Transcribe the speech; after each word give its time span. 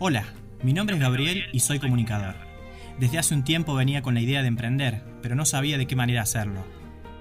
Hola, 0.00 0.24
mi 0.64 0.72
nombre 0.72 0.96
es 0.96 1.00
Gabriel 1.00 1.44
y 1.52 1.60
soy 1.60 1.78
comunicador. 1.78 2.34
Desde 2.98 3.16
hace 3.18 3.32
un 3.32 3.44
tiempo 3.44 3.74
venía 3.74 4.02
con 4.02 4.14
la 4.14 4.20
idea 4.20 4.42
de 4.42 4.48
emprender, 4.48 5.04
pero 5.22 5.36
no 5.36 5.44
sabía 5.44 5.78
de 5.78 5.86
qué 5.86 5.94
manera 5.94 6.22
hacerlo. 6.22 6.64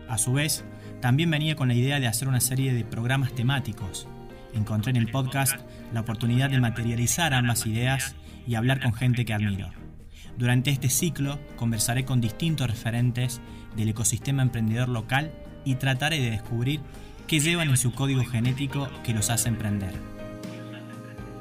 A 0.10 0.18
su 0.18 0.34
vez, 0.34 0.66
también 1.00 1.30
venía 1.30 1.56
con 1.56 1.68
la 1.68 1.76
idea 1.76 2.00
de 2.00 2.08
hacer 2.08 2.28
una 2.28 2.40
serie 2.40 2.74
de 2.74 2.84
programas 2.84 3.36
temáticos. 3.36 4.08
Encontré 4.56 4.90
en 4.90 4.98
el 4.98 5.12
podcast 5.12 5.56
la 5.94 6.02
oportunidad 6.02 6.50
de 6.50 6.60
materializar 6.60 7.36
ambas 7.36 7.68
ideas 7.68 8.16
y 8.48 8.56
hablar 8.56 8.82
con 8.82 8.94
gente 8.96 9.24
que 9.24 9.36
admiro. 9.36 9.70
Durante 10.40 10.72
este 10.72 10.90
ciclo 10.90 11.40
conversaré 11.58 12.06
con 12.06 12.22
distintos 12.22 12.68
referentes 12.68 13.40
del 13.78 13.90
ecosistema 13.90 14.42
emprendedor 14.42 14.90
local 14.90 15.32
y 15.64 15.76
trataré 15.76 16.20
de 16.20 16.32
descubrir 16.32 16.82
qué 17.28 17.40
llevan 17.40 17.70
en 17.70 17.78
su 17.78 17.94
código 17.94 18.26
genético 18.26 18.90
que 19.04 19.14
los 19.14 19.30
hace 19.30 19.50
emprender. 19.50 19.94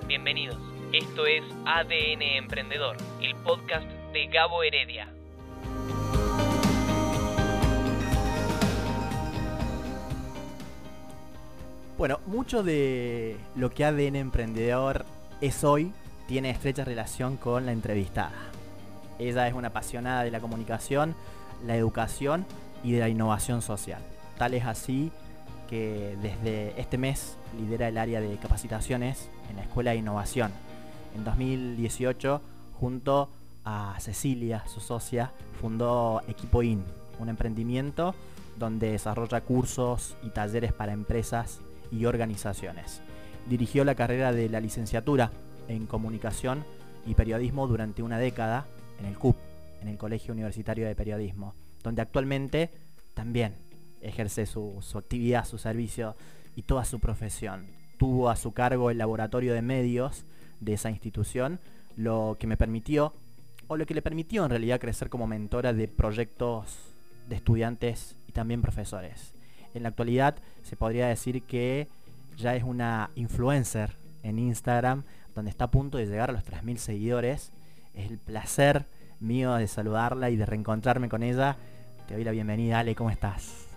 Bienvenidos, 0.07 0.72
esto 0.93 1.25
es 1.25 1.43
ADN 1.65 2.21
Emprendedor, 2.21 2.99
el 3.23 3.35
podcast 3.37 3.87
de 4.13 4.27
Gabo 4.27 4.63
Heredia. 4.63 5.09
Bueno, 11.97 12.21
mucho 12.27 12.63
de 12.63 13.39
lo 13.57 13.71
que 13.71 13.87
ADN 13.87 14.17
Emprendedor 14.17 15.07
es 15.41 15.65
hoy 15.65 15.93
tiene 16.29 16.51
estrecha 16.51 16.85
relación 16.85 17.39
con 17.39 17.65
la 17.65 17.73
entrevistada. 17.73 18.51
Ella 19.19 19.49
es 19.49 19.55
una 19.55 19.69
apasionada 19.69 20.25
de 20.25 20.31
la 20.31 20.41
comunicación, 20.41 21.15
la 21.65 21.75
educación 21.75 22.45
y 22.85 22.93
de 22.93 23.01
la 23.01 23.09
innovación 23.09 23.63
social. 23.63 24.03
Tal 24.37 24.53
es 24.53 24.67
así 24.67 25.11
que 25.71 26.19
desde 26.21 26.79
este 26.79 26.99
mes 26.99 27.39
lidera 27.59 27.89
el 27.89 27.97
área 27.97 28.21
de 28.21 28.37
capacitaciones 28.37 29.31
en 29.49 29.57
la 29.57 29.63
Escuela 29.63 29.93
de 29.93 29.97
Innovación. 29.97 30.53
En 31.15 31.25
2018, 31.25 32.41
junto 32.79 33.29
a 33.65 33.97
Cecilia, 34.01 34.65
su 34.67 34.81
socia, 34.81 35.33
fundó 35.61 36.23
Equipo 36.27 36.63
IN, 36.63 36.83
un 37.19 37.29
emprendimiento 37.29 38.15
donde 38.59 38.93
desarrolla 38.93 39.41
cursos 39.41 40.17
y 40.23 40.31
talleres 40.31 40.73
para 40.73 40.93
empresas 40.93 41.61
y 41.91 42.05
organizaciones. 42.05 43.01
Dirigió 43.49 43.85
la 43.85 43.95
carrera 43.95 44.33
de 44.33 44.49
la 44.49 44.61
licenciatura 44.61 45.31
en 45.69 45.87
comunicación 45.87 46.65
y 47.07 47.15
periodismo 47.15 47.67
durante 47.67 48.03
una 48.03 48.19
década 48.19 48.67
en 48.99 49.07
el 49.07 49.19
CUP, 49.19 49.37
en 49.81 49.89
el 49.89 49.99
Colegio 49.99 50.33
Universitario 50.33 50.87
de 50.87 50.95
Periodismo, 50.95 51.55
donde 51.83 52.03
actualmente 52.03 52.71
también 53.15 53.55
ejerce 54.01 54.47
su, 54.47 54.81
actividad, 54.95 55.45
su 55.45 55.59
servicio 55.59 56.17
y 56.57 56.63
toda 56.63 56.85
su 56.85 57.01
profesión. 57.01 57.67
Tuvo 57.99 58.31
a 58.31 58.37
su 58.37 58.53
cargo 58.53 58.91
el 58.91 58.99
laboratorio 58.99 59.55
de 59.55 59.63
medios 59.63 60.25
de 60.63 60.75
esa 60.75 60.91
institución, 60.91 61.59
lo 61.97 62.37
que 62.39 62.47
me 62.47 62.57
permitió, 62.57 63.13
o 63.69 63.77
lo 63.77 63.87
que 63.87 63.95
le 63.95 64.03
permitió 64.03 64.45
en 64.45 64.51
realidad 64.51 64.81
crecer 64.81 65.09
como 65.09 65.27
mentora 65.27 65.73
de 65.73 65.89
proyectos 65.89 66.79
de 67.29 67.37
estudiantes 67.37 68.17
y 68.29 68.33
también 68.33 68.63
profesores. 68.63 69.35
En 69.75 69.83
la 69.83 69.91
actualidad 69.91 70.37
se 70.63 70.77
podría 70.77 71.09
decir 71.09 71.43
que 71.43 71.89
ya 72.37 72.55
es 72.55 72.63
una 72.63 73.11
influencer 73.15 73.91
en 74.23 74.39
Instagram, 74.39 75.05
donde 75.35 75.51
está 75.51 75.65
a 75.65 75.71
punto 75.71 75.99
de 75.99 76.07
llegar 76.07 76.31
a 76.31 76.33
los 76.33 76.45
3.000 76.45 76.77
seguidores. 76.77 77.53
Es 77.95 78.11
el 78.11 78.19
placer 78.19 78.85
mío 79.21 79.55
de 79.55 79.69
saludarla 79.69 80.31
y 80.31 80.37
de 80.37 80.47
reencontrarme 80.47 81.09
con 81.09 81.23
ella. 81.23 81.57
Te 82.07 82.15
doy 82.15 82.25
la 82.25 82.33
bienvenida, 82.33 82.81
Ale, 82.81 82.95
¿cómo 82.95 83.11
estás? 83.11 83.72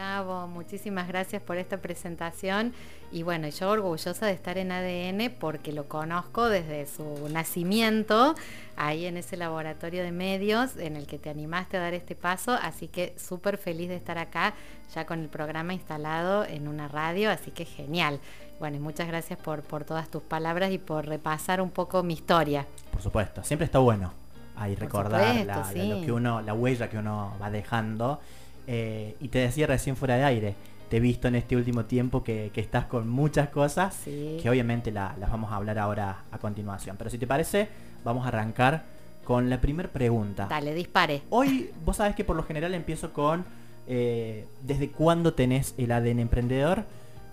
Gabo, 0.00 0.46
muchísimas 0.46 1.08
gracias 1.08 1.42
por 1.42 1.58
esta 1.58 1.76
presentación 1.76 2.72
y 3.12 3.22
bueno, 3.22 3.46
yo 3.50 3.68
orgullosa 3.68 4.24
de 4.24 4.32
estar 4.32 4.56
en 4.56 4.72
ADN 4.72 5.30
porque 5.38 5.72
lo 5.74 5.88
conozco 5.88 6.48
desde 6.48 6.86
su 6.86 7.28
nacimiento, 7.28 8.34
ahí 8.78 9.04
en 9.04 9.18
ese 9.18 9.36
laboratorio 9.36 10.02
de 10.02 10.10
medios 10.10 10.78
en 10.78 10.96
el 10.96 11.06
que 11.06 11.18
te 11.18 11.28
animaste 11.28 11.76
a 11.76 11.80
dar 11.80 11.92
este 11.92 12.14
paso, 12.14 12.52
así 12.62 12.88
que 12.88 13.14
súper 13.18 13.58
feliz 13.58 13.90
de 13.90 13.96
estar 13.96 14.16
acá 14.16 14.54
ya 14.94 15.04
con 15.04 15.20
el 15.20 15.28
programa 15.28 15.74
instalado 15.74 16.46
en 16.46 16.66
una 16.66 16.88
radio, 16.88 17.30
así 17.30 17.50
que 17.50 17.66
genial. 17.66 18.20
Bueno, 18.58 18.78
y 18.78 18.80
muchas 18.80 19.06
gracias 19.06 19.38
por, 19.38 19.60
por 19.60 19.84
todas 19.84 20.08
tus 20.08 20.22
palabras 20.22 20.72
y 20.72 20.78
por 20.78 21.04
repasar 21.04 21.60
un 21.60 21.70
poco 21.70 22.02
mi 22.02 22.14
historia. 22.14 22.66
Por 22.90 23.02
supuesto, 23.02 23.44
siempre 23.44 23.66
está 23.66 23.80
bueno 23.80 24.14
ahí 24.56 24.74
recordar 24.76 25.44
la, 25.44 25.72
lo 25.72 26.00
que 26.02 26.12
uno, 26.12 26.40
la 26.40 26.54
huella 26.54 26.88
que 26.88 26.96
uno 26.96 27.34
va 27.40 27.50
dejando 27.50 28.20
eh, 28.66 29.16
y 29.20 29.28
te 29.28 29.40
decía 29.40 29.66
recién 29.66 29.96
fuera 29.96 30.16
de 30.16 30.24
aire, 30.24 30.54
te 30.88 30.96
he 30.96 31.00
visto 31.00 31.28
en 31.28 31.36
este 31.36 31.56
último 31.56 31.84
tiempo 31.84 32.24
que, 32.24 32.50
estás 32.54 32.86
con 32.86 33.08
muchas 33.08 33.48
cosas 33.48 33.96
que 34.04 34.44
obviamente 34.50 34.90
las 34.90 35.18
vamos 35.18 35.52
a 35.52 35.56
hablar 35.56 35.78
ahora 35.78 36.24
a 36.30 36.38
continuación. 36.38 36.96
Pero 36.96 37.10
si 37.10 37.18
te 37.18 37.26
parece, 37.26 37.68
vamos 38.04 38.24
a 38.24 38.28
arrancar 38.28 38.84
con 39.24 39.48
la 39.48 39.60
primera 39.60 39.88
pregunta. 39.88 40.46
Dale, 40.48 40.74
dispare. 40.74 41.22
Hoy, 41.30 41.70
vos 41.84 41.98
sabés 41.98 42.16
que 42.16 42.24
por 42.24 42.34
lo 42.34 42.42
general 42.42 42.74
empiezo 42.74 43.12
con 43.12 43.44
eh, 43.86 44.46
¿desde 44.62 44.88
cuándo 44.90 45.34
tenés 45.34 45.74
el 45.76 45.90
ADN 45.92 46.20
emprendedor? 46.20 46.84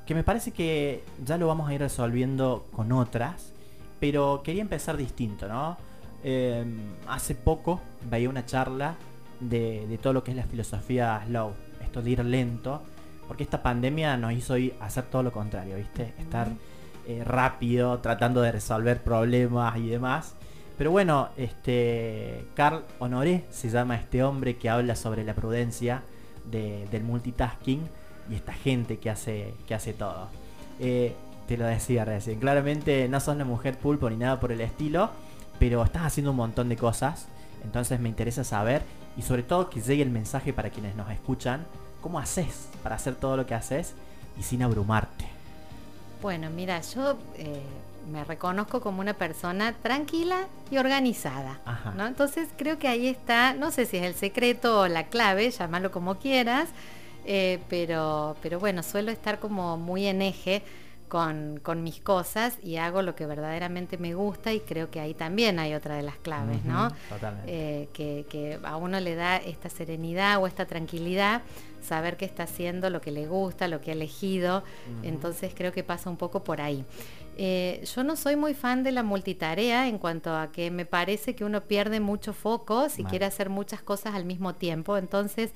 Que 0.05 0.15
me 0.15 0.23
parece 0.23 0.51
que 0.51 1.03
ya 1.23 1.37
lo 1.37 1.47
vamos 1.47 1.69
a 1.69 1.73
ir 1.73 1.81
resolviendo 1.81 2.65
con 2.71 2.91
otras, 2.91 3.53
pero 3.99 4.41
quería 4.43 4.61
empezar 4.61 4.97
distinto, 4.97 5.47
¿no? 5.47 5.77
Eh, 6.23 6.65
hace 7.07 7.35
poco 7.35 7.79
veía 8.09 8.29
una 8.29 8.45
charla 8.45 8.95
de, 9.39 9.99
todo 10.01 10.13
lo 10.13 10.23
que 10.23 10.31
es 10.31 10.37
la 10.37 10.43
filosofía 10.43 11.21
slow, 11.25 11.53
esto 11.81 12.01
de 12.01 12.11
ir 12.11 12.25
lento, 12.25 12.81
porque 13.27 13.43
esta 13.43 13.61
pandemia 13.61 14.17
nos 14.17 14.33
hizo 14.33 14.55
hacer 14.79 15.05
todo 15.05 15.23
lo 15.23 15.31
contrario, 15.31 15.75
¿viste? 15.75 16.13
Estar 16.17 16.47
eh, 17.07 17.23
rápido, 17.25 17.99
tratando 17.99 18.41
de 18.41 18.51
resolver 18.51 19.03
problemas 19.03 19.77
y 19.77 19.87
demás. 19.87 20.35
Pero 20.77 20.91
bueno, 20.91 21.29
este 21.37 22.45
Carl 22.53 22.83
Honoré 22.99 23.45
se 23.49 23.69
llama 23.69 23.95
este 23.95 24.23
hombre 24.23 24.57
que 24.57 24.69
habla 24.69 24.95
sobre 24.95 25.23
la 25.23 25.33
prudencia 25.33 26.03
del 26.45 27.03
multitasking 27.03 27.81
y 28.29 28.35
esta 28.35 28.53
gente 28.53 28.97
que 28.99 29.09
hace, 29.09 29.53
que 29.67 29.73
hace 29.73 29.93
todo. 29.93 30.29
Eh, 30.79 31.15
te 31.47 31.57
lo 31.57 31.65
decía 31.65 32.05
recién, 32.05 32.39
claramente 32.39 33.07
no 33.07 33.19
sos 33.19 33.35
una 33.35 33.45
mujer 33.45 33.77
pulpo 33.77 34.09
ni 34.09 34.17
nada 34.17 34.39
por 34.39 34.51
el 34.51 34.61
estilo, 34.61 35.09
pero 35.59 35.83
estás 35.83 36.03
haciendo 36.05 36.31
un 36.31 36.37
montón 36.37 36.69
de 36.69 36.77
cosas. 36.77 37.27
Entonces 37.63 37.99
me 37.99 38.09
interesa 38.09 38.43
saber 38.43 38.83
y 39.17 39.23
sobre 39.23 39.43
todo 39.43 39.69
que 39.69 39.81
llegue 39.81 40.03
el 40.03 40.11
mensaje 40.11 40.53
para 40.53 40.69
quienes 40.69 40.95
nos 40.95 41.09
escuchan, 41.09 41.65
¿cómo 42.01 42.19
haces 42.19 42.69
para 42.83 42.95
hacer 42.95 43.15
todo 43.15 43.35
lo 43.35 43.45
que 43.45 43.55
haces 43.55 43.93
y 44.39 44.43
sin 44.43 44.61
abrumarte? 44.61 45.25
Bueno, 46.21 46.49
mira, 46.49 46.81
yo 46.81 47.17
eh, 47.35 47.61
me 48.11 48.23
reconozco 48.23 48.79
como 48.79 49.01
una 49.01 49.13
persona 49.13 49.73
tranquila 49.73 50.47
y 50.71 50.77
organizada. 50.77 51.59
¿no? 51.95 52.07
Entonces 52.07 52.49
creo 52.57 52.79
que 52.79 52.87
ahí 52.87 53.07
está, 53.07 53.53
no 53.53 53.71
sé 53.71 53.85
si 53.85 53.97
es 53.97 54.03
el 54.03 54.15
secreto 54.15 54.81
o 54.81 54.87
la 54.87 55.07
clave, 55.07 55.49
llámalo 55.51 55.91
como 55.91 56.15
quieras, 56.15 56.69
eh, 57.25 57.59
pero, 57.69 58.35
pero 58.41 58.59
bueno, 58.59 58.83
suelo 58.83 59.11
estar 59.11 59.39
como 59.39 59.77
muy 59.77 60.05
en 60.05 60.21
eje 60.21 60.63
con, 61.07 61.61
mis 61.83 62.01
cosas 62.01 62.57
y 62.61 62.77
hago 62.77 63.01
lo 63.01 63.15
que 63.15 63.25
verdaderamente 63.25 63.97
me 63.97 64.13
gusta 64.13 64.53
y 64.53 64.59
creo 64.59 64.89
que 64.89 64.99
ahí 64.99 65.13
también 65.13 65.59
hay 65.59 65.73
otra 65.73 65.95
de 65.95 66.03
las 66.03 66.17
claves, 66.17 66.63
¿no? 66.65 66.89
Eh, 67.45 67.87
que, 67.93 68.59
a 68.63 68.75
uno 68.75 68.99
le 68.99 69.15
da 69.15 69.37
esta 69.37 69.69
serenidad 69.69 70.41
o 70.41 70.47
esta 70.47 70.65
tranquilidad, 70.65 71.41
saber 71.81 72.17
que 72.17 72.25
está 72.25 72.43
haciendo 72.43 72.89
lo 72.89 72.99
que 72.99 73.11
le 73.11 73.27
gusta, 73.27 73.67
lo 73.67 73.79
que 73.79 73.91
ha 73.91 73.93
elegido, 73.93 74.63
entonces 75.03 75.53
creo 75.55 75.71
que 75.71 75.83
pasa 75.83 76.09
un 76.09 76.17
poco 76.17 76.43
por 76.43 76.61
ahí. 76.61 76.85
Eh, 77.39 77.83
yo 77.95 78.03
no 78.03 78.15
soy 78.15 78.35
muy 78.35 78.55
fan 78.55 78.83
de 78.83 78.91
la 78.91 79.03
multitarea 79.03 79.87
en 79.87 79.99
cuanto 79.99 80.35
a 80.35 80.51
que 80.51 80.71
me 80.71 80.85
parece 80.85 81.35
que 81.35 81.45
uno 81.45 81.61
pierde 81.61 81.99
mucho 81.99 82.33
foco 82.33 82.89
si 82.89 83.03
quiere 83.03 83.25
hacer 83.25 83.49
muchas 83.49 83.81
cosas 83.81 84.15
al 84.15 84.25
mismo 84.25 84.55
tiempo, 84.55 84.97
entonces 84.97 85.51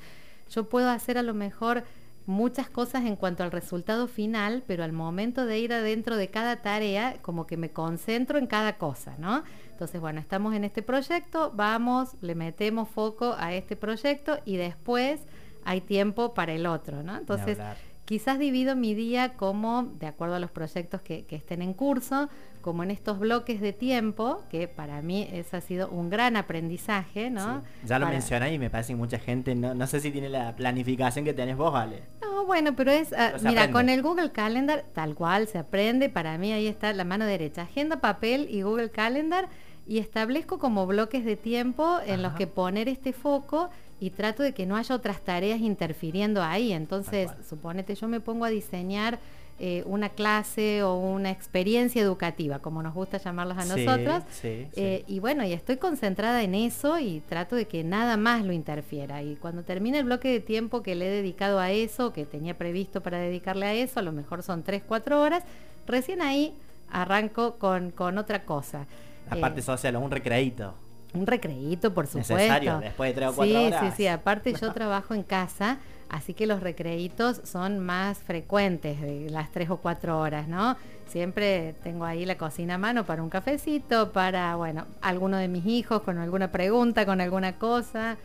yo 0.50 0.69
puedo 0.69 0.89
hacer 0.89 1.18
a 1.18 1.23
lo 1.23 1.33
mejor 1.33 1.83
muchas 2.26 2.70
cosas 2.70 3.06
en 3.06 3.16
cuanto 3.16 3.44
al 3.44 3.52
resultado 3.52 4.08
final, 4.08 4.64
pero 4.68 4.84
al 4.84 4.94
momento 4.94 5.46
de 5.46 5.59
ir 5.59 5.74
adentro 5.74 6.16
de 6.16 6.28
cada 6.30 6.62
tarea, 6.62 7.18
como 7.22 7.48
que 7.48 7.58
me 7.58 7.72
concentro 7.72 8.38
en 8.38 8.48
cada 8.48 8.78
cosa, 8.78 9.16
¿no? 9.18 9.44
Entonces, 9.72 10.00
bueno, 10.00 10.19
estamos 10.19 10.54
en 10.54 10.63
este 10.63 10.84
proyecto, 10.84 11.51
vamos, 11.56 12.16
le 12.22 12.36
metemos 12.36 12.88
foco 12.90 13.36
a 13.38 13.54
este 13.54 13.75
proyecto 13.75 14.38
y 14.45 14.57
después 14.57 15.22
hay 15.63 15.81
tiempo 15.81 16.34
para 16.34 16.54
el 16.54 16.66
otro, 16.66 17.04
¿no? 17.04 17.18
Entonces, 17.18 17.57
quizás 18.06 18.39
divido 18.39 18.75
mi 18.75 18.94
día 18.94 19.33
como, 19.33 19.83
de 20.00 20.07
acuerdo 20.07 20.36
a 20.36 20.39
los 20.39 20.51
proyectos 20.51 21.01
que, 21.01 21.25
que 21.25 21.36
estén 21.36 21.62
en 21.62 21.74
curso, 21.74 22.30
como 22.62 22.83
en 22.83 22.92
estos 22.92 23.19
bloques 23.19 23.59
de 23.59 23.74
tiempo, 23.74 24.44
que 24.50 24.68
para 24.68 25.01
mí 25.01 25.27
eso 25.31 25.57
ha 25.57 25.62
sido 25.62 25.89
un 25.89 26.09
gran 26.09 26.38
aprendizaje, 26.38 27.30
¿no? 27.30 27.63
Ya 27.86 28.00
lo 28.00 28.07
mencioné 28.07 28.53
y 28.53 28.59
me 28.59 28.69
parece 28.69 28.94
que 28.94 28.98
mucha 28.98 29.19
gente, 29.19 29.56
no, 29.56 29.74
no, 29.74 29.88
sé 29.88 30.00
si 30.00 30.12
tiene 30.12 30.30
la 30.30 30.56
planificación 30.56 31.25
que 31.25 31.33
tenés 31.33 31.57
vos, 31.57 31.74
Ale. 31.75 32.03
No, 32.21 32.45
bueno, 32.45 32.75
pero 32.75 32.92
es, 32.92 33.13
ah, 33.13 33.33
mira, 33.44 33.71
con 33.71 33.89
el 33.89 34.01
Google 34.01 34.31
Calendar 34.31 34.86
tal 34.94 35.15
cual 35.15 35.47
se 35.47 35.57
aprende, 35.57 36.09
para 36.09 36.38
mí 36.38 36.51
ahí 36.54 36.68
está 36.68 36.94
la 36.94 37.04
mano 37.04 37.25
derecha, 37.25 37.63
agenda, 37.63 38.00
papel 38.00 38.47
y 38.50 38.62
Google 38.62 38.92
Calendar, 38.92 39.50
y 39.88 39.97
establezco 39.97 40.59
como 40.59 40.86
bloques 40.86 41.25
de 41.25 41.36
tiempo 41.36 42.00
en 42.06 42.21
los 42.21 42.33
que 42.33 42.47
poner 42.47 42.88
este 42.88 43.13
foco 43.13 43.69
y 44.01 44.09
trato 44.09 44.42
de 44.42 44.53
que 44.53 44.65
no 44.65 44.75
haya 44.75 44.95
otras 44.95 45.21
tareas 45.21 45.62
interfiriendo 45.62 46.42
ahí. 46.42 46.74
Entonces, 46.74 47.30
suponete, 47.48 47.94
yo 47.94 48.07
me 48.07 48.19
pongo 48.19 48.45
a 48.45 48.50
diseñar 48.50 49.19
eh, 49.59 49.83
una 49.86 50.09
clase 50.09 50.81
o 50.81 50.95
una 50.95 51.30
experiencia 51.30 52.01
educativa, 52.01 52.57
como 52.57 52.81
nos 52.81 52.95
gusta 52.95 53.19
llamarlas 53.19 53.59
a 53.59 53.77
nosotros. 53.77 54.24
Eh, 54.44 55.03
y 55.07 55.19
bueno, 55.19 55.45
y 55.45 55.53
estoy 55.53 55.77
concentrada 55.77 56.42
en 56.42 56.56
eso 56.56 56.98
y 56.98 57.19
trato 57.30 57.56
de 57.56 57.68
que 57.68 57.83
nada 57.83 58.18
más 58.18 58.44
lo 58.44 58.53
interfiera. 58.53 59.21
Y 59.21 59.36
cuando 59.36 59.62
termine 59.62 60.00
el 60.00 60.06
bloque 60.06 60.30
de 60.30 60.39
tiempo 60.39 60.81
que 60.81 60.95
le 60.95 61.06
he 61.06 61.12
dedicado 61.12 61.59
a 61.59 61.69
eso, 61.69 62.12
que 62.12 62.25
tenía 62.25 62.57
previsto 62.57 63.01
para 63.01 63.19
dedicarle 63.19 63.68
a 63.68 63.74
eso, 63.75 64.00
a 64.00 64.04
lo 64.04 64.12
mejor 64.12 64.42
son 64.42 64.63
3, 64.63 64.81
4 64.88 65.21
horas, 65.21 65.44
recién 65.86 66.24
ahí 66.24 66.56
arranco 66.89 67.59
con, 67.59 67.92
con 67.92 68.18
otra 68.18 68.45
cosa. 68.45 68.88
La 69.30 69.39
parte 69.39 69.62
social, 69.62 69.95
un 69.97 70.09
recreíto. 70.09 70.74
Un 71.13 71.28
recreíto, 71.28 71.94
por 71.94 72.08
supuesto. 72.08 72.36
Necesario, 72.36 72.80
después 72.80 73.10
de 73.10 73.13
tres 73.13 73.30
o 73.30 73.36
cuatro 73.36 73.63
horas. 73.66 73.80
Sí, 73.81 73.88
sí, 73.88 73.94
sí. 73.98 74.08
Aparte 74.08 74.54
yo 74.54 74.72
trabajo 74.74 75.13
en 75.13 75.24
casa, 75.24 75.78
así 76.10 76.34
que 76.34 76.48
los 76.48 76.62
recreitos 76.62 77.42
son 77.44 77.80
más 77.80 78.19
frecuentes 78.19 79.02
de 79.02 79.30
las 79.30 79.52
tres 79.52 79.69
o 79.69 79.78
cuatro 79.78 80.19
horas, 80.19 80.48
¿no? 80.48 80.78
Siempre 81.08 81.75
tengo 81.84 82.06
ahí 82.06 82.25
la 82.25 82.38
cocina 82.38 82.75
a 82.75 82.78
mano 82.78 83.06
para 83.06 83.22
un 83.22 83.30
cafecito, 83.30 84.13
para, 84.13 84.56
bueno, 84.56 84.86
alguno 85.02 85.36
de 85.36 85.50
mis 85.50 85.66
hijos 85.66 86.02
con 86.04 86.18
alguna 86.18 86.54
pregunta, 86.54 87.06
con 87.06 87.19
alguna 87.19 87.57
cosa. 87.57 88.16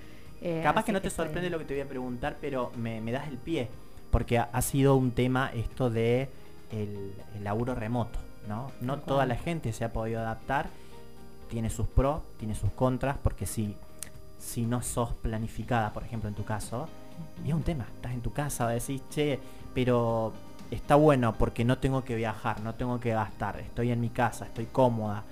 Eh, 0.41 0.61
Capaz 0.63 0.85
que 0.85 0.93
no 0.93 1.01
te 1.01 1.11
sorprende 1.11 1.51
lo 1.51 1.59
que 1.59 1.65
te 1.65 1.75
voy 1.75 1.81
a 1.81 1.89
preguntar, 1.89 2.37
pero 2.41 2.71
me, 2.77 3.01
das 3.11 3.27
el 3.27 3.39
pie, 3.39 3.69
porque 4.13 4.39
ha, 4.39 4.63
sido 4.63 4.95
un 4.95 5.11
tema 5.11 5.51
esto 5.53 5.91
de 5.91 6.29
el, 6.71 7.13
laburo 7.43 7.75
remoto, 7.75 8.21
¿no? 8.47 8.71
No 8.81 9.01
toda 9.01 9.27
la 9.27 9.35
gente 9.35 9.73
se 9.73 9.85
ha 9.85 9.93
podido 9.93 10.21
adaptar 10.21 10.69
tiene 11.49 11.71
sus 11.71 11.87
pros, 11.87 12.23
tiene 12.39 12.55
sus 12.55 12.71
contras, 12.73 13.17
porque 13.23 13.47
si, 13.47 13.77
si 14.39 14.67
no 14.67 14.83
sos 14.83 15.13
planificada, 15.15 15.93
por 15.93 16.05
ejemplo, 16.05 16.29
en 16.29 16.35
tu 16.35 16.45
caso, 16.45 16.89
y 17.45 17.49
es 17.49 17.55
un 17.55 17.63
tema, 17.63 17.87
estás 17.95 18.13
en 18.13 18.21
tu 18.21 18.33
casa, 18.33 18.69
decís, 18.69 19.03
che, 19.11 19.39
pero 19.75 20.33
está 20.71 20.97
bueno 20.97 21.37
porque 21.39 21.65
no 21.65 21.79
tengo 21.79 22.05
que 22.05 22.15
viajar, 22.15 22.61
no 22.61 22.75
tengo 22.75 23.01
que 23.01 23.11
gastar, 23.11 23.61
estoy 23.61 23.91
en 23.91 24.01
mi 24.01 24.11
casa, 24.11 24.47
estoy 24.47 24.67
cómoda. 24.67 25.25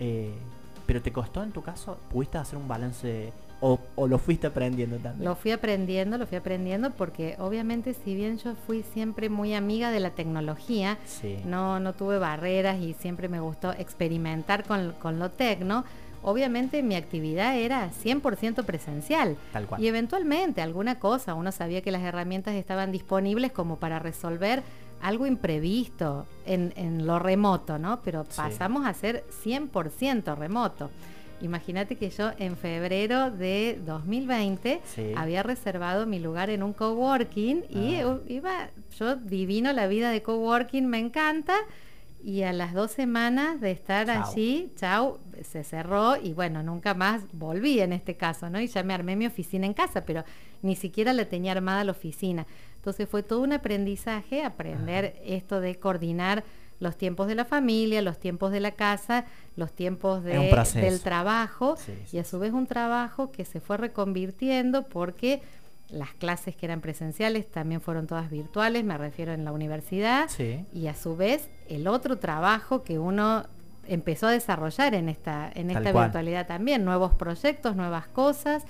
Eh, 0.00 0.34
pero 0.86 1.02
te 1.02 1.12
costó 1.12 1.42
en 1.42 1.52
tu 1.52 1.62
caso, 1.62 1.98
¿pudiste 2.10 2.38
hacer 2.38 2.58
un 2.58 2.66
balance 2.66 3.32
o, 3.60 3.78
lo 4.06 4.18
fuiste 4.18 4.46
aprendiendo 4.46 4.96
también? 4.98 5.28
Lo 5.28 5.34
fui 5.34 5.50
aprendiendo, 5.50 6.18
lo 6.18 6.26
fui 6.26 6.38
aprendiendo 6.38 6.90
porque 6.90 7.36
obviamente 7.38 7.94
si 7.94 8.14
bien 8.14 8.38
yo 8.38 8.54
fui 8.66 8.82
siempre 8.82 9.28
muy 9.28 9.54
amiga 9.54 9.90
de 9.90 10.00
la 10.00 10.10
tecnología, 10.10 10.98
no, 11.44 11.80
no 11.80 11.92
tuve 11.92 12.18
barreras 12.18 12.80
y 12.80 12.94
siempre 12.94 13.28
me 13.28 13.40
gustó 13.40 13.72
experimentar 13.72 14.64
con, 14.64 14.92
con 15.00 15.18
lo 15.18 15.30
tecno, 15.30 15.84
obviamente 16.22 16.82
mi 16.82 16.94
actividad 16.94 17.56
era 17.56 17.90
100% 17.90 18.64
presencial. 18.64 19.36
Tal 19.52 19.66
cual. 19.66 19.82
Y 19.82 19.88
eventualmente 19.88 20.62
alguna 20.62 20.98
cosa, 20.98 21.34
uno 21.34 21.52
sabía 21.52 21.82
que 21.82 21.90
las 21.90 22.02
herramientas 22.02 22.54
estaban 22.54 22.92
disponibles 22.92 23.52
como 23.52 23.76
para 23.76 23.98
resolver 23.98 24.62
algo 25.00 25.26
imprevisto 25.26 26.26
en, 26.44 26.72
en 26.76 27.06
lo 27.06 27.18
remoto, 27.18 27.78
¿no? 27.78 28.00
Pero 28.04 28.24
pasamos 28.24 28.86
a 28.86 28.94
ser 28.94 29.24
100% 29.44 30.36
remoto. 30.36 30.90
Imagínate 31.40 31.96
que 31.96 32.10
yo 32.10 32.32
en 32.38 32.56
febrero 32.56 33.30
de 33.30 33.80
2020 33.86 34.80
había 35.16 35.42
reservado 35.42 36.06
mi 36.06 36.18
lugar 36.18 36.50
en 36.50 36.62
un 36.62 36.72
coworking 36.72 37.64
y 37.70 37.96
ah. 37.96 38.18
iba, 38.28 38.70
yo 38.98 39.16
divino 39.16 39.72
la 39.72 39.86
vida 39.86 40.10
de 40.10 40.22
coworking, 40.22 40.86
me 40.86 40.98
encanta. 40.98 41.54
Y 42.24 42.42
a 42.42 42.52
las 42.52 42.74
dos 42.74 42.90
semanas 42.90 43.60
de 43.60 43.70
estar 43.70 44.10
allí, 44.10 44.72
chau, 44.74 45.18
se 45.42 45.62
cerró 45.62 46.16
y 46.16 46.32
bueno, 46.32 46.64
nunca 46.64 46.92
más 46.92 47.22
volví 47.32 47.78
en 47.78 47.92
este 47.92 48.16
caso, 48.16 48.50
¿no? 48.50 48.60
Y 48.60 48.66
ya 48.66 48.82
me 48.82 48.92
armé 48.92 49.14
mi 49.14 49.26
oficina 49.26 49.66
en 49.66 49.72
casa, 49.72 50.04
pero 50.04 50.24
ni 50.62 50.74
siquiera 50.74 51.12
la 51.12 51.26
tenía 51.26 51.52
armada 51.52 51.84
la 51.84 51.92
oficina. 51.92 52.44
Entonces 52.74 53.08
fue 53.08 53.22
todo 53.22 53.40
un 53.40 53.52
aprendizaje, 53.52 54.42
aprender 54.42 55.14
esto 55.24 55.60
de 55.60 55.76
coordinar 55.76 56.42
los 56.80 56.96
tiempos 56.96 57.26
de 57.26 57.34
la 57.34 57.44
familia, 57.44 58.02
los 58.02 58.18
tiempos 58.18 58.52
de 58.52 58.60
la 58.60 58.72
casa, 58.72 59.24
los 59.56 59.72
tiempos 59.72 60.22
del 60.22 61.00
trabajo 61.02 61.76
y 62.12 62.18
a 62.18 62.24
su 62.24 62.38
vez 62.38 62.52
un 62.52 62.66
trabajo 62.66 63.30
que 63.30 63.44
se 63.44 63.60
fue 63.60 63.76
reconvirtiendo 63.76 64.84
porque 64.84 65.42
las 65.88 66.12
clases 66.14 66.54
que 66.54 66.66
eran 66.66 66.80
presenciales 66.80 67.50
también 67.50 67.80
fueron 67.80 68.06
todas 68.06 68.30
virtuales, 68.30 68.84
me 68.84 68.98
refiero 68.98 69.32
en 69.32 69.44
la 69.44 69.52
universidad, 69.52 70.28
y 70.72 70.86
a 70.86 70.94
su 70.94 71.16
vez 71.16 71.48
el 71.68 71.86
otro 71.88 72.18
trabajo 72.18 72.82
que 72.82 72.98
uno 72.98 73.46
empezó 73.86 74.26
a 74.26 74.30
desarrollar 74.30 74.94
en 74.94 75.08
esta, 75.08 75.50
en 75.54 75.70
esta 75.70 75.92
virtualidad 75.92 76.46
también, 76.46 76.84
nuevos 76.84 77.14
proyectos, 77.14 77.74
nuevas 77.74 78.06
cosas, 78.06 78.64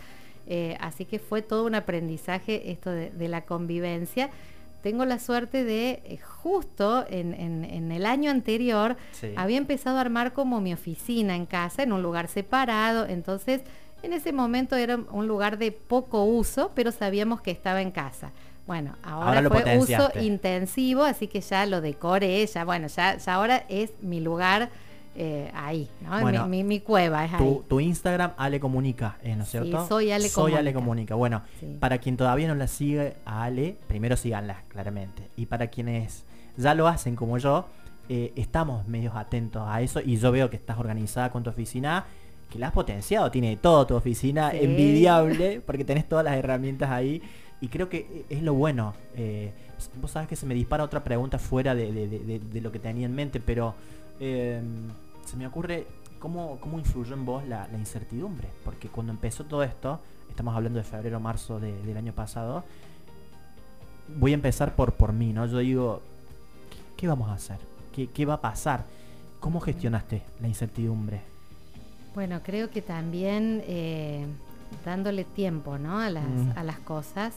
eh, 0.47 0.79
así 0.81 1.05
que 1.05 1.19
fue 1.19 1.43
todo 1.43 1.67
un 1.67 1.75
aprendizaje 1.75 2.71
esto 2.71 2.91
de 2.91 3.29
la 3.29 3.43
convivencia 3.43 4.31
tengo 4.83 5.05
la 5.05 5.19
suerte 5.19 5.65
de, 5.65 6.03
eh, 6.05 6.19
justo 6.19 7.05
en, 7.09 7.93
el 7.93 8.07
año 8.07 8.31
anterior, 8.31 8.97
había 9.37 9.59
empezado 9.59 9.99
a 9.99 10.01
armar 10.01 10.33
como 10.33 10.61
mi 10.61 10.73
oficina 10.73 11.35
en 11.37 11.47
casa, 11.47 11.83
en 11.83 11.93
un 11.93 12.03
lugar 12.03 12.29
separado, 12.29 13.07
entonces 13.07 13.63
en 14.03 14.13
ese 14.13 14.33
momento 14.33 14.77
era 14.77 14.97
un 14.97 15.27
lugar 15.27 15.59
de 15.59 15.73
poco 15.73 16.25
uso, 16.25 16.71
pero 16.75 16.93
sabíamos 16.93 17.41
que 17.41 17.51
estaba 17.51 17.83
en 17.83 17.91
casa. 17.91 18.31
Bueno, 18.67 18.97
ahora, 19.03 19.43
fue 19.49 19.79
uso 19.79 20.11
intensivo, 20.21 21.03
así 21.03 21.27
que 21.27 21.41
ya 21.41 21.65
lo 21.65 21.81
decoré, 21.81 22.47
ya 22.47 22.65
bueno, 22.65 22.87
ya, 22.89 23.17
ya 23.17 23.35
ahora 23.35 23.65
es 23.69 23.93
mi 24.03 24.21
lugar 24.21 24.71
eh, 25.21 25.51
ahí, 25.53 25.91
¿no? 26.01 26.47
mi, 26.47 26.79
cueva 26.79 27.25
es 27.25 27.37
tu, 27.37 27.45
ahí. 27.45 27.61
Tu 27.67 27.81
Instagram, 27.81 28.35
Ale 28.37 28.61
Comunica, 28.61 29.19
¿eh? 29.25 29.35
¿no 29.35 29.43
es 29.43 29.51
cierto? 29.51 29.89
Soy 29.89 30.13
Ale 30.13 30.31
Comunica. 30.31 30.55
Soy 30.55 30.55
Ale 30.55 30.73
Comunica. 30.73 31.15
Bueno, 31.17 31.43
para 31.81 31.99
quien 31.99 32.17
todavía 32.17 32.47
no 32.47 32.55
la 32.55 32.69
sigue 32.69 33.17
a 33.25 33.43
Ale, 33.43 33.77
primero 33.89 34.17
síganla, 34.17 34.63
claramente. 34.69 35.29
Y 35.37 35.47
para 35.47 35.67
quienes 35.67 36.25
ya 36.57 36.73
lo 36.75 36.87
hacen 36.87 37.17
como 37.17 37.37
yo, 37.37 37.67
eh, 38.09 38.33
estamos 38.37 38.87
medios 38.87 39.17
atentos 39.17 39.65
a 39.67 39.83
eso 39.83 40.01
y 40.01 40.19
yo 40.19 40.31
veo 40.31 40.51
que 40.51 40.57
estás 40.57 40.79
organizada 40.79 41.33
con 41.33 41.43
tu 41.43 41.51
oficina, 41.51 42.05
que 42.49 42.61
la 42.61 42.69
has 42.69 42.73
potenciado, 42.73 43.29
tiene 43.33 43.57
todo 43.57 43.89
tu 43.89 43.97
oficina, 43.97 44.53
envidiable, 44.53 45.61
porque 45.67 45.85
tenés 45.85 46.09
todas 46.09 46.25
las 46.25 46.37
herramientas 46.37 46.91
ahí. 46.91 47.21
Y 47.61 47.67
creo 47.67 47.89
que 47.89 48.25
es 48.31 48.41
lo 48.41 48.55
bueno. 48.55 48.95
vos 50.01 50.13
sabes 50.13 50.29
que 50.29 50.37
se 50.37 50.47
me 50.47 50.55
dispara 50.55 50.85
otra 50.85 51.03
pregunta 51.03 51.41
fuera 51.41 51.75
de, 51.75 52.61
lo 52.63 52.71
que 52.71 52.79
tenía 52.79 53.07
en 53.07 53.17
mente, 53.17 53.41
pero 53.41 53.75
se 55.29 55.37
me 55.37 55.47
ocurre 55.47 55.87
cómo, 56.19 56.59
cómo 56.59 56.79
influyó 56.79 57.15
en 57.15 57.25
vos 57.25 57.47
la, 57.47 57.69
incertidumbre. 57.77 58.49
Porque 58.65 58.89
cuando 58.89 59.13
empezó 59.13 59.45
todo 59.45 59.63
esto, 59.63 60.01
estamos 60.29 60.57
hablando 60.57 60.79
de 60.79 60.85
febrero, 60.85 61.21
marzo 61.21 61.61
del 61.61 61.97
año 61.97 62.13
pasado, 62.13 62.65
voy 64.17 64.33
a 64.33 64.35
empezar 64.35 64.75
por, 64.75 64.95
por 64.95 65.13
mí, 65.13 65.33
¿no? 65.33 65.47
Yo 65.47 65.59
digo, 65.59 66.01
¿qué, 66.97 67.07
vamos 67.07 67.29
a 67.29 67.35
hacer? 67.35 67.59
¿Qué, 67.93 68.25
va 68.25 68.35
a 68.35 68.41
pasar? 68.41 68.85
¿Cómo 69.41 69.61
gestionaste 69.61 70.23
la 70.41 70.49
incertidumbre? 70.49 71.21
Bueno, 72.15 72.41
creo 72.43 72.71
que 72.71 72.81
también 72.81 73.63
eh, 73.67 74.25
dándole 74.85 75.25
tiempo 75.25 75.79
¿no? 75.79 75.99
a, 75.99 76.09
las, 76.09 76.25
a 76.57 76.65
las 76.65 76.79
cosas, 76.79 77.35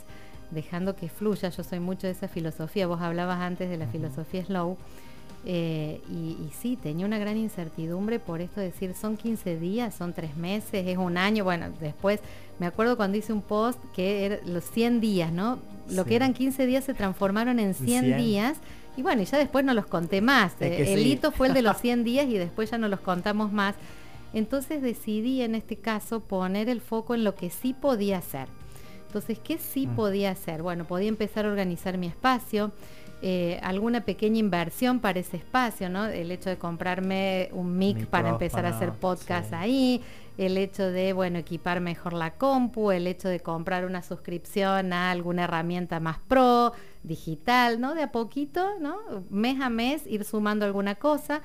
dejando 0.50 0.96
que 0.96 1.10
fluya. 1.10 1.50
Yo 1.50 1.64
soy 1.64 1.80
mucho 1.80 2.08
de 2.08 2.14
esa 2.14 2.28
filosofía. 2.28 2.88
Vos 2.88 3.02
hablabas 3.02 3.42
antes 3.42 3.70
de 3.70 3.78
la 3.78 3.88
filosofía 3.88 4.46
slow. 4.46 4.78
Eh, 5.46 6.02
y, 6.10 6.38
sí, 6.60 6.78
tenía 6.82 7.06
una 7.06 7.18
gran 7.18 7.38
incertidumbre 7.38 8.20
por 8.20 8.42
esto 8.42 8.60
de 8.60 8.68
decir, 8.68 8.94
son 8.94 9.18
15 9.18 9.58
días, 9.58 9.96
son 9.96 10.14
3 10.14 10.38
meses, 10.38 10.88
es 10.88 10.98
un 10.98 11.18
año. 11.18 11.44
Bueno, 11.44 11.68
después 11.80 12.20
me 12.60 12.66
acuerdo 12.66 12.98
cuando 12.98 13.18
hice 13.18 13.34
un 13.34 13.42
post 13.42 13.80
que 13.94 14.40
los 14.46 14.64
100 14.66 15.02
días, 15.02 15.32
¿no? 15.32 15.60
Lo 15.90 16.06
que 16.06 16.16
eran 16.16 16.34
15 16.34 16.66
días 16.66 16.84
se 16.84 16.94
transformaron 16.94 17.60
en 17.60 17.74
100, 17.74 18.18
días. 18.18 18.58
Y 18.98 19.02
bueno, 19.02 19.22
y 19.22 19.26
ya 19.26 19.38
después 19.38 19.66
no 19.66 19.74
los 19.74 19.86
conté 19.86 20.22
más. 20.22 20.54
el 20.60 21.06
hito 21.06 21.32
fue 21.32 21.48
el 21.48 21.54
de 21.54 21.62
los 21.62 21.78
100 21.82 22.04
días 22.04 22.28
y 22.28 22.38
después 22.38 22.70
ya 22.72 22.78
no 22.78 22.88
los 22.88 23.00
contamos 23.00 23.52
más. 23.52 23.76
Entonces 24.34 24.82
decidí 24.82 25.42
en 25.42 25.56
este 25.56 25.76
caso 25.76 26.22
poner 26.22 26.70
el 26.70 26.82
foco 26.82 27.16
en 27.16 27.24
lo 27.24 27.36
que 27.36 27.50
sí 27.50 27.74
podía 27.74 28.20
hacer. 28.20 28.48
Entonces, 29.08 29.40
¿qué 29.40 29.58
sí 29.58 29.88
mm. 29.88 29.96
podía 29.96 30.32
hacer? 30.32 30.62
Bueno, 30.62 30.86
podía 30.86 31.10
empezar 31.10 31.46
a 31.46 31.50
organizar 31.50 31.98
mi 31.98 32.08
espacio. 32.08 32.72
Eh, 33.24 33.60
alguna 33.62 34.02
pequeña 34.02 34.40
inversión 34.40 35.00
para 35.00 35.20
ese 35.20 35.38
espacio, 35.38 35.90
¿no? 35.90 36.08
El 36.08 36.32
hecho 36.32 36.50
de 36.50 36.58
comprarme 36.58 37.50
un 37.52 37.78
mic 37.78 38.08
para 38.08 38.30
empezar 38.30 38.66
a 38.66 38.70
hacer 38.70 38.94
podcast 38.94 39.54
ahí, 39.54 40.02
el 40.40 40.58
hecho 40.58 40.90
de, 40.92 41.14
bueno, 41.14 41.38
equipar 41.38 41.82
mejor 41.82 42.14
la 42.14 42.32
compu, 42.32 42.90
el 42.90 43.06
hecho 43.06 43.30
de 43.30 43.40
comprar 43.40 43.86
una 43.86 44.02
suscripción 44.02 44.92
a 44.92 45.12
alguna 45.12 45.44
herramienta 45.44 46.00
más 46.00 46.18
pro, 46.28 46.74
digital, 47.04 47.80
¿no? 47.80 47.94
De 47.94 48.02
a 48.02 48.12
poquito, 48.12 48.80
¿no? 48.80 48.98
Mes 49.30 49.62
a 49.62 49.70
mes 49.70 50.08
ir 50.08 50.24
sumando 50.24 50.66
alguna 50.66 50.96
cosa 50.96 51.42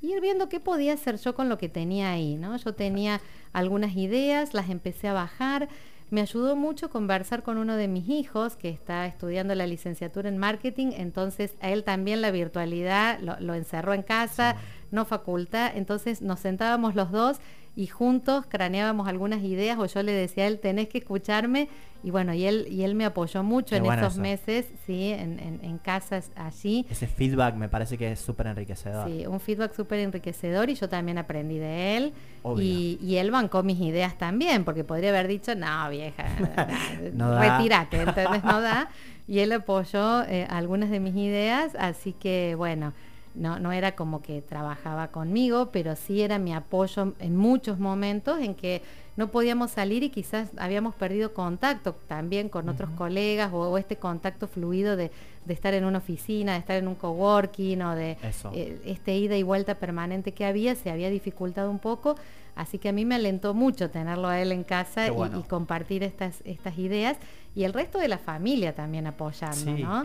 y 0.00 0.12
ir 0.12 0.20
viendo 0.20 0.48
qué 0.48 0.58
podía 0.58 0.94
hacer 0.94 1.18
yo 1.18 1.36
con 1.36 1.48
lo 1.48 1.56
que 1.56 1.68
tenía 1.68 2.10
ahí, 2.10 2.34
¿no? 2.34 2.56
Yo 2.56 2.74
tenía 2.74 3.20
algunas 3.52 3.96
ideas, 3.96 4.54
las 4.54 4.70
empecé 4.70 5.06
a 5.06 5.12
bajar, 5.12 5.68
me 6.12 6.20
ayudó 6.20 6.56
mucho 6.56 6.90
conversar 6.90 7.42
con 7.42 7.56
uno 7.56 7.74
de 7.74 7.88
mis 7.88 8.06
hijos 8.10 8.56
que 8.56 8.68
está 8.68 9.06
estudiando 9.06 9.54
la 9.54 9.66
licenciatura 9.66 10.28
en 10.28 10.36
marketing, 10.36 10.88
entonces 10.94 11.54
a 11.62 11.70
él 11.70 11.84
también 11.84 12.20
la 12.20 12.30
virtualidad 12.30 13.18
lo, 13.20 13.54
encerró 13.54 13.94
en 13.94 14.02
casa, 14.02 14.56
no 14.90 15.06
facultad, 15.06 15.72
entonces 15.74 16.20
nos 16.20 16.40
sentábamos 16.40 16.94
los 16.94 17.12
dos 17.12 17.38
y 17.74 17.86
juntos 17.86 18.44
craneábamos 18.48 19.08
algunas 19.08 19.42
ideas 19.42 19.78
o 19.78 19.86
yo 19.86 20.02
le 20.02 20.12
decía 20.12 20.44
a 20.44 20.46
él, 20.46 20.58
tenés 20.60 20.88
que 20.88 20.98
escucharme 20.98 21.68
y 22.04 22.10
bueno, 22.10 22.34
y 22.34 22.44
él, 22.44 22.66
y 22.68 22.82
él 22.82 22.96
me 22.96 23.04
apoyó 23.04 23.44
mucho 23.44 23.76
en 23.76 23.86
esos 23.86 24.16
meses, 24.16 24.66
sí, 24.86 25.12
en, 25.12 25.38
en, 25.38 25.78
casas 25.78 26.30
allí. 26.34 26.84
Ese 26.90 27.06
feedback 27.06 27.54
me 27.54 27.68
parece 27.68 27.96
que 27.96 28.10
es 28.10 28.20
súper 28.20 28.48
enriquecedor. 28.48 29.08
Sí, 29.08 29.24
un 29.26 29.38
feedback 29.38 29.72
súper 29.72 30.00
enriquecedor 30.00 30.68
y 30.68 30.74
yo 30.74 30.88
también 30.88 31.18
aprendí 31.18 31.58
de 31.58 31.96
él. 31.96 32.12
Y, 32.58 32.98
y, 33.00 33.16
él 33.18 33.30
bancó 33.30 33.62
mis 33.62 33.78
ideas 33.78 34.18
también, 34.18 34.64
porque 34.64 34.82
podría 34.82 35.10
haber 35.10 35.28
dicho, 35.28 35.54
no, 35.54 35.88
vieja, 35.90 36.24
no 37.12 37.38
retírate, 37.38 38.02
entonces 38.02 38.42
no 38.42 38.60
da. 38.60 38.90
Y 39.28 39.38
él 39.38 39.52
apoyó 39.52 40.24
eh, 40.24 40.48
algunas 40.50 40.90
de 40.90 40.98
mis 40.98 41.14
ideas, 41.14 41.76
así 41.78 42.12
que 42.12 42.56
bueno 42.56 42.92
no, 43.34 43.58
no 43.58 43.72
era 43.72 43.96
como 43.96 44.22
que 44.22 44.42
trabajaba 44.42 45.08
conmigo, 45.08 45.70
pero 45.72 45.96
sí 45.96 46.22
era 46.22 46.38
mi 46.38 46.52
apoyo 46.52 47.14
en 47.18 47.36
muchos 47.36 47.78
momentos 47.78 48.38
en 48.40 48.54
que 48.54 48.82
no 49.16 49.28
podíamos 49.28 49.70
salir 49.70 50.02
y 50.02 50.10
quizás 50.10 50.48
habíamos 50.56 50.94
perdido 50.94 51.34
contacto 51.34 51.94
también 52.08 52.48
con 52.48 52.68
otros 52.68 52.90
colegas 52.90 53.50
o, 53.52 53.76
este 53.76 53.96
contacto 53.96 54.48
fluido 54.48 54.96
de, 54.96 55.10
estar 55.48 55.74
en 55.74 55.84
una 55.84 55.98
oficina, 55.98 56.52
de 56.52 56.58
estar 56.58 56.76
en 56.76 56.88
un 56.88 56.94
coworking 56.94 57.82
o 57.82 57.94
de 57.94 58.16
eh, 58.54 58.80
este 58.86 59.14
ida 59.14 59.36
y 59.36 59.42
vuelta 59.42 59.74
permanente 59.74 60.32
que 60.32 60.46
había, 60.46 60.74
se 60.74 60.90
había 60.90 61.10
dificultado 61.10 61.70
un 61.70 61.78
poco. 61.78 62.16
Así 62.54 62.78
que 62.78 62.90
a 62.90 62.92
mí 62.92 63.04
me 63.04 63.14
alentó 63.14 63.54
mucho 63.54 63.90
tenerlo 63.90 64.28
a 64.28 64.40
él 64.40 64.52
en 64.52 64.62
casa 64.62 65.08
y, 65.08 65.42
compartir 65.44 66.02
estas, 66.02 66.42
estas 66.44 66.78
ideas 66.78 67.16
y 67.54 67.64
el 67.64 67.72
resto 67.72 67.98
de 67.98 68.08
la 68.08 68.18
familia 68.18 68.74
también 68.74 69.06
apoyando, 69.06 69.72
¿no? 69.72 70.02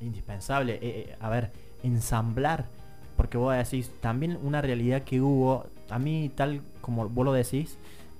indispensable. 0.00 0.74
Eh, 0.74 0.80
eh, 0.82 1.16
a 1.20 1.28
ver, 1.28 1.50
ensamblar, 1.82 2.66
porque 3.16 3.36
vos 3.36 3.54
decís, 3.54 3.90
también 4.00 4.38
una 4.42 4.62
realidad 4.62 5.02
que 5.02 5.20
hubo, 5.20 5.66
a 5.90 5.98
mí 5.98 6.30
tal 6.34 6.62
como 6.80 7.08
vos 7.08 7.24
lo 7.24 7.32
decís, 7.32 7.78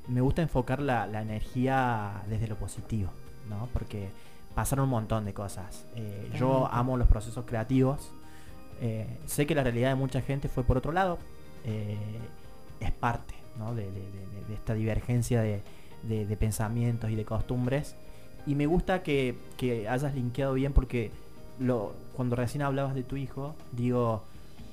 me 0.08 0.20
gusta 0.20 0.42
enfocar 0.42 0.80
la, 0.80 1.04
energía 1.20 2.22
desde 2.28 2.48
lo 2.48 2.56
positivo, 2.56 3.10
¿no? 3.48 3.68
Porque 3.72 4.08
pasaron 4.54 4.84
un 4.84 4.90
montón 4.90 5.24
de 5.24 5.34
cosas. 5.34 5.86
Eh, 5.94 6.30
yo 6.34 6.68
amo 6.72 6.96
los 6.96 7.08
procesos 7.08 7.44
creativos. 7.44 8.10
Eh, 8.80 9.06
sé 9.26 9.46
que 9.46 9.54
la 9.54 9.62
realidad 9.62 9.90
de 9.90 9.94
mucha 9.96 10.20
gente 10.22 10.48
fue 10.48 10.64
por 10.64 10.78
otro 10.78 10.92
lado. 10.92 11.18
Eh, 11.64 11.96
es 12.80 12.92
parte 12.92 13.34
de, 13.74 14.54
esta 14.54 14.74
divergencia 14.74 15.42
de, 15.42 16.36
pensamientos 16.38 17.10
y 17.10 17.16
de 17.16 17.24
costumbres. 17.24 17.96
Y 18.46 18.54
me 18.54 18.66
gusta 18.66 19.02
que, 19.02 19.36
que 19.56 19.88
hayas 19.88 20.14
linkeado 20.14 20.54
bien 20.54 20.72
porque 20.72 21.10
lo, 21.60 21.92
cuando 22.16 22.36
recién 22.36 22.62
hablabas 22.62 22.94
de 22.94 23.02
tu 23.02 23.16
hijo, 23.16 23.54
digo, 23.72 24.22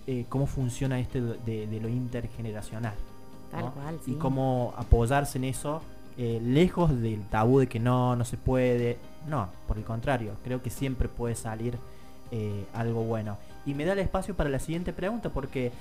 eh, 0.07 0.25
cómo 0.29 0.45
funciona 0.45 0.99
este 0.99 1.19
de, 1.19 1.79
lo 1.81 1.89
intergeneracional. 1.89 2.93
Tal 3.51 3.71
cual, 3.71 3.99
Y 4.05 4.13
cómo 4.13 4.73
apoyarse 4.77 5.37
en 5.39 5.45
eso, 5.45 5.81
eh, 6.17 6.39
lejos 6.43 7.01
del 7.01 7.21
tabú 7.29 7.59
de 7.59 7.67
que 7.67 7.79
no, 7.79 8.15
no 8.15 8.23
se 8.23 8.37
puede. 8.37 8.97
No, 9.27 9.49
por 9.67 9.77
el 9.77 9.83
contrario, 9.83 10.33
creo 10.43 10.61
que 10.61 10.69
siempre 10.69 11.07
puede 11.07 11.33
salir 11.33 11.77
eh, 12.31 12.65
algo 12.73 13.03
bueno. 13.03 13.37
Y 13.65 13.73
me 13.73 13.85
da 13.85 13.93
el 13.93 13.99
espacio 13.99 14.35
para 14.35 14.49
la 14.49 14.59
siguiente 14.59 14.93
pregunta, 14.93 15.29
porque 15.29 15.71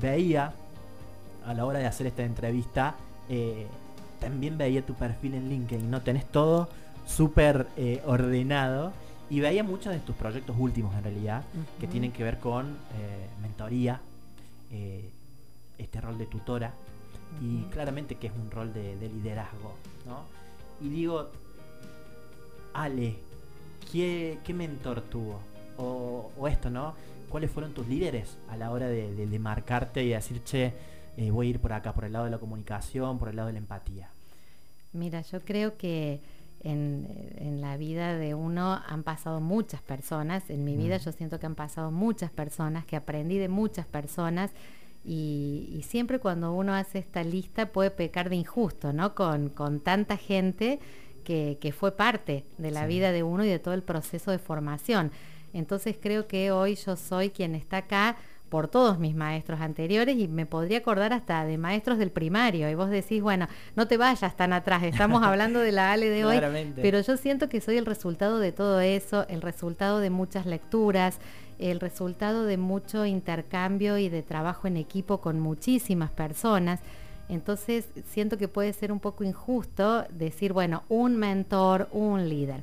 veía, 0.00 0.52
a 1.44 1.54
la 1.54 1.66
hora 1.66 1.80
de 1.80 1.86
hacer 1.86 2.06
esta 2.06 2.22
entrevista, 2.22 2.94
también 4.20 4.56
veía 4.56 4.86
tu 4.86 4.94
perfil 4.94 5.34
en 5.34 5.48
LinkedIn, 5.48 5.90
¿no? 5.90 6.02
Tenés 6.02 6.24
todo 6.24 6.68
súper 7.04 7.66
ordenado 8.06 8.92
y 9.30 9.40
veía 9.40 9.64
muchos 9.64 9.92
de 9.92 10.00
tus 10.00 10.14
proyectos 10.14 10.56
últimos 10.58 10.94
en 10.94 11.04
realidad, 11.04 11.44
que 11.80 11.86
tienen 11.86 12.12
que 12.12 12.22
ver 12.22 12.38
con 12.38 12.70
eh, 12.70 13.28
mentoría, 13.40 14.00
eh, 14.70 15.10
este 15.78 16.00
rol 16.00 16.18
de 16.18 16.26
tutora, 16.26 16.74
y 17.40 17.62
claramente 17.72 18.16
que 18.16 18.28
es 18.28 18.32
un 18.34 18.50
rol 18.50 18.72
de, 18.72 18.96
liderazgo. 18.96 19.74
¿no? 20.06 20.24
Y 20.80 20.88
digo, 20.90 21.30
Ale, 22.74 23.16
¿qué, 23.90 24.38
mentor 24.54 25.00
tuvo? 25.02 25.40
O, 25.76 26.30
esto, 26.48 26.70
¿no? 26.70 26.94
¿Cuáles 27.28 27.50
fueron 27.50 27.72
tus 27.72 27.88
líderes 27.88 28.36
a 28.48 28.56
la 28.56 28.70
hora 28.70 28.88
de, 28.88 29.38
marcarte 29.38 30.04
y 30.04 30.10
decir, 30.10 30.42
che, 30.44 30.72
eh, 31.16 31.30
voy 31.30 31.48
a 31.48 31.50
ir 31.50 31.60
por 31.60 31.72
acá, 31.72 31.92
por 31.92 32.04
el 32.04 32.12
lado 32.12 32.26
de 32.26 32.30
la 32.30 32.38
comunicación, 32.38 33.18
por 33.18 33.28
el 33.28 33.36
lado 33.36 33.48
de 33.48 33.54
la 33.54 33.58
empatía? 33.58 34.10
Mira, 34.92 35.22
yo 35.22 35.40
creo 35.40 35.76
que 35.76 36.20
en, 36.64 37.60
la 37.60 37.76
vida 37.76 38.16
de 38.16 38.34
uno 38.34 38.80
han 38.86 39.02
pasado 39.02 39.40
muchas 39.40 39.80
personas, 39.82 40.48
en 40.48 40.64
mi 40.64 40.76
vida 40.76 40.96
yo 40.96 41.12
siento 41.12 41.38
que 41.38 41.46
han 41.46 41.54
pasado 41.54 41.90
muchas 41.90 42.30
personas, 42.30 42.84
que 42.84 42.96
aprendí 42.96 43.38
de 43.38 43.48
muchas 43.48 43.86
personas 43.86 44.50
y, 45.04 45.82
siempre 45.86 46.18
cuando 46.18 46.52
uno 46.52 46.74
hace 46.74 46.98
esta 46.98 47.22
lista 47.22 47.66
puede 47.66 47.90
pecar 47.90 48.30
de 48.30 48.36
injusto, 48.36 48.92
¿no? 48.92 49.14
Con, 49.14 49.50
con 49.50 49.80
tanta 49.80 50.16
gente 50.16 50.78
que, 51.24 51.58
que, 51.60 51.72
fue 51.72 51.92
parte 51.92 52.44
de 52.58 52.70
la 52.70 52.86
vida 52.86 53.12
de 53.12 53.22
uno 53.22 53.44
y 53.44 53.48
de 53.48 53.58
todo 53.58 53.74
el 53.74 53.82
proceso 53.82 54.30
de 54.30 54.38
formación. 54.38 55.10
Entonces 55.52 55.96
creo 56.00 56.26
que 56.26 56.50
hoy 56.50 56.74
yo 56.74 56.96
soy 56.96 57.30
quien 57.30 57.54
está 57.54 57.78
acá 57.78 58.16
por 58.54 58.68
todos 58.68 59.00
mis 59.00 59.16
maestros 59.16 59.60
anteriores 59.60 60.16
y 60.16 60.28
me 60.28 60.46
podría 60.46 60.78
acordar 60.78 61.12
hasta 61.12 61.44
de 61.44 61.58
maestros 61.58 61.98
del 61.98 62.12
primario. 62.12 62.70
Y 62.70 62.76
vos 62.76 62.88
decís, 62.88 63.20
bueno, 63.20 63.48
no 63.74 63.88
te 63.88 63.96
vayas 63.96 64.36
tan 64.36 64.52
atrás, 64.52 64.84
estamos 64.84 65.22
hablando 65.24 65.58
de 65.58 65.72
la 65.72 65.90
Ale 65.90 66.08
de 66.08 66.24
hoy, 66.24 66.40
pero 66.76 67.00
yo 67.00 67.16
siento 67.16 67.48
que 67.48 67.60
soy 67.60 67.78
el 67.78 67.84
resultado 67.84 68.38
de 68.38 68.52
todo 68.52 68.78
eso, 68.78 69.26
el 69.26 69.42
resultado 69.42 69.98
de 69.98 70.10
muchas 70.10 70.46
lecturas, 70.46 71.18
el 71.58 71.80
resultado 71.80 72.44
de 72.44 72.56
mucho 72.56 73.04
intercambio 73.04 73.98
y 73.98 74.08
de 74.08 74.22
trabajo 74.22 74.68
en 74.68 74.76
equipo 74.76 75.20
con 75.20 75.40
muchísimas 75.40 76.12
personas. 76.12 76.78
Entonces 77.28 77.88
siento 78.08 78.38
que 78.38 78.46
puede 78.46 78.72
ser 78.72 78.92
un 78.92 79.00
poco 79.00 79.24
injusto 79.24 80.04
decir, 80.10 80.52
bueno, 80.52 80.84
un 80.88 81.16
mentor, 81.16 81.88
un 81.90 82.28
líder. 82.28 82.60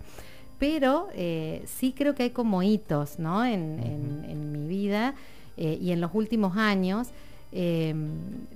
Pero 0.57 1.09
eh, 1.15 1.63
sí 1.65 1.91
creo 1.91 2.15
que 2.15 2.23
hay 2.23 2.29
como 2.29 2.63
hitos 2.63 3.19
¿no? 3.19 3.43
en 3.43 4.53
mi 4.53 4.67
vida 4.69 5.15
eh, 5.63 5.77
y 5.79 5.91
en 5.91 6.01
los 6.01 6.09
últimos 6.15 6.57
años, 6.57 7.09
em, 7.51 8.09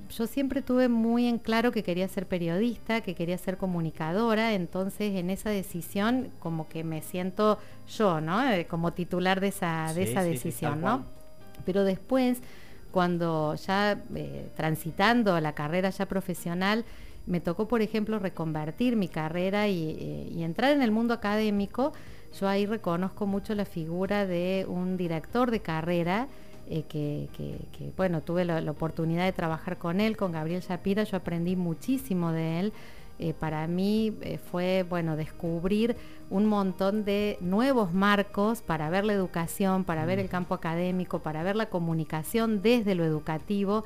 yo 0.10 0.26
siempre 0.26 0.64
tuve 0.64 0.90
muy 0.90 1.28
en 1.28 1.38
claro 1.38 1.72
que 1.72 1.84
quería 1.84 2.08
ser 2.08 2.26
periodista, 2.26 3.02
que 3.02 3.14
quería 3.14 3.38
ser 3.38 3.58
comunicadora, 3.58 4.54
entonces 4.56 5.14
en 5.14 5.30
esa 5.30 5.52
decisión 5.52 6.30
como 6.40 6.68
que 6.68 6.84
me 6.84 7.04
siento 7.04 7.60
yo, 7.96 8.22
¿no? 8.22 8.50
Eh, 8.50 8.66
como 8.66 8.94
titular 8.94 9.40
de 9.40 9.50
esa, 9.50 9.94
de 9.94 10.02
esa 10.02 10.24
decisión, 10.24 10.82
¿no? 10.82 11.06
Pero 11.64 11.84
después, 11.84 12.40
cuando 12.92 13.54
ya 13.54 14.02
eh, 14.16 14.50
transitando 14.58 15.40
la 15.40 15.54
carrera 15.54 15.92
ya 15.92 16.08
profesional, 16.08 16.86
me 17.28 17.40
tocó, 17.40 17.68
por 17.68 17.84
ejemplo, 17.84 18.18
reconvertir 18.18 18.96
mi 18.96 19.10
carrera 19.10 19.68
y 19.68 20.44
entrar 20.44 20.72
en 20.72 20.82
el 20.82 20.90
mundo 20.90 21.14
académico, 21.14 21.94
yo 22.40 22.48
ahí 22.48 22.66
reconozco 22.66 23.26
mucho 23.26 23.56
la 23.56 23.66
figura 23.66 24.26
de 24.26 24.66
un 24.68 24.98
director 24.98 25.52
de 25.52 25.62
carrera, 25.62 26.28
eh, 26.68 26.84
que, 26.90 27.92
bueno, 27.96 28.22
tuve 28.22 28.44
la, 28.44 28.60
oportunidad 28.72 29.26
de 29.26 29.34
trabajar 29.34 29.78
con 29.78 30.02
él, 30.02 30.18
con 30.18 30.32
Gabriel 30.32 30.62
Shapira, 30.62 31.04
yo 31.04 31.18
aprendí 31.18 31.56
muchísimo 31.56 32.32
de 32.32 32.60
él. 32.60 32.74
Eh, 33.20 33.34
para 33.34 33.68
mí 33.68 34.14
eh, 34.22 34.40
fue, 34.52 34.84
bueno, 34.90 35.16
descubrir 35.16 35.96
un 36.30 36.48
montón 36.48 37.06
de 37.06 37.38
nuevos 37.40 37.94
marcos 37.94 38.62
para 38.62 38.90
ver 38.90 39.06
la 39.06 39.14
educación, 39.14 39.84
para 39.84 40.06
ver 40.06 40.20
el 40.20 40.28
campo 40.28 40.56
académico, 40.56 41.20
para 41.20 41.44
ver 41.44 41.56
la 41.56 41.68
comunicación 41.68 42.62
desde 42.62 42.96
lo 42.96 43.06
educativo. 43.06 43.86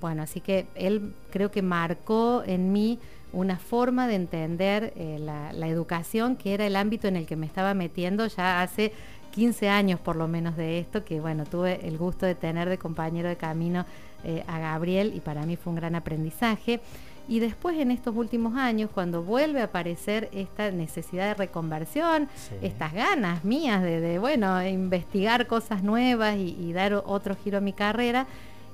bueno, 0.00 0.22
así 0.22 0.40
que 0.40 0.66
él 0.74 1.12
creo 1.30 1.50
que 1.50 1.62
marcó 1.62 2.42
en 2.46 2.72
mí 2.72 2.98
una 3.32 3.58
forma 3.58 4.06
de 4.06 4.14
entender 4.14 4.94
la, 4.96 5.52
la, 5.52 5.68
educación, 5.68 6.36
que 6.36 6.54
era 6.54 6.66
el 6.66 6.76
ámbito 6.76 7.08
en 7.08 7.16
el 7.16 7.26
que 7.26 7.36
me 7.36 7.46
estaba 7.46 7.74
metiendo 7.74 8.26
ya 8.28 8.62
hace 8.62 8.92
15 9.32 9.68
años 9.68 9.98
por 9.98 10.16
lo 10.16 10.28
menos 10.28 10.56
de 10.56 10.78
esto, 10.78 11.04
que 11.04 11.20
bueno, 11.20 11.44
tuve 11.44 11.86
el 11.86 11.98
gusto 11.98 12.26
de 12.26 12.34
tener 12.34 12.68
de 12.68 12.78
compañero 12.78 13.28
de 13.28 13.36
camino 13.36 13.84
eh, 14.24 14.44
a 14.46 14.60
Gabriel 14.60 15.12
y 15.16 15.20
para 15.20 15.44
mí 15.44 15.56
fue 15.56 15.70
un 15.72 15.76
gran 15.76 15.96
aprendizaje. 15.96 16.80
Y 17.28 17.38
después 17.38 17.78
en 17.78 17.90
estos 17.90 18.14
últimos 18.16 18.56
años, 18.56 18.90
cuando 18.92 19.22
vuelve 19.22 19.60
a 19.60 19.64
aparecer 19.64 20.28
esta 20.32 20.70
necesidad 20.70 21.28
de 21.28 21.34
reconversión, 21.34 22.28
estas 22.62 22.92
ganas 22.92 23.44
mías 23.44 23.80
de, 23.82 24.18
bueno, 24.18 24.62
investigar 24.66 25.46
cosas 25.46 25.82
nuevas 25.82 26.36
y, 26.36 26.72
dar 26.72 26.94
otro 27.06 27.36
giro 27.36 27.58
a 27.58 27.60
mi 27.60 27.72
carrera, 27.72 28.26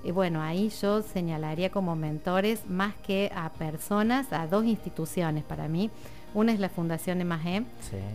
y 0.03 0.09
eh, 0.09 0.13
bueno, 0.13 0.41
ahí 0.41 0.71
yo 0.81 1.03
señalaría 1.03 1.71
como 1.71 1.95
mentores 1.95 2.67
más 2.69 2.95
que 3.07 3.31
a 3.35 3.51
personas, 3.51 4.33
a 4.33 4.47
dos 4.47 4.65
instituciones 4.65 5.45
para 5.45 5.69
mí. 5.69 5.91
Una 6.35 6.53
es 6.53 6.61
la 6.61 6.69
Fundación 6.69 7.21
Emagé, 7.21 7.65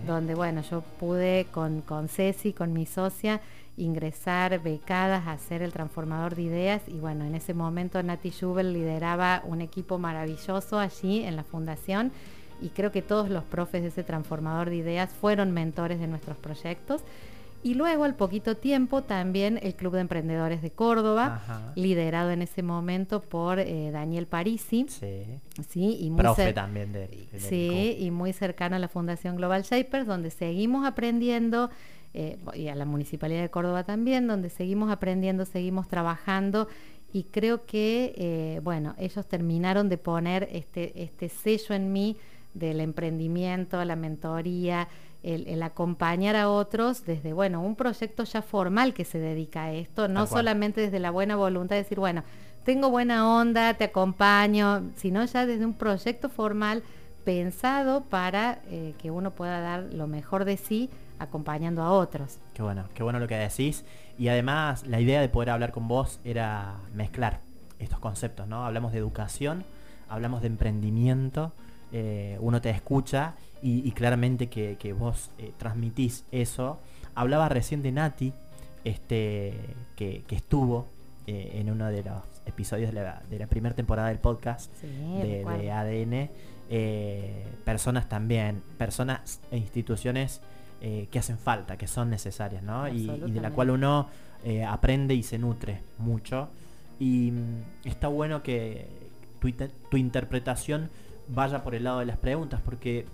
donde 0.06 0.36
bueno, 0.36 0.62
yo 0.62 0.82
pude 1.00 1.48
con, 1.52 1.82
con 1.82 2.08
Ceci, 2.08 2.54
con 2.54 2.72
mi 2.72 2.86
socia, 2.86 3.42
ingresar 3.76 4.62
becadas 4.62 5.28
a 5.28 5.32
hacer 5.32 5.64
el 5.64 5.74
transformador 5.74 6.36
de 6.36 6.44
ideas 6.44 6.84
y 6.88 7.00
bueno, 7.00 7.26
en 7.26 7.34
ese 7.34 7.56
momento 7.56 8.02
Nati 8.04 8.32
Jubel 8.32 8.72
lideraba 8.72 9.42
un 9.46 9.62
equipo 9.62 9.98
maravilloso 9.98 10.78
allí 10.78 11.24
en 11.24 11.36
la 11.36 11.44
fundación 11.44 12.12
y 12.62 12.70
creo 12.70 12.92
que 12.92 13.02
todos 13.02 13.30
los 13.30 13.44
profes 13.44 13.82
de 13.82 13.88
ese 13.88 14.04
transformador 14.04 14.70
de 14.70 14.78
ideas 14.78 15.10
fueron 15.10 15.52
mentores 15.52 16.00
de 16.00 16.08
nuestros 16.08 16.38
proyectos. 16.38 17.02
Y 17.64 17.76
luego, 17.76 18.04
al 18.04 18.16
poquito 18.16 18.58
tiempo, 18.58 19.04
también 19.04 19.58
el 19.64 19.76
Club 19.76 19.94
de 19.94 20.02
Emprendedores 20.02 20.62
de 20.62 20.72
Córdoba, 20.72 21.72
liderado 21.76 22.32
en 22.32 22.42
ese 22.42 22.62
momento 22.62 23.22
por 23.22 23.58
eh, 23.58 23.90
Daniel 23.92 24.28
Parisi. 24.28 24.86
Sí. 24.90 25.24
sí 25.70 25.98
y 26.02 26.10
muy 26.10 26.20
Profe 26.20 26.52
también 26.52 26.92
de, 26.92 27.28
Sí, 27.38 27.96
y 28.00 28.12
muy 28.12 28.34
cercano 28.34 28.76
a 28.76 28.80
la 28.80 28.90
Fundación 28.90 29.38
Global 29.38 29.64
Shapers, 29.64 30.06
donde 30.06 30.30
seguimos 30.30 30.86
aprendiendo, 30.86 31.70
eh, 32.14 32.38
y 32.54 32.68
a 32.68 32.76
la 32.76 32.84
Municipalidad 32.84 33.42
de 33.42 33.50
Córdoba 33.50 33.86
también, 33.86 34.28
donde 34.28 34.50
seguimos 34.50 34.92
aprendiendo, 34.92 35.46
seguimos 35.46 35.88
trabajando. 35.88 36.68
Y 37.14 37.24
creo 37.24 37.66
que, 37.66 38.14
eh, 38.18 38.60
bueno, 38.62 38.94
ellos 38.98 39.26
terminaron 39.26 39.88
de 39.88 39.98
poner 39.98 40.50
este, 40.52 41.02
este 41.02 41.30
sello 41.30 41.76
en 41.76 41.94
mí 41.94 42.18
del 42.54 42.82
emprendimiento, 42.82 43.84
la 43.86 43.96
mentoría, 43.96 44.88
el, 45.24 45.64
acompañar 45.64 46.36
a 46.36 46.50
otros 46.50 47.06
desde, 47.06 47.34
bueno, 47.34 47.62
un 47.62 47.76
proyecto 47.76 48.26
ya 48.26 48.42
formal 48.42 48.94
que 48.94 49.06
se 49.06 49.20
dedica 49.20 49.64
a 49.64 49.74
esto, 49.74 50.08
no 50.08 50.28
solamente 50.28 50.82
desde 50.82 51.00
la 51.00 51.12
buena 51.12 51.36
voluntad 51.36 51.76
de 51.76 51.84
decir, 51.84 52.00
bueno, 52.00 52.24
tengo 52.64 52.90
buena 52.90 53.28
onda, 53.28 53.74
te 53.74 53.86
acompaño, 53.86 54.92
sino 54.96 55.24
ya 55.26 55.46
desde 55.46 55.66
un 55.66 55.74
proyecto 55.74 56.30
formal 56.30 56.84
pensado 57.24 58.02
para 58.02 58.60
eh, 58.68 58.94
que 59.02 59.12
uno 59.12 59.32
pueda 59.32 59.60
dar 59.62 59.84
lo 59.94 60.08
mejor 60.08 60.46
de 60.46 60.58
sí 60.58 60.90
acompañando 61.20 61.82
a 61.84 61.92
otros. 61.92 62.40
Qué 62.54 62.62
bueno, 62.62 62.86
qué 62.94 63.04
bueno 63.04 63.20
lo 63.20 63.28
que 63.28 63.36
decís. 63.36 63.86
Y 64.18 64.28
además 64.28 64.86
la 64.86 65.00
idea 65.00 65.22
de 65.22 65.30
poder 65.30 65.50
hablar 65.50 65.72
con 65.72 65.88
vos 65.88 66.20
era 66.24 66.76
mezclar 66.94 67.40
estos 67.80 68.00
conceptos, 68.00 68.48
¿no? 68.48 68.66
Hablamos 68.66 68.92
de 68.92 69.00
educación, 69.00 69.64
hablamos 70.10 70.42
de 70.42 70.48
emprendimiento, 70.48 71.54
eh, 71.96 72.38
uno 72.42 72.60
te 72.60 72.72
escucha 72.72 73.36
y, 73.62 73.90
claramente 73.92 74.50
que, 74.50 74.96
vos 74.98 75.30
eh, 75.38 75.54
transmitís 75.58 76.26
eso. 76.32 76.80
Hablaba 77.14 77.48
recién 77.48 77.82
de 77.84 77.92
Nati, 77.94 78.34
este, 78.84 79.54
que, 79.96 80.24
estuvo 80.32 80.88
eh, 81.28 81.52
en 81.54 81.70
uno 81.70 81.88
de 81.88 82.04
los 82.04 82.24
episodios 82.48 82.92
de 82.92 83.40
la, 83.40 83.48
primera 83.48 83.76
temporada 83.76 84.10
del 84.10 84.18
podcast 84.18 84.70
de, 84.82 85.72
ADN. 85.72 86.30
personas 87.64 88.10
también, 88.10 88.64
personas 88.78 89.40
e 89.52 89.58
instituciones 89.58 90.42
que 90.82 91.20
hacen 91.20 91.38
falta, 91.38 91.78
que 91.78 91.88
son 91.88 92.10
necesarias, 92.10 92.64
¿no? 92.64 92.90
Y, 92.90 93.06
de 93.06 93.40
la 93.40 93.52
cual 93.52 93.70
uno 93.70 94.10
aprende 94.68 95.14
y 95.14 95.22
se 95.22 95.38
nutre 95.38 95.80
mucho. 96.00 96.50
Y 97.00 97.32
mm, 97.32 97.88
está 97.88 98.08
bueno 98.08 98.44
que 98.44 98.88
tu 99.90 99.98
interpretación 99.98 100.90
vaya 101.28 101.64
por 101.64 101.76
el 101.76 101.84
lado 101.84 102.00
de 102.00 102.06
las 102.06 102.18
preguntas, 102.18 102.62
porque 102.64 103.06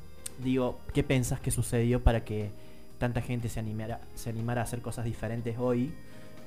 digo, 0.44 0.80
¿qué 0.94 1.04
pensás 1.04 1.40
que 1.40 1.52
sucedió 1.52 2.02
para 2.02 2.24
que 2.24 2.52
tanta 2.98 3.22
gente 3.22 3.50
se 3.50 3.60
animara, 3.60 4.02
se 4.16 4.30
animara 4.30 4.62
a 4.62 4.64
hacer 4.64 4.82
cosas 4.82 5.06
diferentes 5.06 5.58
hoy? 5.58 5.94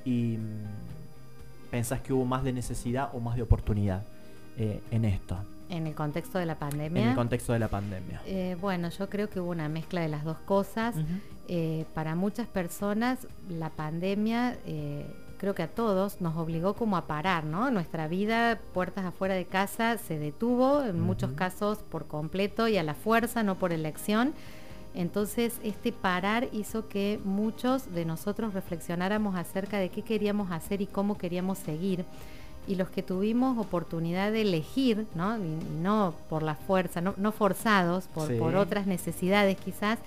Y 0.05 0.39
mm, 0.39 1.71
pensás 1.71 2.01
que 2.01 2.13
hubo 2.13 2.25
más 2.25 2.45
de 2.45 2.53
necesidad 2.53 3.11
o 3.13 3.21
más 3.21 3.37
de 3.37 3.43
oportunidad 3.43 4.03
eh, 4.59 4.81
en 4.91 5.05
esto. 5.05 5.37
En 5.69 5.87
el 5.87 5.95
contexto 5.95 6.39
de 6.39 6.45
la 6.45 6.59
pandemia. 6.59 7.03
En 7.03 7.09
el 7.11 7.15
contexto 7.15 7.55
de 7.55 7.59
la 7.59 7.69
pandemia. 7.69 8.21
Eh, 8.27 8.57
bueno, 8.61 8.91
yo 8.91 9.09
creo 9.09 9.31
que 9.31 9.41
hubo 9.41 9.51
una 9.51 9.69
mezcla 9.71 10.03
de 10.03 10.09
las 10.09 10.25
dos 10.25 10.37
cosas. 10.39 10.95
Eh, 11.49 11.87
para 11.95 12.15
muchas 12.15 12.47
personas 12.47 13.27
la 13.49 13.71
pandemia 13.71 14.57
creo 15.43 15.57
que 15.57 15.65
a 15.65 15.69
todos 15.69 16.21
nos 16.21 16.37
obligó 16.37 16.75
como 16.75 16.97
a 16.97 17.09
parar, 17.09 17.43
¿no? 17.43 17.69
Nuestra 17.73 18.07
vida, 18.07 18.61
puertas 18.73 19.05
afuera 19.05 19.35
de 19.35 19.45
casa, 19.45 19.99
se 19.99 20.17
detuvo, 20.17 20.85
en 20.85 21.01
muchos 21.01 21.33
casos 21.33 21.79
por 21.79 22.07
completo 22.07 22.69
y 22.69 22.77
a 22.77 22.85
la 22.85 22.95
fuerza, 22.95 23.43
no 23.43 23.57
por 23.57 23.73
elección. 23.73 24.35
Entonces, 24.95 25.59
este 25.65 25.91
parar 25.91 26.49
hizo 26.53 26.87
que 26.87 27.19
muchos 27.25 27.93
de 27.93 28.05
nosotros 28.05 28.55
reflexionáramos 28.55 29.35
acerca 29.35 29.79
de 29.79 29.89
qué 29.89 30.03
queríamos 30.03 30.53
hacer 30.53 30.81
y 30.81 30.87
cómo 30.87 31.19
queríamos 31.19 31.59
seguir. 31.59 32.05
Y 32.69 32.77
los 32.77 32.89
que 32.91 33.03
tuvimos 33.03 33.59
oportunidad 33.59 34.31
de 34.31 34.43
elegir, 34.43 35.09
¿no? 35.17 35.37
Y, 35.39 35.59
no 35.83 36.15
por 36.31 36.45
la 36.45 36.55
fuerza, 36.55 37.01
no, 37.01 37.33
forzados, 37.33 38.07
por, 38.15 38.39
por 38.39 38.55
otras 38.55 38.87
necesidades 38.87 39.57
quizás, 39.57 39.99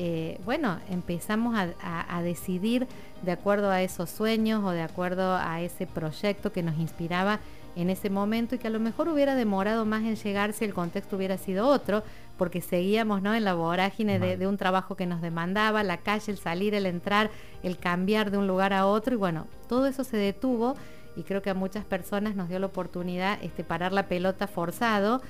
eh, 0.00 0.38
bueno, 0.44 0.78
empezamos 0.88 1.56
a, 1.58 2.22
decidir 2.22 2.86
de 3.22 3.32
acuerdo 3.32 3.68
a 3.68 3.82
esos 3.82 4.08
sueños 4.08 4.62
o 4.62 4.70
de 4.70 4.82
acuerdo 4.82 5.34
a 5.34 5.60
ese 5.60 5.88
proyecto 5.88 6.52
que 6.52 6.62
nos 6.62 6.78
inspiraba 6.78 7.40
en 7.74 7.90
ese 7.90 8.08
momento 8.08 8.54
y 8.54 8.58
que 8.58 8.68
a 8.68 8.70
lo 8.70 8.78
mejor 8.78 9.08
hubiera 9.08 9.34
demorado 9.34 9.84
más 9.84 10.02
en 10.02 10.14
llegar 10.14 10.52
si 10.52 10.64
el 10.64 10.72
contexto 10.72 11.16
hubiera 11.16 11.36
sido 11.36 11.66
otro, 11.66 12.04
porque 12.36 12.60
seguíamos 12.60 13.22
¿no? 13.22 13.34
en 13.34 13.42
la 13.42 13.54
vorágine 13.54 14.20
de, 14.20 14.46
un 14.46 14.56
trabajo 14.56 14.94
que 14.94 15.06
nos 15.06 15.20
demandaba, 15.20 15.82
la 15.82 15.96
calle, 15.96 16.30
el 16.30 16.38
salir, 16.38 16.74
el 16.74 16.86
entrar, 16.86 17.30
el 17.64 17.76
cambiar 17.76 18.30
de 18.30 18.38
un 18.38 18.46
lugar 18.46 18.72
a 18.72 18.86
otro 18.86 19.14
y 19.14 19.18
bueno, 19.18 19.48
todo 19.68 19.88
eso 19.88 20.04
se 20.04 20.16
detuvo 20.16 20.76
y 21.16 21.24
creo 21.24 21.42
que 21.42 21.50
a 21.50 21.54
muchas 21.54 21.84
personas 21.84 22.36
nos 22.36 22.48
dio 22.48 22.60
la 22.60 22.66
oportunidad 22.66 23.42
este, 23.42 23.64
parar 23.64 23.92
la 23.92 24.06
pelota 24.06 24.46
forzado 24.46 25.22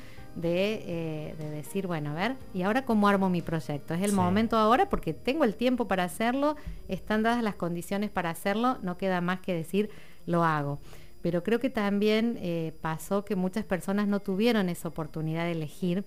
eh, 0.42 1.34
de, 1.38 1.50
decir, 1.50 1.86
bueno, 1.86 2.10
a 2.10 2.14
ver, 2.14 2.36
¿y 2.54 2.62
ahora 2.62 2.84
cómo 2.84 3.08
armo 3.08 3.28
mi 3.28 3.42
proyecto? 3.42 3.94
Es 3.94 4.02
el 4.02 4.12
momento 4.12 4.56
ahora 4.56 4.88
porque 4.88 5.12
tengo 5.12 5.44
el 5.44 5.54
tiempo 5.54 5.88
para 5.88 6.04
hacerlo, 6.04 6.56
están 6.88 7.22
dadas 7.22 7.42
las 7.42 7.56
condiciones 7.56 8.10
para 8.10 8.30
hacerlo, 8.30 8.78
no 8.82 8.96
queda 8.96 9.20
más 9.20 9.40
que 9.40 9.54
decir, 9.54 9.90
lo 10.26 10.44
hago. 10.44 10.78
Pero 11.22 11.42
creo 11.42 11.58
que 11.58 11.70
también 11.70 12.38
eh, 12.40 12.72
pasó 12.80 13.24
que 13.24 13.34
muchas 13.34 13.64
personas 13.64 14.06
no 14.06 14.20
tuvieron 14.20 14.68
esa 14.68 14.88
oportunidad 14.88 15.44
de 15.44 15.52
elegir 15.52 16.04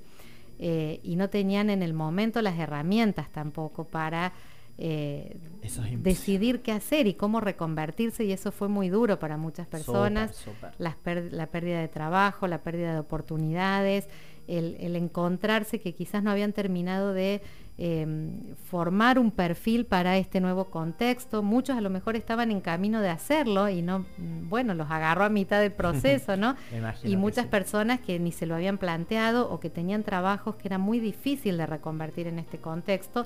eh, 0.59 0.99
y 1.03 1.15
no 1.15 1.29
tenían 1.29 1.69
en 1.69 1.81
el 1.81 1.93
momento 1.93 2.41
las 2.41 2.57
herramientas 2.57 3.29
tampoco 3.31 3.83
para 3.83 4.31
decidir 4.77 6.61
qué 6.61 6.71
hacer 6.71 7.07
y 7.07 7.13
cómo 7.13 7.39
reconvertirse 7.39 8.23
y 8.23 8.31
eso 8.31 8.51
fue 8.51 8.67
muy 8.67 8.89
duro 8.89 9.19
para 9.19 9.37
muchas 9.37 9.67
personas. 9.67 10.45
la 10.77 11.47
pérdida 11.47 11.79
de 11.79 11.87
trabajo, 11.87 12.47
la 12.47 12.63
pérdida 12.63 12.93
de 12.93 12.99
oportunidades, 12.99 14.07
el, 14.47 14.95
encontrarse 14.95 15.79
que 15.79 15.93
quizás 15.93 16.23
no 16.23 16.31
habían 16.31 16.53
terminado 16.53 17.13
de 17.13 17.41
em, 17.77 18.55
formar 18.69 19.17
un 19.17 19.31
perfil 19.31 19.85
para 19.85 20.17
este 20.17 20.41
nuevo 20.41 20.65
contexto. 20.65 21.41
Muchos 21.41 21.77
a 21.77 21.81
lo 21.81 21.89
mejor 21.89 22.15
estaban 22.15 22.51
en 22.51 22.61
camino 22.61 23.01
de 23.01 23.09
hacerlo 23.09 23.69
y 23.69 23.81
no, 23.81 24.05
bueno, 24.17 24.73
los 24.73 24.91
agarró 24.91 25.23
a 25.23 25.29
mitad 25.29 25.61
del 25.61 25.71
proceso, 25.71 26.37
¿no? 26.37 26.55
y 27.03 27.15
muchas 27.15 27.47
personas 27.47 27.99
que 27.99 28.19
ni 28.19 28.31
se 28.31 28.45
lo 28.45 28.55
habían 28.55 28.77
planteado 28.77 29.49
o 29.49 29.59
que 29.59 29.69
tenían 29.69 30.03
trabajos 30.03 30.55
que 30.55 30.67
era 30.67 30.77
muy 30.77 30.99
difícil 30.99 31.57
de 31.57 31.65
reconvertir 31.65 32.27
en 32.27 32.39
este 32.39 32.57
contexto. 32.57 33.25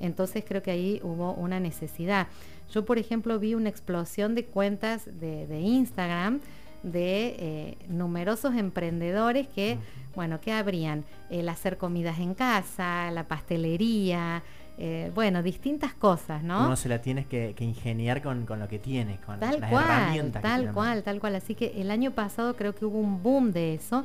Entonces 0.00 0.44
creo 0.46 0.62
que 0.62 0.70
ahí 0.70 1.00
hubo 1.02 1.32
una 1.34 1.60
necesidad. 1.60 2.28
Yo, 2.72 2.84
por 2.84 2.98
ejemplo, 2.98 3.38
vi 3.38 3.54
una 3.54 3.68
explosión 3.68 4.34
de 4.34 4.44
cuentas 4.44 5.04
de, 5.06 5.60
Instagram 5.60 6.40
de 6.82 7.36
eh, 7.38 7.78
numerosos 7.88 8.54
emprendedores 8.54 9.48
que, 9.48 9.78
bueno, 10.14 10.40
que 10.40 10.52
abrían 10.52 11.04
el 11.30 11.48
hacer 11.48 11.78
comidas 11.78 12.18
en 12.18 12.34
casa, 12.34 13.10
la 13.10 13.24
pastelería, 13.24 14.42
eh, 14.78 15.10
bueno, 15.14 15.42
distintas 15.42 15.94
cosas, 15.94 16.42
¿no? 16.42 16.66
Uno 16.66 16.76
se 16.76 16.90
la 16.90 17.00
tienes 17.00 17.26
que, 17.26 17.54
ingeniar 17.60 18.20
con, 18.20 18.46
lo 18.46 18.68
que 18.68 18.78
tiene, 18.78 19.18
con 19.24 19.40
tal 19.40 19.60
las 19.60 19.70
cual, 19.70 19.84
herramientas. 19.84 20.42
Tal 20.42 20.72
cual, 20.72 21.02
tal 21.02 21.18
cual. 21.18 21.36
Así 21.36 21.54
que 21.54 21.80
el 21.80 21.90
año 21.90 22.10
pasado 22.10 22.56
creo 22.56 22.74
que 22.74 22.84
hubo 22.84 22.98
un 22.98 23.22
boom 23.22 23.52
de 23.52 23.74
eso. 23.74 24.04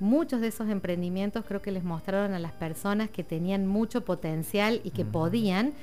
Muchos 0.00 0.40
de 0.40 0.48
esos 0.48 0.68
emprendimientos 0.68 1.44
creo 1.46 1.60
que 1.60 1.70
les 1.70 1.84
mostraron 1.84 2.32
a 2.32 2.38
las 2.38 2.52
personas 2.52 3.10
que 3.10 3.22
tenían 3.22 3.66
mucho 3.66 4.02
potencial 4.04 4.80
y 4.82 4.90
que 4.90 5.04
podían. 5.04 5.74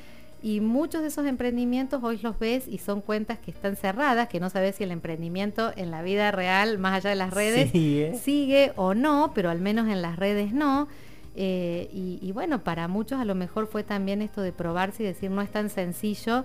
Y 0.41 0.59
muchos 0.59 1.01
de 1.01 1.07
esos 1.07 1.25
emprendimientos 1.25 2.03
hoy 2.03 2.19
los 2.21 2.37
ves 2.37 2.67
y 2.67 2.77
son 2.79 3.01
cuentas 3.01 3.39
que 3.39 3.51
están 3.51 3.75
cerradas, 3.75 4.27
que 4.27 4.39
no 4.39 4.49
sabes 4.49 4.75
si 4.75 4.83
el 4.83 4.91
emprendimiento 4.91 5.71
en 5.75 5.89
la 5.91 6.01
vida 6.01 6.31
real, 6.31 6.77
más 6.77 6.93
allá 6.93 7.11
de 7.11 7.15
las 7.15 7.33
redes, 7.33 7.71
sigue 8.21 8.71
o 8.75 8.93
no, 8.93 9.31
pero 9.33 9.49
al 9.49 9.59
menos 9.59 9.87
en 9.87 10.01
las 10.01 10.17
redes 10.17 10.53
no. 10.53 10.87
Eh, 11.35 11.89
y, 11.93 12.31
bueno, 12.31 12.63
para 12.63 12.87
muchos 12.87 13.19
a 13.19 13.25
lo 13.25 13.35
mejor 13.35 13.67
fue 13.67 13.83
también 13.83 14.23
esto 14.23 14.41
de 14.41 14.51
probarse 14.51 15.03
y 15.03 15.05
decir 15.05 15.29
no 15.29 15.43
es 15.43 15.51
tan 15.51 15.69
sencillo 15.69 16.43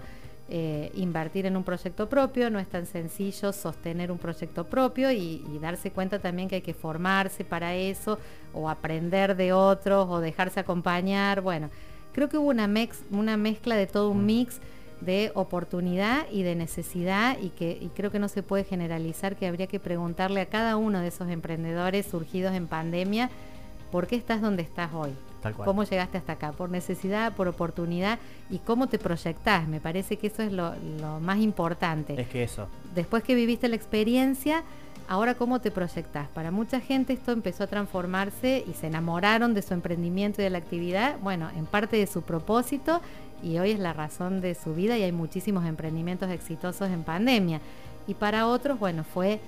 eh, 0.55 0.93
invertir 0.97 1.47
en 1.47 1.57
un 1.57 1.65
proyecto 1.65 2.11
propio, 2.11 2.51
no 2.51 2.59
es 2.59 2.69
tan 2.69 2.85
sencillo 2.85 3.55
sostener 3.55 4.13
un 4.13 4.19
proyecto 4.19 4.65
propio 4.65 5.11
y, 5.11 5.43
darse 5.63 5.93
cuenta 5.93 6.19
también 6.19 6.47
que 6.47 6.57
hay 6.57 6.61
que 6.61 6.75
formarse 6.75 7.43
para 7.43 7.75
eso 7.75 8.19
o 8.53 8.69
aprender 8.69 9.35
de 9.35 9.55
otros 9.55 10.07
o 10.11 10.21
dejarse 10.21 10.61
acompañar. 10.61 11.41
Bueno, 11.41 11.71
creo 12.13 12.29
que 12.29 12.37
hubo 12.37 12.51
una, 12.51 12.69
una 13.13 13.39
mezcla 13.39 13.77
de 13.77 13.87
todo 13.87 14.11
un 14.11 14.27
mix 14.27 14.61
de 15.01 15.33
oportunidad 15.35 16.27
y 16.31 16.43
de 16.43 16.55
necesidad 16.55 17.39
y 17.41 17.49
que 17.49 17.79
y 17.81 17.89
creo 17.89 18.11
que 18.11 18.19
no 18.19 18.29
se 18.29 18.43
puede 18.43 18.65
generalizar, 18.65 19.37
que 19.37 19.47
habría 19.47 19.69
que 19.69 19.81
preguntarle 19.81 20.43
a 20.43 20.47
cada 20.51 20.77
uno 20.77 21.01
de 21.01 21.09
esos 21.09 21.31
emprendedores 21.31 22.05
surgidos 22.05 22.53
en 22.53 22.67
pandemia, 22.67 23.31
¿por 23.91 24.07
qué 24.07 24.17
estás 24.17 24.43
donde 24.43 24.63
estás 24.63 24.93
hoy? 24.93 25.13
¿Cómo 25.65 25.85
llegaste 25.85 26.19
hasta 26.19 26.35
acá? 26.35 26.53
¿Por 26.53 26.71
necesidad, 26.71 27.35
por 27.35 27.49
oportunidad? 27.49 28.19
¿Y 28.51 28.59
cómo 28.59 28.89
te 28.89 28.99
proyectás? 28.99 29.67
Me 29.69 29.81
parece 29.81 30.17
que 30.17 30.29
eso 30.29 30.43
es 30.43 30.53
lo, 30.53 30.75
más 31.21 31.39
importante. 31.39 32.21
Es 32.21 32.29
que 32.29 32.43
eso. 32.45 32.69
Después 32.95 33.23
que 33.23 33.35
viviste 33.35 33.69
la 33.69 33.77
experiencia, 33.77 34.63
ahora 35.09 35.35
cómo 35.35 35.61
te 35.61 35.71
proyectás. 35.71 36.29
Para 36.29 36.51
mucha 36.51 36.81
gente 36.81 37.13
esto 37.13 37.33
empezó 37.33 37.65
a 37.65 37.67
transformarse 37.67 38.65
y 38.67 38.73
se 38.75 38.87
enamoraron 38.87 39.55
de 39.55 39.63
su 39.63 39.75
emprendimiento 39.75 40.41
y 40.41 40.45
de 40.45 40.51
la 40.51 40.59
actividad, 40.59 41.19
bueno, 41.21 41.51
en 41.57 41.67
parte 41.67 41.97
de 41.97 42.07
su 42.07 42.23
propósito 42.23 43.01
y 43.43 43.59
hoy 43.59 43.73
es 43.73 43.81
la 43.81 43.93
razón 43.93 44.41
de 44.41 44.55
su 44.55 44.75
vida 44.75 44.97
y 44.97 45.03
hay 45.03 45.13
muchísimos 45.13 45.67
emprendimientos 45.67 46.31
exitosos 46.31 46.89
en 46.91 47.03
pandemia. 47.03 47.61
Y 48.07 48.15
para 48.15 48.47
otros, 48.47 48.79
bueno, 48.79 49.05
fue 49.05 49.41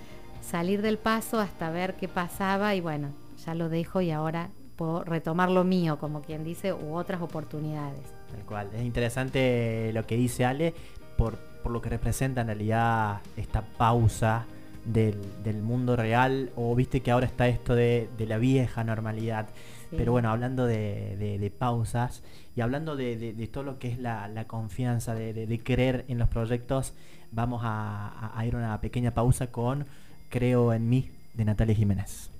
salir 0.42 0.83
del 0.83 0.98
paso 0.98 1.40
hasta 1.40 1.70
ver 1.70 1.94
qué 1.94 2.09
pasaba 2.09 2.74
y 2.74 2.80
bueno, 2.80 3.09
ya 3.44 3.54
lo 3.54 3.68
dejo 3.68 4.00
y 4.00 4.11
ahora 4.11 4.50
puedo 4.76 5.04
retomar 5.04 5.50
lo 5.50 5.64
mío, 5.64 5.98
como 5.98 6.22
quien 6.22 6.44
dice, 6.44 6.72
u 6.72 6.94
otras 6.94 7.22
oportunidades. 7.22 8.00
Tal 8.30 8.44
cual. 8.44 8.70
Es 8.74 8.82
interesante 8.82 9.90
lo 9.92 10.06
que 10.06 10.16
dice 10.16 10.44
Ale 10.44 10.74
por, 11.16 11.38
lo 11.70 11.80
que 11.80 11.88
representa 11.88 12.42
en 12.42 12.48
realidad 12.48 13.20
esta 13.37 13.62
pausa 13.62 14.46
del, 14.84 15.16
mundo 15.62 15.96
real 15.96 16.50
o 16.56 16.74
viste 16.74 17.00
que 17.00 17.10
ahora 17.10 17.26
está 17.26 17.48
esto 17.48 17.74
de, 17.74 18.08
la 18.18 18.38
vieja 18.38 18.84
normalidad. 18.84 19.48
Pero 19.96 20.10
bueno, 20.10 20.30
hablando 20.30 20.66
de, 20.66 21.52
pausas 21.56 22.22
y 22.56 22.60
hablando 22.60 22.96
de, 22.96 23.48
todo 23.52 23.64
lo 23.64 23.78
que 23.78 23.88
es 23.88 23.98
la, 23.98 24.44
confianza, 24.46 25.14
de, 25.14 25.60
creer 25.62 26.04
en 26.08 26.18
los 26.18 26.28
proyectos, 26.28 26.94
vamos 27.30 27.62
a, 27.64 28.32
a 28.37 28.46
ir 28.46 28.54
a 28.54 28.58
una 28.58 28.80
pequeña 28.80 29.12
pausa 29.12 29.48
con 29.48 29.87
Creo 30.30 30.72
en 30.72 30.88
mí 30.88 31.10
de 31.34 31.44
Natalia 31.44 31.76
Jiménez. 31.76 32.33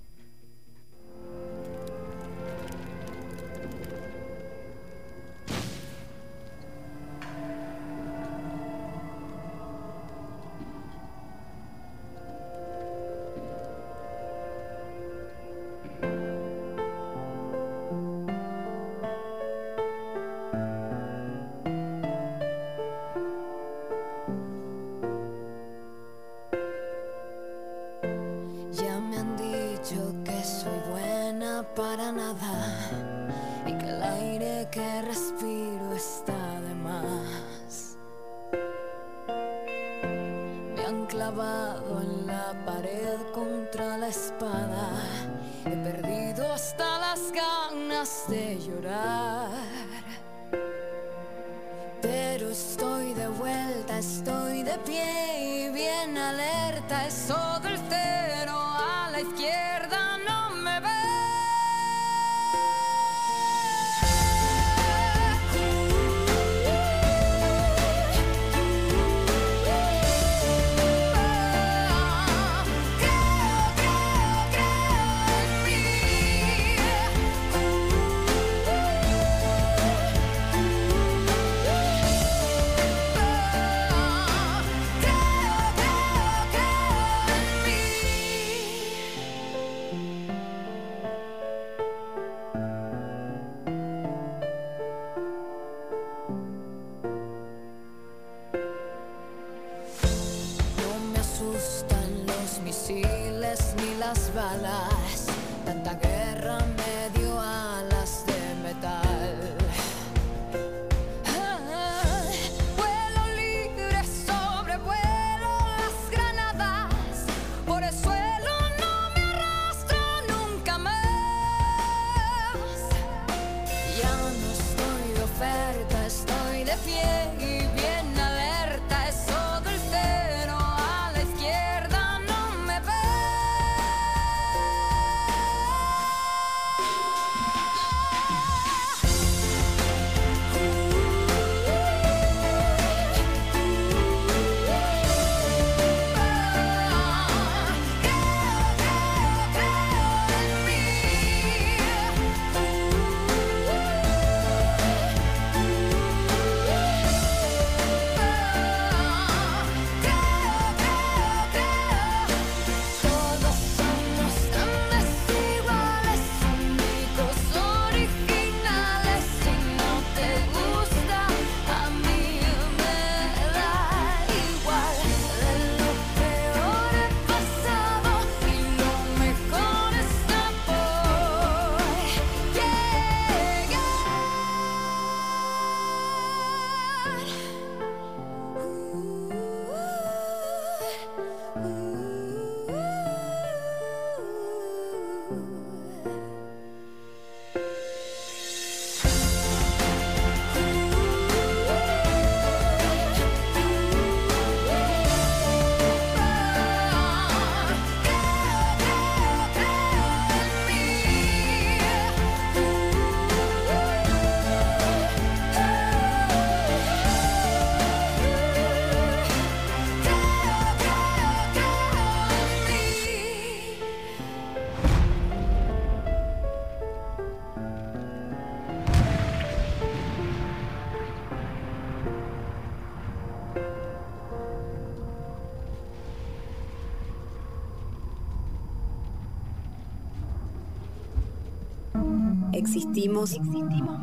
Existimos, 242.94 243.37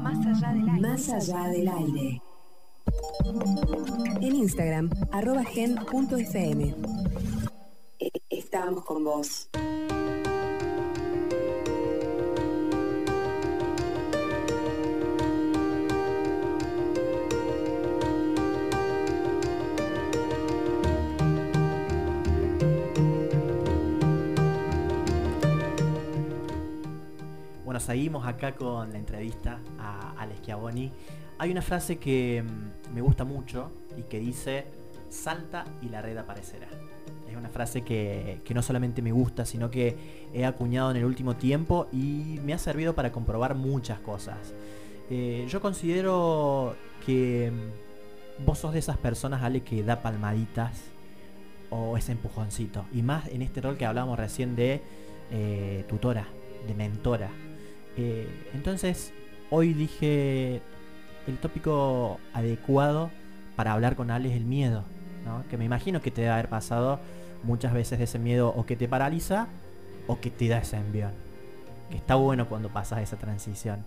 más 0.04 0.26
allá 0.26 0.52
del 0.52 0.68
aire. 0.70 0.82
Más 0.82 1.10
allá 1.10 1.48
del 1.48 1.68
aire. 1.70 2.22
En 4.20 4.36
Instagram, 4.36 4.90
arroba 5.14 5.46
gen.fm. 5.46 6.76
Seguimos 27.82 28.28
acá 28.28 28.54
con 28.54 28.92
la 28.92 29.00
entrevista 29.00 29.60
a 29.80 30.14
Alex 30.20 30.44
Chiavoni. 30.44 30.92
Hay 31.40 31.50
una 31.50 31.64
frase 31.64 31.98
que 31.98 32.44
mm, 32.44 32.94
me 32.94 33.02
gusta 33.02 33.24
mucho 33.24 33.72
y 33.98 34.04
que 34.04 34.20
dice, 34.20 34.66
salta 35.10 35.66
y 35.82 35.90
la 35.90 36.00
red 36.00 36.16
aparecerá. 36.16 36.68
Es 37.28 37.36
una 37.36 37.50
frase 37.50 37.82
que, 37.82 38.40
no 38.54 38.62
solamente 38.62 39.02
me 39.02 39.12
gusta, 39.12 39.46
sino 39.46 39.72
que 39.72 39.98
he 40.32 40.46
acuñado 40.46 40.92
en 40.92 40.98
el 40.98 41.06
último 41.06 41.36
tiempo 41.38 41.88
y 41.92 42.40
me 42.44 42.54
ha 42.54 42.60
servido 42.60 42.94
para 42.94 43.12
comprobar 43.12 43.56
muchas 43.56 44.00
cosas. 44.00 44.54
Eh, 45.10 45.48
yo 45.50 45.60
considero 45.60 46.76
que 47.04 47.52
mm, 47.52 48.46
vos 48.46 48.60
sos 48.60 48.74
de 48.74 48.80
esas 48.80 48.98
personas, 48.98 49.42
Ale, 49.42 49.62
que 49.62 49.82
da 49.82 50.04
palmaditas 50.04 50.84
o 51.72 51.98
ese 51.98 52.12
empujoncito. 52.12 52.86
Y 52.94 53.02
más 53.02 53.28
en 53.30 53.42
este 53.42 53.60
rol 53.60 53.76
que 53.76 53.88
hablábamos 53.88 54.20
recién 54.20 54.56
de 54.56 54.82
eh, 55.32 55.84
tutora, 55.90 56.28
de 56.68 56.76
mentora. 56.76 57.32
Eh, 57.98 58.28
entonces, 58.54 59.14
hoy 59.50 59.74
dije 59.74 60.62
el 61.28 61.38
tópico 61.38 62.20
adecuado 62.34 63.12
para 63.56 63.74
hablar 63.74 63.96
con 63.96 64.12
Ale 64.12 64.30
es 64.30 64.36
el 64.36 64.46
miedo. 64.46 64.84
Que 65.50 65.58
me 65.58 65.66
imagino 65.66 66.02
que 66.02 66.12
te 66.12 66.22
debe 66.22 66.34
haber 66.34 66.50
pasado 66.50 67.00
muchas 67.44 67.74
veces 67.74 68.00
ese 68.00 68.20
miedo 68.20 68.50
o 68.50 68.66
que 68.66 68.76
te 68.76 68.88
paraliza 68.88 69.48
o 70.08 70.20
que 70.20 70.32
te 70.32 70.48
da 70.48 70.58
ese 70.58 70.78
envión. 70.78 71.12
Que 71.90 71.98
está 71.98 72.16
bueno 72.16 72.50
cuando 72.50 72.70
pasas 72.70 73.02
esa 73.02 73.18
transición. 73.18 73.86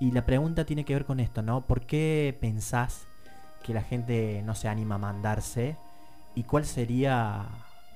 Y 0.00 0.12
la 0.12 0.24
pregunta 0.24 0.64
tiene 0.64 0.84
que 0.84 0.94
ver 0.94 1.04
con 1.04 1.20
esto, 1.20 1.42
¿no? 1.42 1.66
¿Por 1.66 1.82
qué 1.82 2.36
pensás 2.40 3.06
que 3.62 3.74
la 3.74 3.82
gente 3.82 4.42
no 4.44 4.54
se 4.54 4.68
anima 4.68 4.94
a 4.94 4.98
mandarse? 4.98 5.76
¿Y 6.34 6.44
cuál 6.44 6.64
sería, 6.64 7.46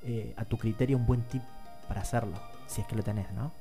eh, 0.02 0.34
a 0.36 0.44
tu 0.44 0.58
criterio, 0.58 0.98
un 0.98 1.06
buen 1.06 1.22
tip 1.22 1.42
para 1.88 2.02
hacerlo? 2.02 2.36
Si 2.66 2.82
es 2.82 2.86
que 2.86 2.96
lo 2.96 3.02
tenés, 3.02 3.32
¿no? 3.32 3.52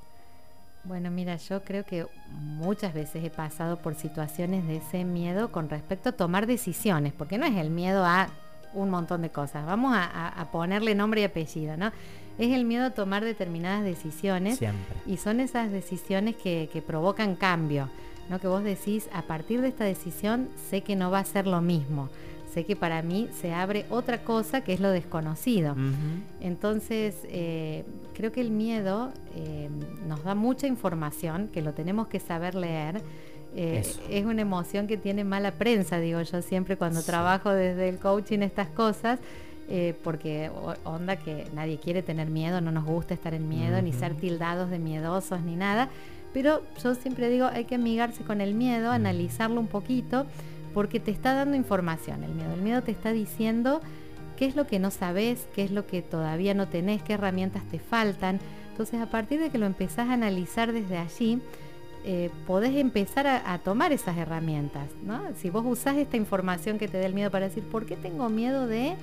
Bueno, 0.86 1.10
mira, 1.12 1.38
yo 1.38 1.64
creo 1.64 1.86
que 1.86 2.06
muchas 2.30 2.94
veces 2.94 3.24
he 3.24 3.30
pasado 3.30 3.78
por 3.78 3.96
situaciones 3.96 4.68
de 4.68 4.78
ese 4.78 5.06
miedo 5.06 5.50
con 5.52 5.70
respecto 5.70 6.10
a 6.10 6.12
tomar 6.12 6.46
decisiones, 6.46 7.14
porque 7.14 7.38
no 7.38 7.46
es 7.46 7.56
el 7.56 7.70
miedo 7.70 8.04
a 8.06 8.28
un 8.74 8.90
montón 8.90 9.22
de 9.22 9.30
cosas, 9.30 9.66
vamos 9.66 9.96
a, 9.96 10.48
ponerle 10.52 10.94
nombre 10.94 11.22
y 11.22 11.24
apellido, 11.24 11.78
¿no? 11.78 11.92
Es 12.38 12.52
el 12.52 12.66
miedo 12.66 12.86
a 12.86 12.90
tomar 12.90 13.24
determinadas 13.24 13.84
decisiones 13.84 14.58
Siempre. 14.58 14.96
y 15.06 15.18
son 15.18 15.40
esas 15.40 15.72
decisiones 15.72 16.36
que, 16.36 16.70
que 16.74 16.82
provocan 16.82 17.36
cambio, 17.36 17.90
¿no? 18.30 18.40
Que 18.40 18.48
vos 18.48 18.64
decís, 18.64 19.08
a 19.14 19.22
partir 19.22 19.62
de 19.62 19.70
esta 19.70 19.86
decisión 19.86 20.50
sé 20.70 20.82
que 20.82 20.96
no 20.96 21.12
va 21.12 21.20
a 21.20 21.26
ser 21.26 21.48
lo 21.48 21.62
mismo 21.62 22.10
sé 22.54 22.66
que 22.66 22.76
para 22.76 23.02
mí 23.02 23.30
se 23.42 23.54
abre 23.54 23.86
otra 23.90 24.24
cosa 24.24 24.62
que 24.62 24.74
es 24.74 24.80
lo 24.80 24.90
desconocido. 24.92 25.76
Entonces, 26.40 27.16
eh, 27.24 27.84
creo 28.14 28.32
que 28.32 28.42
el 28.42 28.52
miedo 28.52 29.12
eh, 29.36 29.70
nos 30.08 30.24
da 30.24 30.36
mucha 30.36 30.68
información, 30.68 31.50
que 31.52 31.62
lo 31.62 31.74
tenemos 31.74 32.08
que 32.08 32.20
saber 32.20 32.56
leer. 32.56 33.02
Eh, 33.56 33.84
es 34.10 34.26
una 34.26 34.42
emoción 34.42 34.88
que 34.88 34.98
tiene 34.98 35.24
mala 35.24 35.52
prensa, 35.52 36.00
digo 36.00 36.22
yo 36.22 36.42
siempre 36.42 36.76
cuando 36.78 37.04
trabajo 37.04 37.52
desde 37.52 37.90
el 37.90 37.98
coaching 37.98 38.40
estas 38.40 38.68
cosas. 38.70 39.20
porque 40.04 40.52
onda 40.84 41.16
que 41.16 41.48
nadie 41.56 41.78
quiere 41.80 42.04
tener 42.04 42.30
miedo, 42.30 42.62
no 42.62 42.72
nos 42.72 42.86
gusta 42.86 43.14
estar 43.16 43.34
en 43.34 43.50
miedo, 43.50 43.82
ni 43.82 43.92
ser 43.92 44.14
tildados 44.14 44.70
de 44.70 44.78
miedosos, 44.78 45.42
ni 45.42 45.56
nada. 45.56 45.90
Pero 46.34 46.62
yo 46.84 46.94
siempre 46.96 47.30
digo, 47.30 47.48
hay 47.48 47.66
que 47.66 47.76
amigarse 47.76 48.24
con 48.24 48.42
el 48.42 48.54
miedo, 48.54 48.92
analizarlo 48.92 49.60
un 49.60 49.68
poquito 49.68 50.26
porque 50.74 51.00
te 51.00 51.12
está 51.12 51.34
dando 51.34 51.56
información 51.56 52.24
el 52.24 52.34
miedo. 52.34 52.54
El 52.54 52.62
miedo 52.62 52.82
te 52.82 52.92
está 52.92 53.12
diciendo 53.12 53.82
qué 54.38 54.46
es 54.46 54.56
lo 54.56 54.68
que 54.68 54.80
no 54.80 54.92
sabes, 54.92 55.48
qué 55.56 55.64
es 55.64 55.72
lo 55.72 55.86
que 55.86 56.02
todavía 56.02 56.54
no 56.54 56.68
tenés, 56.68 57.04
qué 57.04 57.14
herramientas 57.14 57.64
te 57.70 57.80
faltan. 57.80 58.40
Entonces 58.72 59.00
a 59.00 59.06
partir 59.08 59.40
de 59.40 59.50
que 59.50 59.58
lo 59.58 59.66
empezás 59.66 60.10
a 60.10 60.14
analizar 60.14 60.74
desde 60.74 60.98
allí, 60.98 61.42
eh, 62.06 62.30
podés 62.46 62.76
empezar 62.76 63.28
a, 63.28 63.58
tomar 63.60 63.94
esas 63.94 64.18
herramientas. 64.18 64.90
Si 65.38 65.50
vos 65.50 65.64
usás 65.66 65.96
esta 65.96 66.18
información 66.18 66.78
que 66.78 66.90
te 66.90 67.00
da 67.00 67.06
el 67.06 67.14
miedo 67.14 67.32
para 67.32 67.48
decir, 67.48 67.64
¿por 67.64 67.86
qué 67.86 67.96
tengo 67.96 68.28
miedo 68.30 68.68
de 68.68 68.96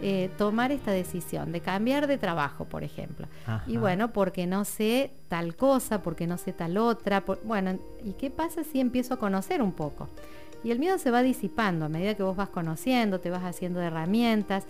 eh, 0.00 0.30
tomar 0.38 0.70
esta 0.70 0.92
decisión, 0.92 1.50
de 1.50 1.60
cambiar 1.60 2.06
de 2.06 2.16
trabajo, 2.16 2.64
por 2.64 2.84
ejemplo? 2.84 3.26
Y 3.66 3.76
bueno, 3.76 4.12
porque 4.12 4.46
no 4.46 4.64
sé 4.64 5.10
tal 5.28 5.56
cosa, 5.56 6.02
porque 6.02 6.28
no 6.28 6.38
sé 6.38 6.52
tal 6.52 6.76
otra. 6.76 7.24
bueno, 7.42 7.76
¿y 8.04 8.12
qué 8.12 8.30
pasa 8.30 8.62
si 8.62 8.78
empiezo 8.78 9.14
a 9.14 9.18
conocer 9.18 9.60
un 9.60 9.72
poco? 9.72 10.08
Y 10.64 10.70
el 10.70 10.78
miedo 10.78 10.98
se 10.98 11.10
va 11.10 11.22
disipando 11.22 11.84
a 11.84 11.88
medida 11.88 12.14
que 12.14 12.22
vos 12.22 12.34
vas 12.34 12.48
conociendo, 12.48 13.20
te 13.20 13.30
vas 13.30 13.44
haciendo 13.44 13.80
de 13.80 13.86
herramientas, 13.86 14.66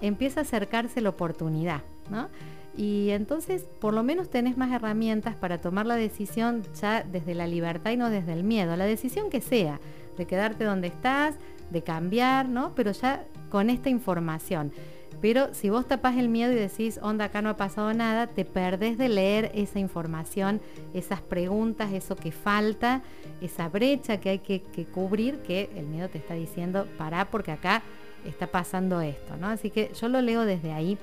empieza 0.00 0.40
a 0.40 0.42
acercarse 0.42 1.00
la 1.00 1.10
oportunidad, 1.10 1.82
¿no? 2.10 2.28
Y 2.76 3.10
entonces 3.10 3.66
por 3.80 3.94
lo 3.94 4.02
menos 4.02 4.28
tenés 4.28 4.58
más 4.58 4.70
herramientas 4.72 5.34
para 5.36 5.60
tomar 5.60 5.86
la 5.86 5.96
decisión 5.96 6.62
ya 6.78 7.02
desde 7.02 7.34
la 7.34 7.46
libertad 7.46 7.92
y 7.92 7.96
no 7.96 8.10
desde 8.10 8.32
el 8.32 8.44
miedo, 8.44 8.76
la 8.76 8.84
decisión 8.84 9.30
que 9.30 9.40
sea, 9.40 9.80
de 10.18 10.26
quedarte 10.26 10.64
donde 10.64 10.88
estás, 10.88 11.36
de 11.70 11.82
cambiar, 11.82 12.48
¿no? 12.48 12.74
Pero 12.74 12.90
ya 12.92 13.24
con 13.48 13.70
esta 13.70 13.88
información. 13.88 14.72
Pero 15.20 15.54
si 15.54 15.70
vos 15.70 15.86
tapás 15.86 16.16
el 16.16 16.28
miedo 16.28 16.52
y 16.52 16.56
decís, 16.56 16.98
onda, 17.02 17.26
acá 17.26 17.42
no 17.42 17.50
ha 17.50 17.56
pasado 17.56 17.92
nada, 17.94 18.26
te 18.26 18.44
perdés 18.44 18.98
de 18.98 19.08
leer 19.08 19.50
esa 19.54 19.78
información, 19.78 20.60
esas 20.94 21.20
preguntas, 21.20 21.92
eso 21.92 22.16
que 22.16 22.32
falta, 22.32 23.02
esa 23.40 23.68
brecha 23.68 24.18
que 24.18 24.30
hay 24.30 24.38
que, 24.38 24.60
cubrir, 24.92 25.38
que 25.38 25.70
el 25.76 25.86
miedo 25.86 26.08
te 26.08 26.18
está 26.18 26.34
diciendo, 26.34 26.86
pará 26.98 27.26
porque 27.30 27.52
acá 27.52 27.82
está 28.24 28.46
pasando 28.46 29.00
esto, 29.00 29.36
¿no? 29.36 29.48
Así 29.48 29.70
que 29.70 29.90
yo 29.98 30.08
lo 30.08 30.20
leo 30.20 30.44
desde 30.44 30.72
ahí. 30.72 30.98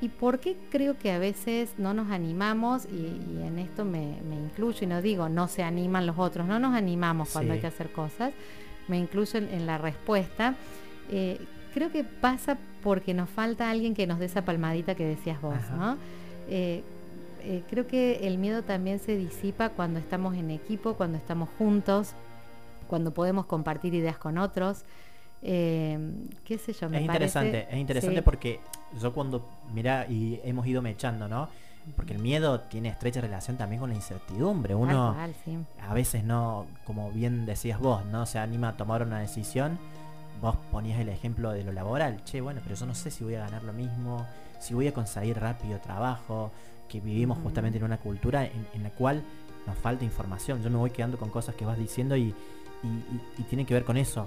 ¿Y 0.00 0.08
por 0.08 0.40
qué 0.40 0.56
creo 0.70 0.98
que 0.98 1.12
a 1.12 1.18
veces 1.18 1.74
no 1.78 1.94
nos 1.94 2.10
animamos? 2.10 2.86
Y, 2.86 3.40
en 3.46 3.58
esto 3.58 3.84
me, 3.84 4.16
incluyo 4.32 4.78
y 4.82 4.86
no 4.86 5.00
digo 5.00 5.28
no 5.28 5.46
se 5.46 5.62
animan 5.62 6.06
los 6.06 6.18
otros, 6.18 6.46
no 6.46 6.58
nos 6.58 6.74
animamos 6.74 7.30
cuando 7.30 7.52
hay 7.52 7.60
que 7.60 7.68
hacer 7.68 7.92
cosas, 7.92 8.32
me 8.88 8.98
incluyo 8.98 9.38
en, 9.38 9.66
la 9.66 9.78
respuesta. 9.78 10.56
Eh, 11.08 11.38
creo 11.72 11.92
que 11.92 12.02
pasa 12.02 12.58
porque 12.82 13.14
nos 13.14 13.28
falta 13.28 13.70
alguien 13.70 13.94
que 13.94 14.06
nos 14.06 14.18
dé 14.18 14.26
esa 14.26 14.44
palmadita 14.44 14.94
que 14.94 15.04
decías 15.04 15.40
vos, 15.40 15.54
¿no? 15.76 15.96
Eh, 16.48 16.82
eh, 17.44 17.62
creo 17.68 17.86
que 17.86 18.26
el 18.26 18.38
miedo 18.38 18.62
también 18.62 18.98
se 18.98 19.16
disipa 19.16 19.70
cuando 19.70 19.98
estamos 19.98 20.36
en 20.36 20.50
equipo, 20.50 20.94
cuando 20.94 21.18
estamos 21.18 21.48
juntos, 21.58 22.12
cuando 22.88 23.12
podemos 23.12 23.46
compartir 23.46 23.94
ideas 23.94 24.18
con 24.18 24.38
otros. 24.38 24.84
Eh, 25.42 25.98
qué 26.44 26.58
sé 26.58 26.72
yo, 26.72 26.88
me 26.88 26.98
es 26.98 27.02
interesante, 27.02 27.66
es 27.68 27.76
interesante 27.76 28.22
porque 28.22 28.60
yo 29.00 29.12
cuando, 29.12 29.48
mira, 29.74 30.06
y 30.08 30.40
hemos 30.44 30.66
ido 30.66 30.82
mechando, 30.82 31.26
¿no? 31.26 31.48
Porque 31.96 32.12
el 32.12 32.20
miedo 32.20 32.60
tiene 32.60 32.90
estrecha 32.90 33.20
relación 33.20 33.56
también 33.56 33.80
con 33.80 33.90
la 33.90 33.96
incertidumbre. 33.96 34.76
Uno 34.76 35.16
a 35.80 35.94
veces 35.94 36.22
no, 36.22 36.66
como 36.84 37.10
bien 37.10 37.44
decías 37.44 37.80
vos, 37.80 38.04
no 38.06 38.24
se 38.24 38.38
anima 38.38 38.68
a 38.68 38.76
tomar 38.76 39.02
una 39.02 39.18
decisión 39.18 39.80
vos 40.42 40.56
ponías 40.72 40.98
el 41.00 41.08
ejemplo 41.08 41.52
de 41.52 41.62
lo 41.62 41.72
laboral, 41.72 42.24
che, 42.24 42.40
bueno, 42.40 42.60
pero 42.64 42.74
yo 42.74 42.84
no 42.84 42.94
sé 42.94 43.12
si 43.12 43.22
voy 43.22 43.36
a 43.36 43.40
ganar 43.40 43.62
lo 43.62 43.72
mismo, 43.72 44.26
si 44.58 44.74
voy 44.74 44.88
a 44.88 44.92
conseguir 44.92 45.38
rápido 45.38 45.78
trabajo, 45.78 46.50
que 46.88 47.00
vivimos 47.00 47.38
justamente 47.38 47.78
en 47.78 47.84
una 47.84 47.98
cultura 47.98 48.44
en, 48.44 48.82
la 48.82 48.90
cual 48.90 49.22
nos 49.66 49.78
falta 49.78 50.04
información. 50.04 50.60
Yo 50.60 50.68
me 50.68 50.76
voy 50.76 50.90
quedando 50.90 51.16
con 51.16 51.30
cosas 51.30 51.54
que 51.54 51.64
vas 51.64 51.78
diciendo 51.78 52.16
y, 52.16 52.34
y, 53.38 53.42
tiene 53.44 53.64
que 53.64 53.72
ver 53.72 53.84
con 53.84 53.96
eso. 53.96 54.26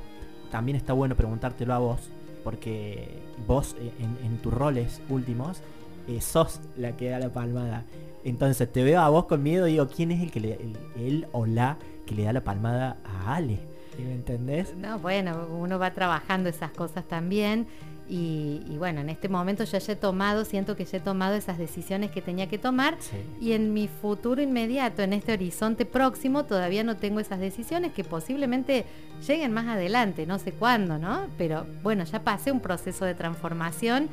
También 0.52 0.78
está 0.78 0.94
bueno 0.94 1.16
preguntártelo 1.16 1.74
a 1.74 1.80
vos, 1.80 2.10
porque 2.46 3.22
vos 3.46 3.76
eh, 3.78 3.92
en, 4.24 4.38
tus 4.38 4.54
roles 4.54 5.02
últimos 5.10 5.62
eh, 6.08 6.22
sos 6.22 6.62
la 6.78 6.96
que 6.96 7.10
da 7.10 7.20
la 7.20 7.30
palmada. 7.30 7.84
Entonces 8.24 8.72
te 8.72 8.84
veo 8.84 9.02
a 9.02 9.10
vos 9.10 9.26
con 9.26 9.44
miedo 9.44 9.68
y 9.68 9.74
digo, 9.74 9.90
¿quién 9.90 10.12
es 10.12 10.24
el 10.24 10.32
que 10.32 10.40
le, 10.40 10.54
el, 10.54 10.78
él 10.96 11.28
o 11.34 11.46
la 11.46 11.78
que 12.06 12.16
le 12.16 12.24
da 12.24 12.32
la 12.32 12.44
palmada 12.44 12.98
a 13.04 13.36
Ale? 13.36 13.75
¿Me 13.98 14.14
entendés? 14.14 14.76
No, 14.76 15.00
bueno, 15.00 15.48
uno 15.52 15.80
va 15.80 15.92
trabajando 15.92 16.50
esas 16.50 16.72
cosas 16.72 17.06
también 17.08 17.68
y, 18.08 18.76
bueno, 18.78 19.02
en 19.02 19.10
este 19.10 19.30
momento 19.30 19.64
yo 19.64 19.80
ya 19.80 19.94
he 19.94 19.96
tomado, 19.96 20.46
siento 20.46 20.76
que 20.76 20.86
ya 20.86 21.00
he 21.00 21.02
tomado 21.02 21.34
esas 21.34 21.58
decisiones 21.58 22.12
que 22.12 22.22
tenía 22.22 22.48
que 22.48 22.60
tomar 22.60 22.98
y 23.42 23.54
en 23.54 23.74
mi 23.74 23.88
futuro 23.88 24.42
inmediato, 24.44 25.02
en 25.02 25.14
este 25.14 25.34
horizonte 25.34 25.86
próximo, 25.86 26.46
todavía 26.46 26.84
no 26.84 26.98
tengo 26.98 27.20
esas 27.20 27.40
decisiones 27.40 27.94
que 27.94 28.04
posiblemente 28.04 28.86
lleguen 29.28 29.54
más 29.54 29.66
adelante, 29.66 30.28
no 30.28 30.38
sé 30.38 30.52
cuándo, 30.52 31.00
¿no? 31.00 31.26
Pero 31.38 31.66
bueno, 31.82 32.04
ya 32.04 32.22
pasé 32.22 32.52
un 32.52 32.60
proceso 32.60 33.06
de 33.06 33.16
transformación 33.16 34.10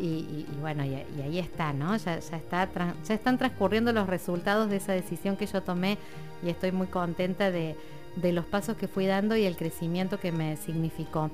y, 0.00 0.46
bueno, 0.60 0.84
y, 0.84 0.94
ahí 1.20 1.40
está, 1.40 1.72
¿no? 1.72 1.96
Ya, 1.96 2.20
ya, 2.20 2.36
está, 2.36 2.68
ya 3.04 3.14
están 3.14 3.38
transcurriendo 3.38 3.92
los 3.92 4.06
resultados 4.06 4.70
de 4.70 4.76
esa 4.76 4.92
decisión 4.92 5.36
que 5.36 5.46
yo 5.46 5.62
tomé 5.62 5.98
y 6.44 6.50
estoy 6.50 6.70
muy 6.70 6.86
contenta 6.86 7.50
de 7.50 7.76
de 8.16 8.32
los 8.32 8.44
pasos 8.44 8.76
que 8.76 8.88
fui 8.88 9.06
dando 9.06 9.36
y 9.36 9.44
el 9.44 9.56
crecimiento 9.56 10.18
que 10.18 10.32
me 10.32 10.56
significó. 10.56 11.30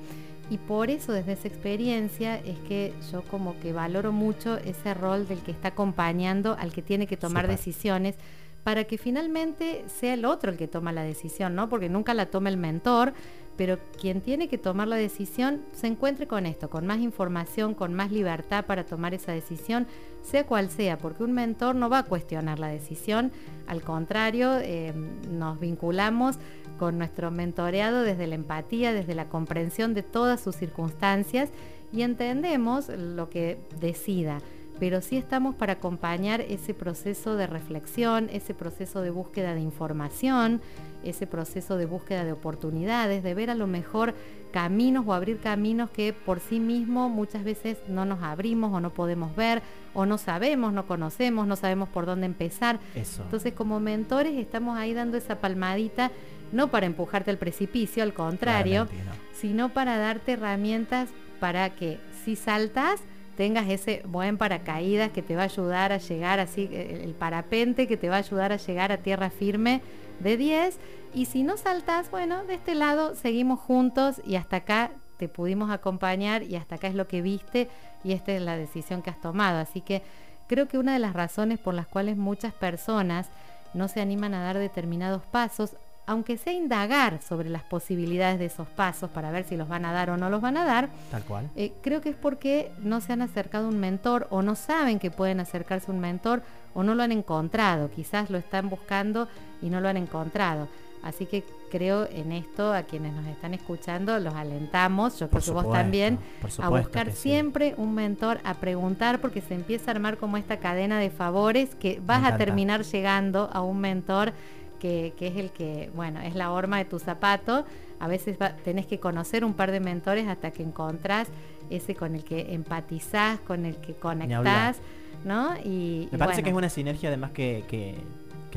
Y 0.49 0.57
por 0.57 0.89
eso 0.89 1.11
desde 1.13 1.33
esa 1.33 1.47
experiencia 1.47 2.37
es 2.37 2.57
que 2.67 2.93
yo 3.11 3.21
como 3.23 3.59
que 3.59 3.71
valoro 3.71 4.11
mucho 4.11 4.57
ese 4.57 4.93
rol 4.93 5.27
del 5.27 5.39
que 5.39 5.51
está 5.51 5.69
acompañando 5.69 6.55
al 6.59 6.73
que 6.73 6.81
tiene 6.81 7.05
que 7.05 7.17
tomar 7.17 7.47
decisiones 7.47 8.15
para 8.63 8.83
que 8.85 8.97
finalmente 8.97 9.85
sea 9.87 10.13
el 10.13 10.25
otro 10.25 10.51
el 10.51 10.57
que 10.57 10.67
toma 10.67 10.91
la 10.91 11.03
decisión, 11.03 11.55
¿no? 11.55 11.69
Porque 11.69 11.87
nunca 11.87 12.13
la 12.13 12.25
toma 12.25 12.49
el 12.49 12.57
mentor, 12.57 13.13
pero 13.57 13.77
quien 13.99 14.21
tiene 14.21 14.47
que 14.47 14.57
tomar 14.57 14.87
la 14.87 14.95
decisión 14.95 15.61
se 15.73 15.87
encuentre 15.87 16.27
con 16.27 16.45
esto, 16.45 16.69
con 16.69 16.87
más 16.87 16.99
información, 16.99 17.73
con 17.73 17.93
más 17.93 18.11
libertad 18.11 18.65
para 18.65 18.85
tomar 18.85 19.13
esa 19.13 19.31
decisión, 19.31 19.85
sea 20.23 20.45
cual 20.45 20.69
sea, 20.69 20.97
porque 20.97 21.23
un 21.23 21.33
mentor 21.33 21.75
no 21.75 21.89
va 21.89 21.99
a 21.99 22.03
cuestionar 22.03 22.57
la 22.57 22.67
decisión, 22.67 23.31
al 23.67 23.81
contrario, 23.81 24.59
eh, 24.61 24.93
nos 25.29 25.59
vinculamos 25.59 26.37
con 26.79 26.97
nuestro 26.97 27.29
mentoreado 27.29 28.01
desde 28.01 28.25
la 28.25 28.35
empatía, 28.35 28.93
desde 28.93 29.13
la 29.13 29.29
comprensión 29.29 29.93
de 29.93 30.01
todas 30.01 30.39
sus 30.39 30.55
circunstancias 30.55 31.49
y 31.91 32.01
entendemos 32.01 32.89
lo 32.89 33.29
que 33.29 33.59
decida 33.79 34.39
pero 34.79 35.01
sí 35.01 35.17
estamos 35.17 35.55
para 35.55 35.73
acompañar 35.73 36.41
ese 36.41 36.73
proceso 36.73 37.35
de 37.35 37.47
reflexión, 37.47 38.29
ese 38.31 38.53
proceso 38.53 39.01
de 39.01 39.09
búsqueda 39.09 39.53
de 39.53 39.59
información, 39.59 40.61
ese 41.03 41.27
proceso 41.27 41.77
de 41.77 41.85
búsqueda 41.85 42.23
de 42.23 42.31
oportunidades, 42.31 43.23
de 43.23 43.33
ver 43.33 43.49
a 43.49 43.55
lo 43.55 43.67
mejor 43.67 44.15
caminos 44.51 45.05
o 45.05 45.13
abrir 45.13 45.39
caminos 45.39 45.89
que 45.89 46.13
por 46.13 46.39
sí 46.39 46.59
mismo 46.59 47.09
muchas 47.09 47.43
veces 47.43 47.77
no 47.87 48.05
nos 48.05 48.23
abrimos 48.23 48.73
o 48.73 48.79
no 48.79 48.89
podemos 48.89 49.35
ver 49.35 49.61
o 49.93 50.05
no 50.05 50.17
sabemos, 50.17 50.73
no 50.73 50.87
conocemos, 50.87 51.45
no 51.45 51.55
sabemos 51.55 51.89
por 51.89 52.05
dónde 52.05 52.25
empezar. 52.25 52.79
Entonces 52.95 53.53
como 53.53 53.79
mentores 53.79 54.37
estamos 54.37 54.77
ahí 54.77 54.93
dando 54.93 55.17
esa 55.17 55.35
palmadita, 55.35 56.11
no 56.51 56.69
para 56.69 56.85
empujarte 56.85 57.31
al 57.31 57.37
precipicio, 57.37 58.03
al 58.03 58.13
contrario, 58.13 58.87
sino 59.33 59.69
para 59.69 59.97
darte 59.97 60.33
herramientas 60.33 61.09
para 61.39 61.69
que 61.71 61.99
si 62.23 62.35
saltas, 62.35 63.01
tengas 63.37 63.69
ese 63.69 64.01
buen 64.05 64.37
paracaídas 64.37 65.11
que 65.11 65.21
te 65.21 65.35
va 65.35 65.43
a 65.43 65.45
ayudar 65.45 65.93
a 65.93 65.97
llegar 65.97 66.39
así, 66.39 66.69
eh, 66.71 67.01
el 67.03 67.13
parapente 67.13 67.87
que 67.87 67.95
te 67.95 68.09
va 68.09 68.17
a 68.17 68.19
ayudar 68.19 68.51
a 68.51 68.57
llegar 68.57 68.91
a 68.91 68.97
tierra 68.97 69.29
firme 69.29 69.81
de 70.19 70.35
10. 70.35 70.77
Y 71.13 71.25
si 71.25 71.43
no 71.43 71.55
saltas, 71.55 72.11
bueno, 72.11 72.43
de 72.43 72.55
este 72.55 72.75
lado 72.75 73.15
seguimos 73.15 73.59
juntos 73.59 74.21
y 74.25 74.35
hasta 74.35 74.57
acá 74.57 74.91
te 75.17 75.29
pudimos 75.29 75.71
acompañar 75.71 76.43
y 76.43 76.55
hasta 76.55 76.75
acá 76.75 76.87
es 76.87 76.95
lo 76.95 77.07
que 77.07 77.21
viste 77.21 77.69
y 78.03 78.11
esta 78.11 78.33
es 78.33 78.41
la 78.41 78.57
decisión 78.57 79.01
que 79.01 79.09
has 79.09 79.21
tomado. 79.21 79.59
Así 79.59 79.81
que 79.81 80.01
creo 80.47 80.67
que 80.67 80.77
una 80.77 80.93
de 80.93 80.99
las 80.99 81.13
razones 81.13 81.59
por 81.59 81.73
las 81.73 81.87
cuales 81.87 82.17
muchas 82.17 82.53
personas 82.53 83.29
no 83.73 83.87
se 83.87 84.01
animan 84.01 84.33
a 84.33 84.43
dar 84.43 84.57
determinados 84.57 85.23
pasos, 85.23 85.75
aunque 86.09 86.37
sea 86.37 86.53
indagar 86.53 87.21
sobre 87.21 87.51
las 87.51 87.61
posibilidades 87.61 88.39
de 88.39 88.45
esos 88.45 88.67
pasos 88.67 89.11
para 89.11 89.29
ver 89.29 89.43
si 89.43 89.55
los 89.55 89.67
van 89.67 89.85
a 89.85 89.93
dar 89.93 90.09
o 90.09 90.17
no 90.17 90.31
los 90.31 90.41
van 90.41 90.57
a 90.57 90.65
dar, 90.65 90.89
tal 91.11 91.23
cual. 91.23 91.51
Eh, 91.55 91.71
creo 91.83 92.01
que 92.01 92.09
es 92.09 92.15
porque 92.15 92.71
no 92.79 92.99
se 92.99 93.13
han 93.13 93.21
acercado 93.21 93.67
un 93.67 93.77
mentor 93.77 94.25
o 94.31 94.41
no 94.41 94.55
saben 94.55 94.97
que 94.97 95.11
pueden 95.11 95.39
acercarse 95.39 95.91
un 95.91 95.99
mentor 95.99 96.41
o 96.73 96.81
no 96.81 96.95
lo 96.95 97.03
han 97.03 97.11
encontrado, 97.11 97.91
quizás 97.91 98.31
lo 98.31 98.39
están 98.39 98.69
buscando 98.71 99.27
y 99.61 99.69
no 99.69 99.81
lo 99.81 99.87
han 99.87 99.97
encontrado. 99.97 100.67
Así 101.03 101.27
que 101.27 101.43
creo 101.69 102.07
en 102.11 102.31
esto, 102.31 102.73
a 102.73 102.83
quienes 102.83 103.13
nos 103.13 103.25
están 103.27 103.53
escuchando, 103.53 104.19
los 104.19 104.33
alentamos, 104.33 105.19
yo 105.19 105.29
creo 105.29 105.43
que 105.43 105.51
vos 105.51 105.71
también, 105.71 106.19
a 106.59 106.69
buscar 106.69 107.11
siempre 107.11 107.73
un 107.77 107.93
mentor, 107.93 108.39
a 108.43 108.55
preguntar, 108.55 109.21
porque 109.21 109.41
se 109.41 109.53
empieza 109.53 109.91
a 109.91 109.93
armar 109.93 110.17
como 110.17 110.37
esta 110.37 110.57
cadena 110.57 110.99
de 110.99 111.09
favores 111.09 111.75
que 111.75 112.01
vas 112.05 112.23
a 112.23 112.35
terminar 112.35 112.83
llegando 112.83 113.49
a 113.53 113.61
un 113.61 113.79
mentor 113.79 114.33
que, 114.79 115.13
es 115.19 115.35
el 115.35 115.51
que, 115.51 115.91
bueno, 115.95 116.19
es 116.21 116.35
la 116.35 116.51
horma 116.51 116.77
de 116.77 116.85
tu 116.85 116.99
zapato. 116.99 117.65
A 117.99 118.07
veces 118.07 118.37
tenés 118.63 118.85
que 118.85 118.99
conocer 118.99 119.45
un 119.45 119.53
par 119.53 119.71
de 119.71 119.79
mentores 119.79 120.27
hasta 120.27 120.51
que 120.51 120.63
encontrás 120.63 121.27
ese 121.69 121.95
con 121.95 122.15
el 122.15 122.23
que 122.23 122.53
empatizás, 122.53 123.39
con 123.41 123.65
el 123.65 123.75
que 123.75 123.93
conectás, 123.93 124.77
¿no? 125.25 125.55
Y, 125.63 126.07
Me 126.11 126.17
parece 126.17 126.41
que 126.41 126.49
es 126.49 126.55
una 126.55 126.69
sinergia 126.69 127.09
además 127.09 127.31
que, 127.31 127.63
que, 127.67 127.95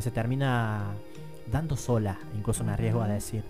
se 0.00 0.10
termina 0.10 0.94
dando 1.50 1.76
sola, 1.76 2.18
incluso 2.36 2.64
me 2.64 2.72
arriesgo 2.72 3.02
a 3.02 3.08
decir. 3.08 3.42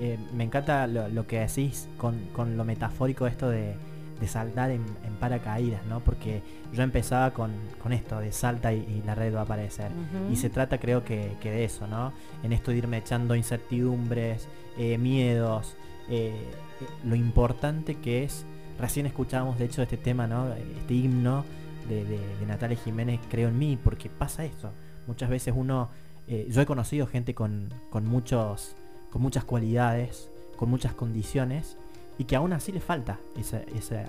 Eh, 0.00 0.18
me 0.34 0.44
encanta 0.44 0.86
lo, 0.86 1.26
que 1.26 1.40
decís 1.40 1.88
con, 1.96 2.18
con 2.32 2.56
lo 2.56 2.64
metafórico 2.64 3.26
esto 3.26 3.48
de 3.48 3.74
de 4.20 4.26
saltar 4.26 4.70
en, 4.70 4.84
paracaídas, 5.20 5.84
¿no? 5.86 6.00
Porque 6.00 6.42
yo 6.72 6.82
empezaba 6.82 7.32
con, 7.32 7.52
esto, 7.90 8.20
de 8.20 8.32
salta 8.32 8.72
y, 8.72 9.02
la 9.04 9.14
red 9.14 9.34
va 9.34 9.40
a 9.40 9.42
aparecer. 9.42 9.90
Y 10.30 10.36
se 10.36 10.50
trata 10.50 10.78
creo 10.78 11.04
que, 11.04 11.36
de 11.42 11.64
eso, 11.64 11.86
¿no? 11.86 12.12
En 12.42 12.52
esto 12.52 12.70
de 12.70 12.78
irme 12.78 12.98
echando 12.98 13.34
incertidumbres, 13.34 14.48
eh, 14.76 14.98
miedos, 14.98 15.76
eh, 16.08 16.32
eh, 16.80 16.86
lo 17.04 17.14
importante 17.14 17.96
que 17.96 18.24
es, 18.24 18.44
recién 18.78 19.06
escuchábamos 19.06 19.58
de 19.58 19.64
hecho 19.64 19.82
este 19.82 19.96
tema, 19.96 20.26
¿no? 20.26 20.52
Este 20.54 20.94
himno 20.94 21.44
de, 21.88 22.04
de, 22.04 22.46
Natalia 22.46 22.76
Jiménez, 22.76 23.20
creo 23.28 23.48
en 23.48 23.58
mí, 23.58 23.78
porque 23.82 24.08
pasa 24.08 24.44
eso. 24.44 24.70
Muchas 25.06 25.30
veces 25.30 25.54
uno, 25.56 25.90
yo 26.28 26.60
he 26.60 26.66
conocido 26.66 27.06
gente 27.06 27.34
con, 27.34 27.72
con, 27.90 28.04
muchos, 28.06 28.76
con 29.10 29.22
muchas 29.22 29.44
cualidades, 29.44 30.30
con 30.56 30.68
muchas 30.68 30.92
condiciones, 30.92 31.78
y 32.18 32.24
que 32.24 32.34
aún 32.34 32.52
así 32.52 32.72
le 32.72 32.80
falta 32.80 33.20
ese, 33.36 33.64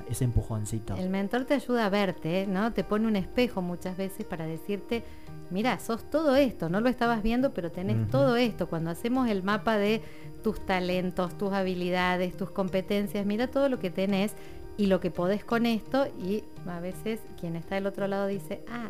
ese, 0.10 0.24
empujoncito. 0.24 0.95
El 0.95 1.10
mentor 1.10 1.45
te 1.45 1.54
ayuda 1.54 1.86
a 1.86 1.89
verte, 1.89 2.48
¿no? 2.48 2.74
Te 2.74 2.84
pone 2.84 3.08
un 3.08 3.15
espejo 3.15 3.62
muchas 3.62 3.98
veces 3.98 4.26
para 4.26 4.48
decirte, 4.48 5.04
mira, 5.52 5.80
sos 5.80 6.10
todo 6.10 6.36
esto, 6.36 6.69
no 6.69 6.82
lo 6.82 6.89
estabas 6.89 7.22
viendo, 7.22 7.54
pero 7.54 7.72
tenés 7.72 8.10
todo 8.10 8.36
esto. 8.36 8.67
Cuando 8.67 8.89
hacemos 8.89 9.30
el 9.30 9.43
mapa 9.43 9.78
de 9.78 10.02
tus 10.43 10.60
talentos, 10.65 11.38
tus 11.38 11.54
habilidades, 11.54 12.36
tus 12.36 12.50
competencias, 12.50 13.28
mira 13.28 13.48
todo 13.48 13.69
lo 13.69 13.78
que 13.78 13.91
tenés 13.91 14.34
y 14.76 14.88
lo 14.88 15.00
que 15.00 15.12
podés 15.12 15.45
con 15.45 15.67
esto 15.67 16.08
y 16.17 16.43
a 16.65 16.80
veces 16.80 17.19
quien 17.39 17.56
está 17.56 17.76
del 17.76 17.86
otro 17.86 18.08
lado 18.08 18.26
dice, 18.26 18.63
ah, 18.72 18.89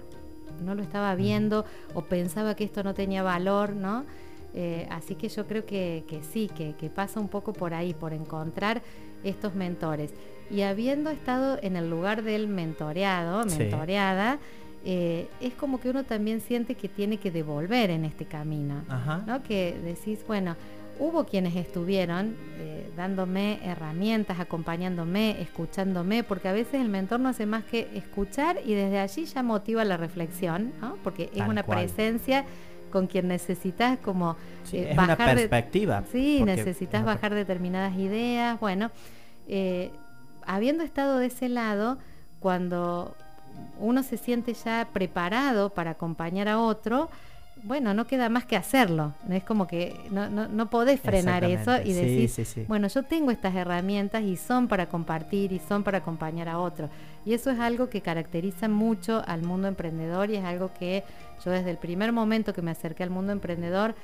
no 0.64 0.76
lo 0.76 0.82
estaba 0.82 1.14
viendo 1.16 1.66
o 1.94 2.04
pensaba 2.04 2.56
que 2.56 2.64
esto 2.64 2.84
no 2.84 2.94
tenía 2.94 3.22
valor, 3.22 3.74
¿no? 3.74 4.06
Eh, 4.54 4.88
así 4.90 5.16
que 5.16 5.30
yo 5.30 5.46
creo 5.46 5.66
que, 5.66 6.04
sí, 6.32 6.50
que, 6.56 6.90
pasa 6.90 7.20
un 7.20 7.28
poco 7.28 7.54
por 7.54 7.74
ahí, 7.74 7.94
por 7.94 8.14
encontrar 8.14 8.82
estos 9.24 9.56
mentores. 9.56 10.12
Y 10.50 10.62
habiendo 10.62 11.10
estado 11.10 11.60
en 11.62 11.76
el 11.76 11.90
lugar 11.90 12.24
del 12.24 12.48
mentoreado, 12.48 13.46
mentoreada, 13.46 14.40
eh, 14.86 15.28
es 15.42 15.54
como 15.54 15.80
que 15.80 15.90
uno 15.90 16.04
también 16.04 16.42
siente 16.42 16.76
que 16.76 16.88
tiene 16.88 17.18
que 17.18 17.32
devolver 17.32 17.90
en 17.90 18.06
este 18.06 18.26
camino. 18.26 18.84
¿no? 19.28 19.44
Que 19.44 19.78
decís, 19.84 20.20
bueno, 20.28 20.56
hubo 21.00 21.26
quienes 21.26 21.56
estuvieron 21.56 22.36
eh, 22.58 22.90
dándome 22.96 23.60
herramientas, 23.64 24.40
acompañándome, 24.40 25.42
escuchándome, 25.42 26.24
porque 26.24 26.48
a 26.50 26.54
veces 26.54 26.82
el 26.82 26.90
mentor 26.90 27.20
no 27.20 27.30
hace 27.30 27.46
más 27.46 27.64
que 27.64 27.90
escuchar 27.96 28.58
y 28.66 28.74
desde 28.74 29.00
allí 29.00 29.26
ya 29.26 29.44
motiva 29.44 29.84
la 29.86 29.98
reflexión, 29.98 30.74
¿no? 30.82 30.98
porque 31.04 31.30
es 31.34 31.48
una 31.48 31.64
presencia 31.64 32.46
con 32.90 33.08
quien 33.08 33.28
necesitas 33.28 33.98
como 34.00 34.36
eh, 34.72 34.94
bajar 34.96 35.18
una 35.18 35.36
perspectiva. 35.36 36.04
sí, 36.12 36.44
necesitas 36.44 37.04
bajar 37.04 37.34
determinadas 37.34 37.96
ideas. 37.98 38.60
Bueno, 38.60 38.92
eh, 39.48 39.92
habiendo 40.46 40.84
estado 40.84 41.20
de 41.20 41.28
ese 41.28 41.50
lado, 41.50 41.98
cuando 42.40 43.16
uno 43.80 44.04
se 44.04 44.18
siente 44.18 44.54
ya 44.54 44.88
preparado 44.94 45.70
para 45.70 45.92
acompañar 45.92 46.48
a 46.48 46.60
otro, 46.60 47.10
bueno, 47.64 47.94
no 47.94 48.08
queda 48.08 48.30
más 48.30 48.46
que 48.46 48.56
hacerlo. 48.56 49.14
Es 49.30 49.44
como 49.44 49.68
que 49.68 50.00
no, 50.12 50.30
no, 50.30 50.48
no 50.48 50.70
podés 50.70 51.00
frenar 51.00 51.44
eso 51.44 51.82
y 51.82 51.94
decir, 51.94 52.66
bueno, 52.68 52.88
yo 52.88 53.04
tengo 53.04 53.32
estas 53.32 53.56
herramientas 53.56 54.24
y 54.24 54.38
son 54.38 54.68
para 54.68 54.88
compartir 54.88 55.52
y 55.52 55.60
son 55.60 55.84
para 55.84 56.00
acompañar 56.00 56.48
a 56.48 56.60
otros. 56.60 56.90
Y 57.26 57.34
eso 57.34 57.52
es 57.52 57.60
algo 57.60 57.90
que 57.90 58.02
caracteriza 58.02 58.68
mucho 58.68 59.22
al 59.28 59.44
mundo 59.44 59.68
emprendedor 59.68 60.30
y 60.30 60.38
es 60.38 60.44
algo 60.44 60.72
que 60.78 61.04
yo 61.44 61.52
desde 61.52 61.72
el 61.72 61.78
primer 61.78 62.12
momento 62.12 62.54
que 62.54 62.62
me 62.62 62.72
acerqué 62.72 63.04
al 63.04 63.10
mundo 63.10 63.32
emprendedor, 63.32 63.96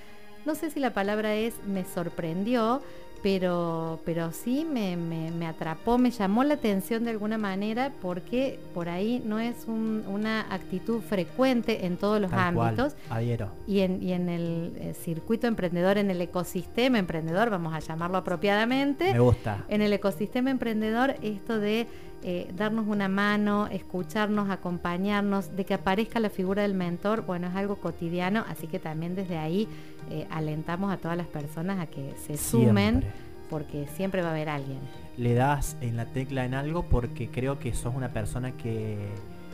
no 0.45 0.56
sé 0.56 0.69
si 0.69 0.80
la 0.80 0.93
palabra 0.93 1.34
es 1.34 1.56
me 1.65 1.86
sorprendió, 1.86 2.82
pero, 3.25 3.99
pero 4.06 4.32
sí 4.32 4.67
me, 4.71 4.95
me, 4.95 5.47
atrapó, 5.47 5.97
me 5.97 6.12
llamó 6.12 6.43
la 6.43 6.54
atención 6.54 7.04
de 7.04 7.10
alguna 7.10 7.39
manera 7.39 7.91
porque 7.99 8.60
por 8.75 8.88
ahí 8.88 9.19
no 9.25 9.39
es 9.39 9.65
una 9.67 10.41
actitud 10.54 11.01
frecuente 11.01 11.88
en 11.88 11.97
todos 11.97 12.21
los 12.21 12.32
ámbitos. 12.32 12.93
adhiero. 13.10 13.49
Y 13.65 13.80
en, 13.80 14.04
y 14.04 14.13
en 14.13 14.30
el 14.30 14.73
eh, 14.75 14.93
circuito 14.93 15.47
emprendedor, 15.47 15.97
en 15.97 16.12
el 16.12 16.21
ecosistema 16.21 16.99
emprendedor, 16.99 17.49
vamos 17.49 17.73
a 17.73 17.80
llamarlo 17.80 18.17
apropiadamente. 18.17 19.12
Me 19.12 19.19
gusta. 19.19 19.65
En 19.69 19.82
el 19.82 19.91
ecosistema 19.91 20.51
emprendedor, 20.51 21.15
esto 21.23 21.58
de 21.58 21.88
eh, 22.27 22.51
darnos 22.57 22.88
una 22.88 23.07
mano, 23.07 23.67
escucharnos, 23.67 24.49
acompañarnos, 24.49 25.55
de 25.55 25.63
que 25.63 25.75
aparezca 25.75 26.19
la 26.19 26.31
figura 26.31 26.63
del 26.63 26.73
mentor, 26.73 27.23
bueno, 27.23 27.45
es 27.45 27.55
algo 27.55 27.75
cotidiano, 27.75 28.43
así 28.49 28.65
que 28.65 28.79
también 28.79 29.13
desde 29.13 29.38
ahí 29.38 29.67
eh, 30.09 30.25
alentamos 30.31 30.91
a 30.91 30.97
todas 30.97 31.15
las 31.15 31.27
personas 31.27 31.79
a 31.79 31.85
que 31.85 32.15
se 32.25 32.35
sumen, 32.35 33.03
porque 33.47 33.85
siempre 33.95 34.23
va 34.23 34.29
a 34.29 34.31
haber 34.31 34.49
alguien. 34.49 34.79
Le 35.17 35.36
das 35.36 35.78
en 35.82 35.97
la 35.97 36.05
tecla 36.05 36.45
en 36.45 36.55
algo 36.55 36.88
porque 36.89 37.30
creo 37.30 37.59
que 37.59 37.76
sos 37.76 37.93
una 37.93 38.09
persona 38.09 38.53
que, 38.53 38.97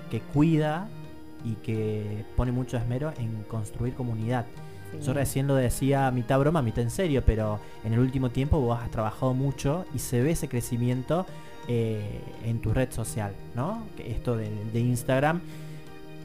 que 0.09 0.21
cuida 0.21 0.87
y 1.43 1.55
que 1.55 2.23
pone 2.37 2.53
mucho 2.53 2.77
esmero 2.77 3.11
en 3.17 3.43
construir 3.49 3.95
comunidad. 3.95 4.45
Yo 5.05 5.13
recién 5.13 5.45
lo 5.45 5.55
decía 5.55 6.09
mitad 6.11 6.39
broma, 6.39 6.61
mitad 6.61 6.83
en 6.83 6.89
serio, 6.89 7.21
pero 7.25 7.59
en 7.83 7.91
el 7.91 7.99
último 7.99 8.29
tiempo 8.29 8.61
vos 8.61 8.79
has 8.81 8.91
trabajado 8.91 9.33
mucho 9.33 9.85
y 9.93 9.99
se 9.99 10.21
ve 10.21 10.31
ese 10.31 10.47
crecimiento 10.47 11.25
eh, 11.67 12.21
en 12.45 12.59
tu 12.59 12.73
red 12.73 12.91
social, 12.91 13.33
¿no? 13.55 13.83
Esto 13.97 14.35
de, 14.35 14.49
de 14.71 14.79
Instagram, 14.79 15.41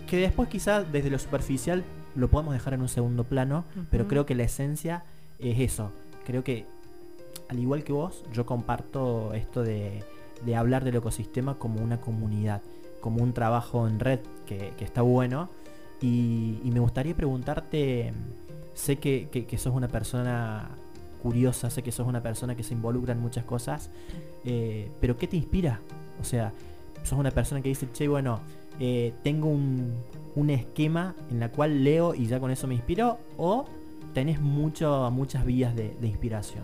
que 0.06 0.18
después 0.18 0.48
quizás 0.48 0.90
desde 0.90 1.10
lo 1.10 1.18
superficial 1.18 1.84
lo 2.14 2.28
podemos 2.28 2.54
dejar 2.54 2.74
en 2.74 2.80
un 2.80 2.88
segundo 2.88 3.24
plano, 3.24 3.64
pero 3.90 4.08
creo 4.08 4.24
que 4.24 4.34
la 4.34 4.44
esencia 4.44 5.04
es 5.38 5.60
eso. 5.60 5.92
Creo 6.24 6.42
que 6.42 6.64
al 7.48 7.58
igual 7.58 7.84
que 7.84 7.92
vos, 7.92 8.24
yo 8.32 8.46
comparto 8.46 9.32
esto 9.34 9.62
de, 9.62 10.02
hablar 10.56 10.84
del 10.84 10.96
ecosistema 10.96 11.58
como 11.58 11.82
una 11.82 12.00
comunidad, 12.00 12.62
como 13.00 13.22
un 13.22 13.32
trabajo 13.32 13.86
en 13.86 14.00
red 14.00 14.20
que, 14.46 14.72
está 14.80 15.02
bueno. 15.02 15.48
Y, 16.00 16.60
me 16.64 16.80
gustaría 16.80 17.14
preguntarte, 17.14 18.12
sé 18.74 18.96
que, 18.96 19.28
que, 19.28 19.58
sos 19.58 19.74
una 19.74 19.88
persona 19.88 20.70
curiosa, 21.26 21.70
sé 21.70 21.82
que 21.82 21.90
sos 21.90 22.06
una 22.06 22.22
persona 22.22 22.54
que 22.54 22.62
se 22.62 22.72
involucra 22.72 23.12
en 23.12 23.20
muchas 23.20 23.44
cosas, 23.44 23.90
eh, 24.44 24.88
pero 25.00 25.16
¿qué 25.16 25.26
te 25.26 25.36
inspira? 25.36 25.80
O 26.20 26.24
sea, 26.24 26.52
sos 27.02 27.18
una 27.18 27.32
persona 27.32 27.60
que 27.60 27.68
dice, 27.68 27.88
che, 27.92 28.06
bueno, 28.06 28.38
eh, 28.78 29.12
tengo 29.24 29.48
un, 29.48 29.92
un, 30.36 30.50
esquema 30.50 31.16
en 31.28 31.40
la 31.40 31.48
cual 31.50 31.82
leo 31.82 32.14
y 32.14 32.26
ya 32.26 32.38
con 32.38 32.52
eso 32.52 32.68
me 32.68 32.74
inspiro, 32.74 33.18
o 33.38 33.64
tenés 34.14 34.40
mucho, 34.40 35.10
muchas 35.10 35.44
vías 35.44 35.74
de, 35.74 35.96
de 36.00 36.06
inspiración. 36.06 36.62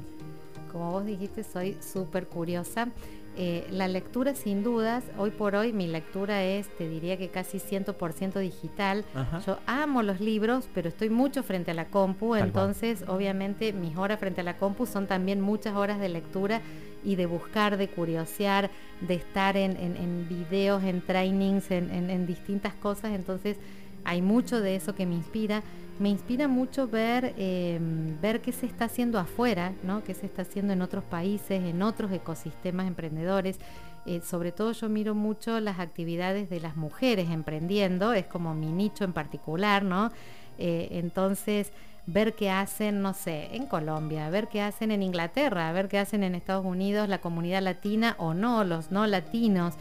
Como 0.70 0.92
vos 0.92 1.04
dijiste, 1.04 1.42
soy 1.42 1.76
súper 1.80 2.28
curiosa. 2.28 2.86
Eh, 3.34 3.66
la 3.70 3.88
lectura 3.88 4.34
sin 4.34 4.62
dudas, 4.62 5.04
hoy 5.16 5.30
por 5.30 5.54
hoy 5.54 5.72
mi 5.72 5.86
lectura 5.86 6.44
es, 6.44 6.68
te 6.76 6.86
diría 6.86 7.16
que 7.16 7.28
casi 7.28 7.58
100% 7.58 8.38
digital. 8.38 9.06
Yo 9.46 9.58
amo 9.66 10.02
los 10.02 10.20
libros, 10.20 10.68
pero 10.74 10.90
estoy 10.90 11.08
mucho 11.08 11.42
frente 11.42 11.70
a 11.70 11.74
la 11.74 11.86
compu, 11.86 12.34
entonces 12.34 13.04
obviamente 13.08 13.72
mis 13.72 13.96
horas 13.96 14.20
frente 14.20 14.42
a 14.42 14.44
la 14.44 14.58
compu 14.58 14.84
son 14.84 15.06
también 15.06 15.40
muchas 15.40 15.74
horas 15.76 15.98
de 15.98 16.10
lectura 16.10 16.60
y 17.04 17.16
de 17.16 17.24
buscar, 17.24 17.78
de 17.78 17.88
curiosear, 17.88 18.70
de 19.00 19.14
estar 19.14 19.56
en, 19.56 19.78
en, 19.78 20.28
videos, 20.28 20.84
en 20.84 21.00
trainings, 21.00 21.70
en, 21.70 21.90
en 21.90 22.26
distintas 22.26 22.74
cosas, 22.74 23.12
entonces 23.12 23.56
hay 24.04 24.20
mucho 24.20 24.60
de 24.60 24.76
eso 24.76 24.94
que 24.94 25.06
me 25.06 25.14
inspira 25.14 25.62
me 25.98 26.08
inspira 26.08 26.48
mucho 26.48 26.88
ver, 26.88 27.34
em, 27.36 28.20
ver 28.20 28.40
qué 28.40 28.52
se 28.52 28.66
está 28.66 28.86
haciendo 28.86 29.18
afuera, 29.18 29.72
¿no? 29.82 30.02
qué 30.02 30.14
se 30.14 30.26
está 30.26 30.42
haciendo 30.42 30.72
en 30.72 30.82
otros 30.82 31.04
países, 31.04 31.62
en 31.62 31.82
otros 31.82 32.10
ecosistemas 32.12 32.86
emprendedores. 32.86 33.58
Eh, 34.04 34.20
sobre 34.20 34.50
todo 34.50 34.72
yo 34.72 34.88
miro 34.88 35.14
mucho 35.14 35.60
las 35.60 35.78
actividades 35.78 36.50
de 36.50 36.60
las 36.60 36.76
mujeres 36.76 37.30
emprendiendo, 37.30 38.12
es 38.14 38.26
como 38.26 38.52
mi 38.52 38.72
nicho 38.72 39.04
en 39.04 39.12
particular, 39.12 39.84
¿no? 39.84 40.10
Eh, 40.58 40.88
entonces, 40.92 41.72
ver 42.06 42.34
qué 42.34 42.50
hacen, 42.50 43.00
no 43.00 43.14
sé, 43.14 43.54
en 43.54 43.66
Colombia, 43.66 44.28
ver 44.28 44.48
qué 44.48 44.60
hacen 44.60 44.90
en 44.90 45.02
Inglaterra, 45.02 45.70
ver 45.72 45.88
qué 45.88 45.98
hacen 45.98 46.24
en 46.24 46.34
Estados 46.34 46.64
Unidos, 46.64 47.08
la 47.08 47.20
comunidad 47.20 47.62
latina 47.62 48.16
o 48.18 48.34
no, 48.34 48.64
los 48.64 48.90
no 48.90 49.06
latinos. 49.06 49.74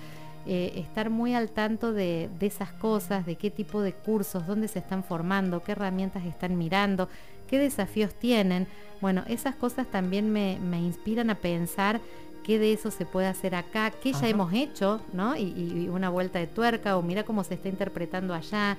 Eh, 0.47 0.73
estar 0.77 1.11
muy 1.11 1.35
al 1.35 1.49
tanto 1.49 1.93
de, 1.93 2.29
esas 2.39 2.71
cosas, 2.71 3.27
de 3.27 3.35
qué 3.35 3.51
tipo 3.51 3.81
de 3.81 3.93
cursos, 3.93 4.47
dónde 4.47 4.67
se 4.67 4.79
están 4.79 5.03
formando, 5.03 5.61
qué 5.61 5.73
herramientas 5.73 6.25
están 6.25 6.57
mirando, 6.57 7.09
qué 7.47 7.59
desafíos 7.59 8.15
tienen. 8.15 8.67
Bueno, 9.01 9.23
esas 9.27 9.55
cosas 9.55 9.85
también 9.87 10.31
me, 10.31 10.57
inspiran 10.79 11.29
a 11.29 11.35
pensar 11.35 12.01
qué 12.43 12.57
de 12.57 12.73
eso 12.73 12.89
se 12.89 13.05
puede 13.05 13.27
hacer 13.27 13.53
acá, 13.53 13.91
qué 13.91 14.13
ya 14.13 14.27
hemos 14.27 14.51
hecho, 14.51 14.99
¿no? 15.13 15.35
Y, 15.35 15.87
una 15.89 16.09
vuelta 16.09 16.39
de 16.39 16.47
tuerca, 16.47 16.97
o 16.97 17.03
mira 17.03 17.23
cómo 17.23 17.43
se 17.43 17.53
está 17.53 17.69
interpretando 17.69 18.33
allá. 18.33 18.77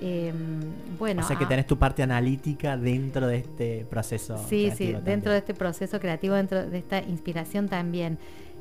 Em, 0.00 0.60
bueno, 0.96 1.22
o 1.22 1.26
sea 1.26 1.36
que 1.36 1.44
tenés 1.44 1.66
tu 1.66 1.76
parte 1.76 2.02
analítica 2.02 2.76
dentro 2.76 3.26
de 3.26 3.38
este 3.38 3.84
proceso. 3.90 4.38
Sí, 4.48 4.70
sí, 4.74 4.94
dentro 5.04 5.32
de 5.32 5.38
este 5.38 5.54
proceso 5.54 5.98
creativo, 5.98 6.36
dentro 6.36 6.64
de 6.64 6.78
esta 6.78 7.02
inspiración 7.02 7.68
también. 7.68 8.16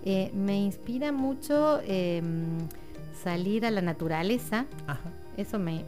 Eh, 0.06 0.32
me 0.34 0.58
inspira 0.58 1.12
mucho 1.12 1.82
em, 1.86 2.58
salir 3.24 3.66
a 3.66 3.72
la 3.72 3.82
naturaleza. 3.82 4.66
Eso 5.38 5.58
me, 5.58 5.86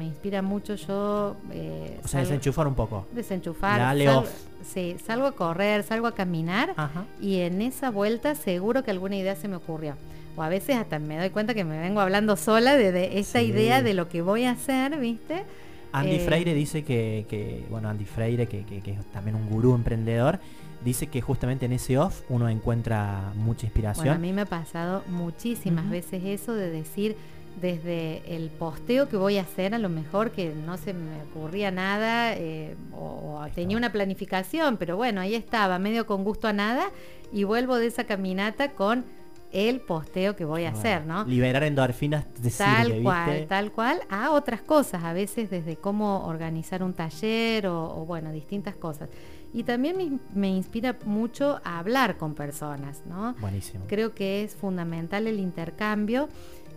inspira 0.00 0.42
mucho. 0.42 0.74
Yo. 0.76 1.36
Eh, 1.52 2.00
o 2.04 2.08
sea, 2.08 2.20
desenchufar 2.20 2.66
un 2.68 2.74
poco. 2.74 3.06
Desenchufar. 3.12 3.78
Salgo, 3.78 4.24
sí, 4.62 4.96
salgo 5.04 5.26
a 5.26 5.32
correr, 5.32 5.82
salgo 5.82 6.06
a 6.06 6.14
caminar. 6.14 6.74
Y 7.20 7.40
en 7.40 7.62
esa 7.62 7.90
vuelta, 7.90 8.34
seguro 8.34 8.84
que 8.84 8.90
alguna 8.90 9.16
idea 9.16 9.34
se 9.34 9.48
me 9.48 9.56
ocurrió. 9.56 9.96
O 10.36 10.42
a 10.42 10.48
veces 10.48 10.76
hasta 10.76 10.98
me 10.98 11.18
doy 11.18 11.30
cuenta 11.30 11.52
que 11.52 11.64
me 11.64 11.78
vengo 11.78 12.00
hablando 12.00 12.36
sola 12.36 12.76
de, 12.76 13.18
esa 13.18 13.42
idea 13.42 13.82
de 13.82 13.92
lo 13.92 14.08
que 14.08 14.22
voy 14.22 14.44
a 14.44 14.52
hacer, 14.52 14.96
¿viste? 14.98 15.44
Andy 15.92 16.16
eh, 16.16 16.20
Freire 16.20 16.54
dice 16.54 16.84
que, 16.84 17.66
bueno, 17.70 17.88
Andy 17.88 18.06
Freire, 18.06 18.46
que, 18.46 18.64
que, 18.64 18.92
es 18.92 19.04
también 19.12 19.36
un 19.36 19.48
gurú 19.48 19.74
emprendedor, 19.74 20.38
dice 20.84 21.06
que 21.06 21.20
justamente 21.20 21.66
en 21.66 21.72
ese 21.72 21.98
off 21.98 22.22
uno 22.28 22.48
encuentra 22.48 23.32
mucha 23.36 23.66
inspiración. 23.66 24.04
Bueno, 24.04 24.16
a 24.16 24.18
mí 24.18 24.32
me 24.32 24.42
ha 24.42 24.46
pasado 24.46 25.02
muchísimas 25.08 25.88
veces 25.88 26.22
eso 26.24 26.54
de 26.54 26.70
decir 26.70 27.16
desde 27.60 28.22
el 28.34 28.50
posteo 28.50 29.08
que 29.08 29.16
voy 29.16 29.36
a 29.36 29.42
hacer, 29.42 29.74
a 29.74 29.78
lo 29.78 29.88
mejor 29.88 30.30
que 30.30 30.54
no 30.54 30.78
se 30.78 30.94
me 30.94 31.22
ocurría 31.22 31.70
nada 31.70 32.34
eh, 32.34 32.76
o, 32.92 33.44
tenía 33.54 33.76
una 33.76 33.92
planificación, 33.92 34.76
pero 34.76 34.96
bueno, 34.96 35.20
ahí 35.20 35.34
estaba, 35.34 35.78
medio 35.78 36.06
con 36.06 36.24
gusto 36.24 36.48
a 36.48 36.52
nada, 36.52 36.90
y 37.32 37.44
vuelvo 37.44 37.76
de 37.76 37.86
esa 37.86 38.04
caminata 38.04 38.72
con 38.72 39.04
el 39.52 39.80
posteo 39.80 40.34
que 40.34 40.46
voy 40.46 40.64
a 40.64 40.70
hacer, 40.70 41.04
¿no? 41.04 41.24
Liberar 41.24 41.62
endorfinas 41.64 42.24
de 42.40 42.50
Tal 42.50 43.02
cual, 43.02 43.46
tal 43.46 43.70
cual, 43.70 44.00
a 44.08 44.30
otras 44.30 44.62
cosas, 44.62 45.04
a 45.04 45.12
veces 45.12 45.50
desde 45.50 45.76
cómo 45.76 46.26
organizar 46.26 46.82
un 46.82 46.94
taller 46.94 47.66
o, 47.66 48.00
o 48.00 48.06
bueno, 48.06 48.32
distintas 48.32 48.76
cosas. 48.76 49.10
Y 49.52 49.64
también 49.64 50.20
me, 50.34 50.48
inspira 50.48 50.96
mucho 51.04 51.60
a 51.64 51.78
hablar 51.78 52.16
con 52.16 52.34
personas, 52.34 53.02
¿no? 53.06 53.34
Buenísimo. 53.34 53.84
Creo 53.86 54.14
que 54.14 54.42
es 54.42 54.54
fundamental 54.54 55.26
el 55.26 55.38
intercambio 55.38 56.28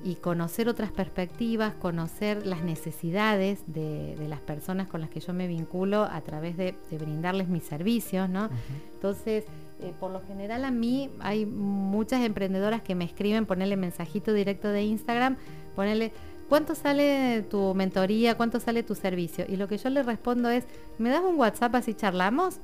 y 0.03 0.15
conocer 0.15 0.69
otras 0.69 0.91
perspectivas, 0.91 1.73
conocer 1.73 2.45
las 2.45 2.61
necesidades 2.63 3.63
de, 3.67 4.15
las 4.28 4.39
personas 4.41 4.88
con 4.88 5.01
las 5.01 5.09
que 5.09 5.19
yo 5.19 5.34
me 5.34 5.47
vinculo 5.47 6.03
a 6.03 6.21
través 6.21 6.57
de, 6.57 6.76
brindarles 6.91 7.47
mis 7.47 7.63
servicios, 7.63 8.30
¿no? 8.30 8.49
Entonces, 8.93 9.45
eh, 9.80 9.93
por 9.99 10.11
lo 10.11 10.21
general 10.21 10.63
a 10.63 10.71
mí 10.71 11.09
hay 11.19 11.45
muchas 11.45 12.23
emprendedoras 12.23 12.82
que 12.82 12.93
me 12.93 13.03
escriben, 13.03 13.45
ponerle 13.45 13.78
mensajito 13.78 14.32
directo 14.34 14.67
de 14.69 14.84
Instagram, 14.84 15.38
ponerle 15.76 16.11
¿cuánto 16.49 16.75
sale 16.75 17.43
tu 17.49 17.73
mentoría? 17.73 18.35
¿Cuánto 18.35 18.59
sale 18.59 18.83
tu 18.83 18.95
servicio? 18.95 19.45
Y 19.47 19.55
lo 19.55 19.67
que 19.67 19.77
yo 19.77 19.89
le 19.89 20.03
respondo 20.03 20.49
es, 20.49 20.63
¿me 20.97 21.09
das 21.09 21.21
un 21.21 21.39
WhatsApp 21.39 21.75
así 21.75 21.93
charlamos? 21.93 22.59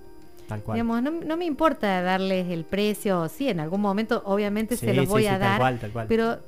Tal 0.47 0.61
cual. 0.61 1.03
no, 1.25 1.37
me 1.37 1.45
importa 1.45 2.01
darles 2.01 2.49
el 2.49 2.65
precio, 2.65 3.29
sí, 3.29 3.47
en 3.47 3.61
algún 3.61 3.79
momento 3.79 4.21
obviamente 4.25 4.75
se 4.75 4.93
los 4.93 5.07
voy 5.07 5.27
a 5.27 5.37
dar, 5.37 5.59
cual, 5.59 5.79
tal 5.79 5.91
cual. 5.91 6.07
pero 6.09 6.39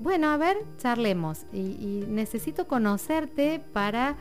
bueno, 0.00 0.30
a 0.30 0.36
ver, 0.36 0.58
charlemos. 0.78 1.40
Y, 1.52 2.04
necesito 2.08 2.66
conocerte 2.66 3.60
para 3.72 4.16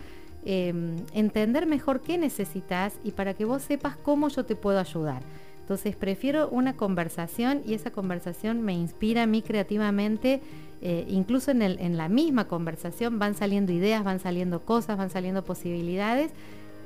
em, 0.46 0.96
entender 1.14 1.66
mejor 1.66 2.02
qué 2.02 2.18
necesitas 2.18 2.94
y 3.04 3.12
para 3.12 3.34
que 3.34 3.46
vos 3.46 3.64
sepas 3.64 3.98
cómo 3.98 4.30
yo 4.30 4.46
te 4.46 4.56
puedo 4.56 4.80
ayudar. 4.80 5.22
Entonces 5.62 5.98
prefiero 5.98 6.48
una 6.48 6.78
conversación 6.78 7.62
y 7.66 7.74
esa 7.74 7.92
conversación 7.92 8.62
me 8.62 8.74
inspira 8.74 9.24
a 9.24 9.28
mí 9.28 9.42
creativamente 9.42 10.40
eh, 10.82 11.06
incluso 11.10 11.52
en, 11.52 11.62
el, 11.62 11.80
en 11.80 11.98
la 11.98 12.10
misma 12.10 12.48
conversación 12.48 13.20
van 13.20 13.36
saliendo 13.36 13.72
ideas, 13.72 14.04
van 14.04 14.20
saliendo 14.20 14.62
cosas, 14.62 14.98
van 14.98 15.10
saliendo 15.10 15.44
posibilidades 15.44 16.32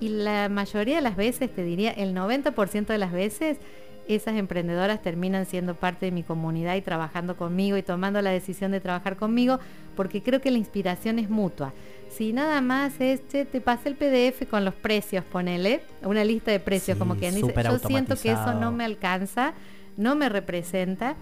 y 0.01 0.09
la 0.09 0.49
mayoría 0.49 0.95
de 0.95 1.01
las 1.01 1.15
veces, 1.15 1.53
te 1.53 1.63
diría 1.63 1.91
el 1.91 2.15
90% 2.15 2.87
de 2.87 2.97
las 2.97 3.11
veces, 3.11 3.59
esas 4.07 4.35
emprendedoras 4.35 5.01
terminan 5.01 5.45
siendo 5.45 5.75
parte 5.75 6.07
de 6.07 6.11
mi 6.11 6.23
comunidad 6.23 6.75
y 6.75 6.81
trabajando 6.81 7.37
conmigo 7.37 7.77
y 7.77 7.83
tomando 7.83 8.19
la 8.21 8.31
decisión 8.31 8.71
de 8.71 8.79
trabajar 8.79 9.15
conmigo 9.15 9.59
porque 9.95 10.23
creo 10.23 10.41
que 10.41 10.49
la 10.49 10.57
inspiración 10.57 11.19
es 11.19 11.29
mutua. 11.29 11.71
Si 12.09 12.33
nada 12.33 12.61
más 12.61 12.99
es, 12.99 13.21
te 13.27 13.61
pasé 13.61 13.89
el 13.89 13.95
PDF 13.95 14.49
con 14.49 14.65
los 14.65 14.73
precios, 14.73 15.23
ponele, 15.23 15.81
una 16.03 16.23
lista 16.23 16.49
de 16.51 16.59
precios, 16.59 16.97
como 16.97 17.15
que 17.15 17.31
dice, 17.31 17.53
yo 17.63 17.77
siento 17.77 18.15
que 18.15 18.31
eso 18.31 18.55
no 18.55 18.71
me 18.71 18.83
alcanza, 18.83 19.53
no 19.97 20.15
me 20.15 20.29
representa 20.29 21.15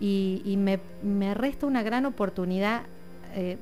y, 0.00 0.56
me, 0.56 1.34
resta 1.34 1.66
una 1.66 1.82
gran 1.82 2.06
oportunidad. 2.06 2.82
Eh, 3.34 3.58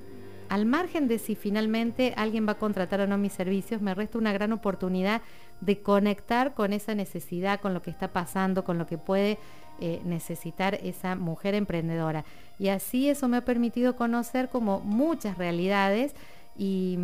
al 0.49 0.64
margen 0.64 1.09
de 1.09 1.18
si 1.18 1.34
finalmente 1.34 2.14
alguien 2.16 2.47
va 2.47 2.53
a 2.53 2.59
contratar 2.59 3.01
o 3.01 3.07
no 3.07 3.18
mis 3.18 3.32
servicios, 3.32 3.82
me 3.82 3.95
resta 3.95 4.16
una 4.16 4.32
gran 4.32 4.53
oportunidad 4.53 5.20
de 5.61 5.80
conectar 5.80 6.55
con 6.55 6.72
esa 6.72 6.95
necesidad, 6.95 7.61
con 7.61 7.74
lo 7.74 7.82
que 7.82 7.91
está 7.91 8.09
pasando, 8.09 8.64
con 8.64 8.78
lo 8.78 8.86
que 8.86 8.97
puede 8.97 9.39
eh, 9.80 10.01
necesitar 10.05 10.76
esa 10.76 11.16
mujer 11.16 11.55
emprendedora. 11.55 12.24
Y 12.59 12.68
así 12.68 13.11
eso 13.11 13.28
me 13.28 13.39
ha 13.39 13.45
permitido 13.45 13.97
conocer 13.97 14.49
como 14.49 14.80
muchas 14.80 15.36
realidades 15.36 16.14
y, 16.57 16.99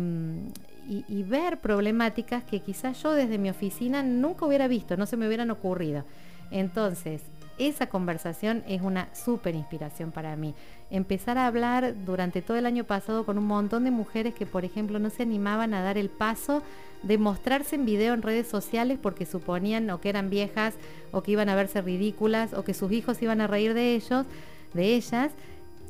y 0.87 1.23
ver 1.23 1.59
problemáticas 1.59 2.43
que 2.43 2.61
quizás 2.61 3.01
yo 3.03 3.11
desde 3.11 3.37
mi 3.37 3.49
oficina 3.49 4.01
nunca 4.01 4.45
hubiera 4.45 4.67
visto, 4.67 4.97
no 4.97 5.05
se 5.05 5.17
me 5.17 5.27
hubieran 5.27 5.51
ocurrido. 5.51 6.03
Entonces, 6.51 7.21
esa 7.57 7.87
conversación 7.87 8.63
es 8.67 8.81
una 8.81 9.13
súper 9.13 9.55
inspiración 9.55 10.11
para 10.11 10.35
mí. 10.35 10.53
Empezar 10.89 11.37
a 11.37 11.47
hablar 11.47 11.95
durante 12.05 12.41
todo 12.41 12.57
el 12.57 12.65
año 12.65 12.83
pasado 12.83 13.25
con 13.25 13.37
un 13.37 13.45
montón 13.45 13.83
de 13.85 13.91
mujeres 13.91 14.33
que, 14.33 14.45
por 14.45 14.65
ejemplo, 14.65 14.99
no 14.99 15.09
se 15.09 15.23
animaban 15.23 15.73
a 15.73 15.81
dar 15.81 15.97
el 15.97 16.09
paso 16.09 16.61
de 17.03 17.17
mostrarse 17.17 17.75
en 17.75 17.85
video 17.85 18.13
en 18.13 18.21
redes 18.21 18.47
sociales 18.47 18.99
porque 19.01 19.25
suponían 19.25 19.89
o 19.89 20.01
que 20.01 20.09
eran 20.09 20.29
viejas 20.29 20.73
o 21.11 21.21
que 21.23 21.31
iban 21.31 21.49
a 21.49 21.55
verse 21.55 21.81
ridículas 21.81 22.53
o 22.53 22.63
que 22.63 22.73
sus 22.73 22.91
hijos 22.91 23.21
iban 23.21 23.41
a 23.41 23.47
reír 23.47 23.73
de 23.73 23.95
ellos, 23.95 24.25
de 24.73 24.95
ellas. 24.95 25.31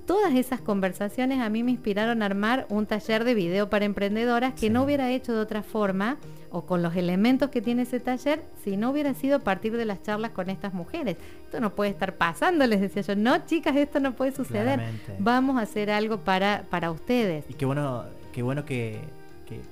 Todas 0.05 0.33
esas 0.35 0.61
conversaciones 0.61 1.41
a 1.41 1.49
mí 1.49 1.63
me 1.63 1.71
inspiraron 1.71 2.21
a 2.21 2.25
armar 2.25 2.65
un 2.69 2.85
taller 2.85 3.23
de 3.23 3.33
video 3.33 3.69
para 3.69 3.85
emprendedoras 3.85 4.53
que 4.53 4.69
no 4.69 4.83
hubiera 4.83 5.11
hecho 5.11 5.33
de 5.33 5.39
otra 5.39 5.63
forma 5.63 6.17
o 6.51 6.65
con 6.65 6.81
los 6.81 6.95
elementos 6.95 7.49
que 7.49 7.61
tiene 7.61 7.81
ese 7.83 7.99
taller 7.99 8.43
si 8.63 8.77
no 8.77 8.91
hubiera 8.91 9.13
sido 9.13 9.37
a 9.37 9.39
partir 9.39 9.75
de 9.75 9.85
las 9.85 10.01
charlas 10.03 10.31
con 10.31 10.49
estas 10.49 10.73
mujeres. 10.73 11.17
Esto 11.43 11.59
no 11.59 11.75
puede 11.75 11.91
estar 11.91 12.15
pasando, 12.15 12.65
les 12.67 12.81
decía 12.81 13.01
yo, 13.01 13.15
no 13.15 13.45
chicas, 13.45 13.75
esto 13.75 13.99
no 13.99 14.13
puede 14.13 14.31
suceder. 14.31 14.79
Vamos 15.19 15.57
a 15.57 15.61
hacer 15.61 15.89
algo 15.89 16.19
para, 16.19 16.63
para 16.69 16.91
ustedes. 16.91 17.45
Y 17.49 17.55
qué 17.55 17.65
bueno, 17.65 18.03
qué 18.31 18.41
bueno 18.41 18.63
que, 18.63 19.01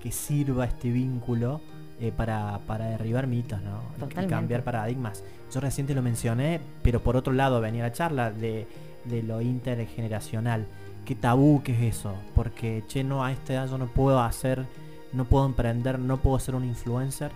sirva 0.09 0.65
este 0.65 0.91
vínculo 0.91 1.61
eh, 1.99 2.11
para, 2.15 2.59
derribar 2.77 3.27
mitos, 3.27 3.61
¿no? 3.61 3.81
Y 4.21 4.27
cambiar 4.27 4.63
paradigmas. 4.63 5.23
Yo 5.53 5.59
reciente 5.59 5.93
lo 5.93 6.01
mencioné, 6.01 6.59
pero 6.81 7.01
por 7.01 7.15
otro 7.15 7.31
lado 7.31 7.61
venía 7.61 7.83
la 7.83 7.91
charla 7.91 8.31
de 8.31 8.67
de 9.05 9.23
lo 9.23 9.41
intergeneracional. 9.41 10.67
¿Qué 11.05 11.15
tabú 11.15 11.61
que 11.63 11.73
es 11.73 11.97
eso? 11.97 12.13
Porque, 12.33 12.83
che, 12.87 13.03
no, 13.03 13.23
a 13.25 13.31
esta 13.31 13.53
edad 13.53 13.69
yo 13.69 13.77
no 13.77 13.87
puedo 13.87 14.21
hacer, 14.21 14.65
no 15.11 15.25
puedo 15.25 15.45
emprender, 15.45 15.99
no 15.99 16.17
puedo 16.17 16.39
ser 16.39 16.55
un 16.55 16.63
influencer. 16.63 17.31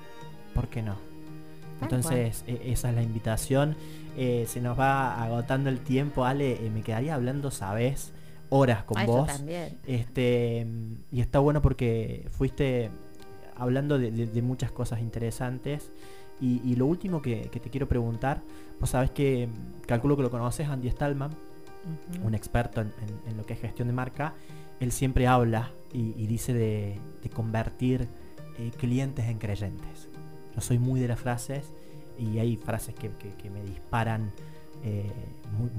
¿Por 0.54 0.70
qué 0.70 0.82
no? 0.82 0.96
Entonces, 1.82 2.44
e, 2.48 2.72
esa 2.72 2.90
es 2.90 2.96
la 2.96 3.04
invitación. 3.04 3.76
Eh, 4.16 4.46
se 4.48 4.62
nos 4.62 4.80
va 4.80 5.22
agotando 5.22 5.70
el 5.70 5.80
tiempo, 5.80 6.26
Ale. 6.26 6.66
Eh, 6.66 6.72
me 6.74 6.82
quedaría 6.82 7.14
hablando, 7.14 7.52
sabes, 7.52 8.14
horas 8.50 8.84
con 8.84 9.06
vos. 9.06 9.30
Este, 9.86 10.66
y 11.12 11.20
está 11.20 11.40
bueno 11.40 11.62
porque 11.62 12.28
fuiste 12.32 12.90
hablando 13.56 14.00
de, 14.00 14.42
muchas 14.42 14.72
cosas 14.72 15.02
interesantes. 15.02 15.92
Y, 16.40 16.76
lo 16.76 16.86
último 16.86 17.22
que, 17.22 17.50
te 17.52 17.70
quiero 17.70 17.88
preguntar, 17.88 18.42
vos 18.80 18.92
sabes 18.92 19.12
que 19.12 19.50
calculo 19.86 20.16
que 20.16 20.24
lo 20.24 20.30
conoces, 20.30 20.70
Andy 20.70 20.90
Stallman 20.90 21.47
un 22.24 22.34
experto 22.34 22.82
en, 22.82 22.92
lo 23.38 23.46
que 23.46 23.54
es 23.54 23.60
gestión 23.60 23.88
de 23.88 23.94
marca, 23.94 24.34
él 24.80 24.92
siempre 24.92 25.28
habla 25.28 25.72
y, 25.94 26.28
dice 26.28 26.54
de, 26.54 27.00
convertir 27.34 28.08
eh, 28.58 28.72
clientes 28.78 29.26
en 29.26 29.38
creyentes. 29.38 30.10
Yo 30.56 30.62
soy 30.62 30.80
muy 30.80 31.00
de 31.00 31.10
las 31.10 31.20
frases 31.20 31.74
y 32.18 32.40
hay 32.40 32.56
frases 32.58 32.96
que, 32.96 33.10
me 33.50 33.62
disparan 33.64 34.32
eh, 34.84 35.12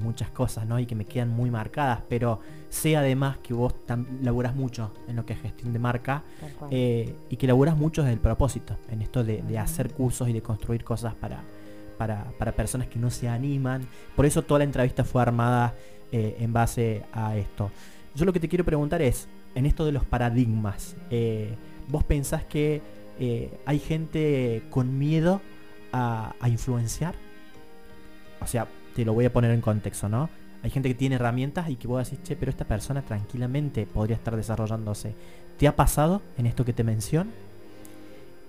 muchas 0.01 0.29
cosas 0.29 0.65
¿no? 0.67 0.79
y 0.79 0.85
que 0.85 0.95
me 0.95 1.05
quedan 1.05 1.29
muy 1.29 1.49
marcadas, 1.49 2.01
pero 2.09 2.39
sé 2.69 2.97
además 2.97 3.37
que 3.37 3.53
vos 3.53 3.73
laburas 4.21 4.55
mucho 4.55 4.91
en 5.07 5.15
lo 5.15 5.25
que 5.25 5.33
es 5.33 5.41
gestión 5.41 5.73
de 5.73 5.79
marca 5.79 6.23
eh, 6.69 7.15
y 7.29 7.37
que 7.37 7.47
laburas 7.47 7.77
mucho 7.77 8.01
desde 8.01 8.13
el 8.13 8.19
propósito, 8.19 8.77
en 8.89 9.01
esto 9.01 9.23
de, 9.23 9.57
hacer 9.57 9.93
cursos 9.93 10.27
y 10.29 10.33
de 10.33 10.41
construir 10.41 10.83
cosas 10.83 11.13
para, 11.15 11.43
para, 11.99 12.23
para, 12.39 12.53
personas 12.53 12.87
que 12.87 12.97
no 12.97 13.11
se 13.11 13.27
animan. 13.27 13.87
Por 14.15 14.25
eso 14.25 14.41
toda 14.41 14.59
la 14.59 14.63
entrevista 14.63 15.03
fue 15.03 15.21
armada 15.21 15.75
eh, 16.11 16.37
en 16.39 16.53
base 16.53 17.03
a 17.13 17.37
esto. 17.37 17.69
Yo 18.15 18.25
lo 18.25 18.33
que 18.33 18.39
te 18.39 18.47
quiero 18.47 18.65
preguntar 18.65 19.01
es, 19.03 19.27
en 19.53 19.67
esto 19.67 19.85
de 19.85 19.91
los 19.91 20.05
paradigmas, 20.05 20.95
eh, 21.11 21.53
¿vos 21.87 22.03
pensás 22.03 22.43
que 22.45 22.81
eh, 23.19 23.51
hay 23.67 23.77
gente 23.77 24.63
con 24.71 24.97
miedo 24.97 25.41
a, 25.91 26.33
influenciar? 26.47 27.13
O 28.41 28.47
sea, 28.47 28.67
te 28.95 29.05
lo 29.05 29.13
voy 29.13 29.25
a 29.25 29.33
poner 29.33 29.51
en 29.51 29.61
contexto, 29.61 30.09
¿no? 30.09 30.29
Hay 30.63 30.71
gente 30.71 30.89
que 30.89 30.95
tiene 30.95 31.15
herramientas 31.15 31.69
y 31.69 31.75
que 31.75 31.87
vos 31.87 32.03
decís, 32.03 32.23
che, 32.23 32.35
pero 32.35 32.49
esta 32.49 32.65
persona 32.65 33.01
tranquilamente 33.01 33.85
podría 33.85 34.15
estar 34.15 34.35
desarrollándose. 34.35 35.13
¿Te 35.57 35.67
ha 35.67 35.75
pasado 35.75 36.21
en 36.37 36.47
esto 36.47 36.65
que 36.65 36.73
te 36.73 36.83
menciono? 36.83 37.29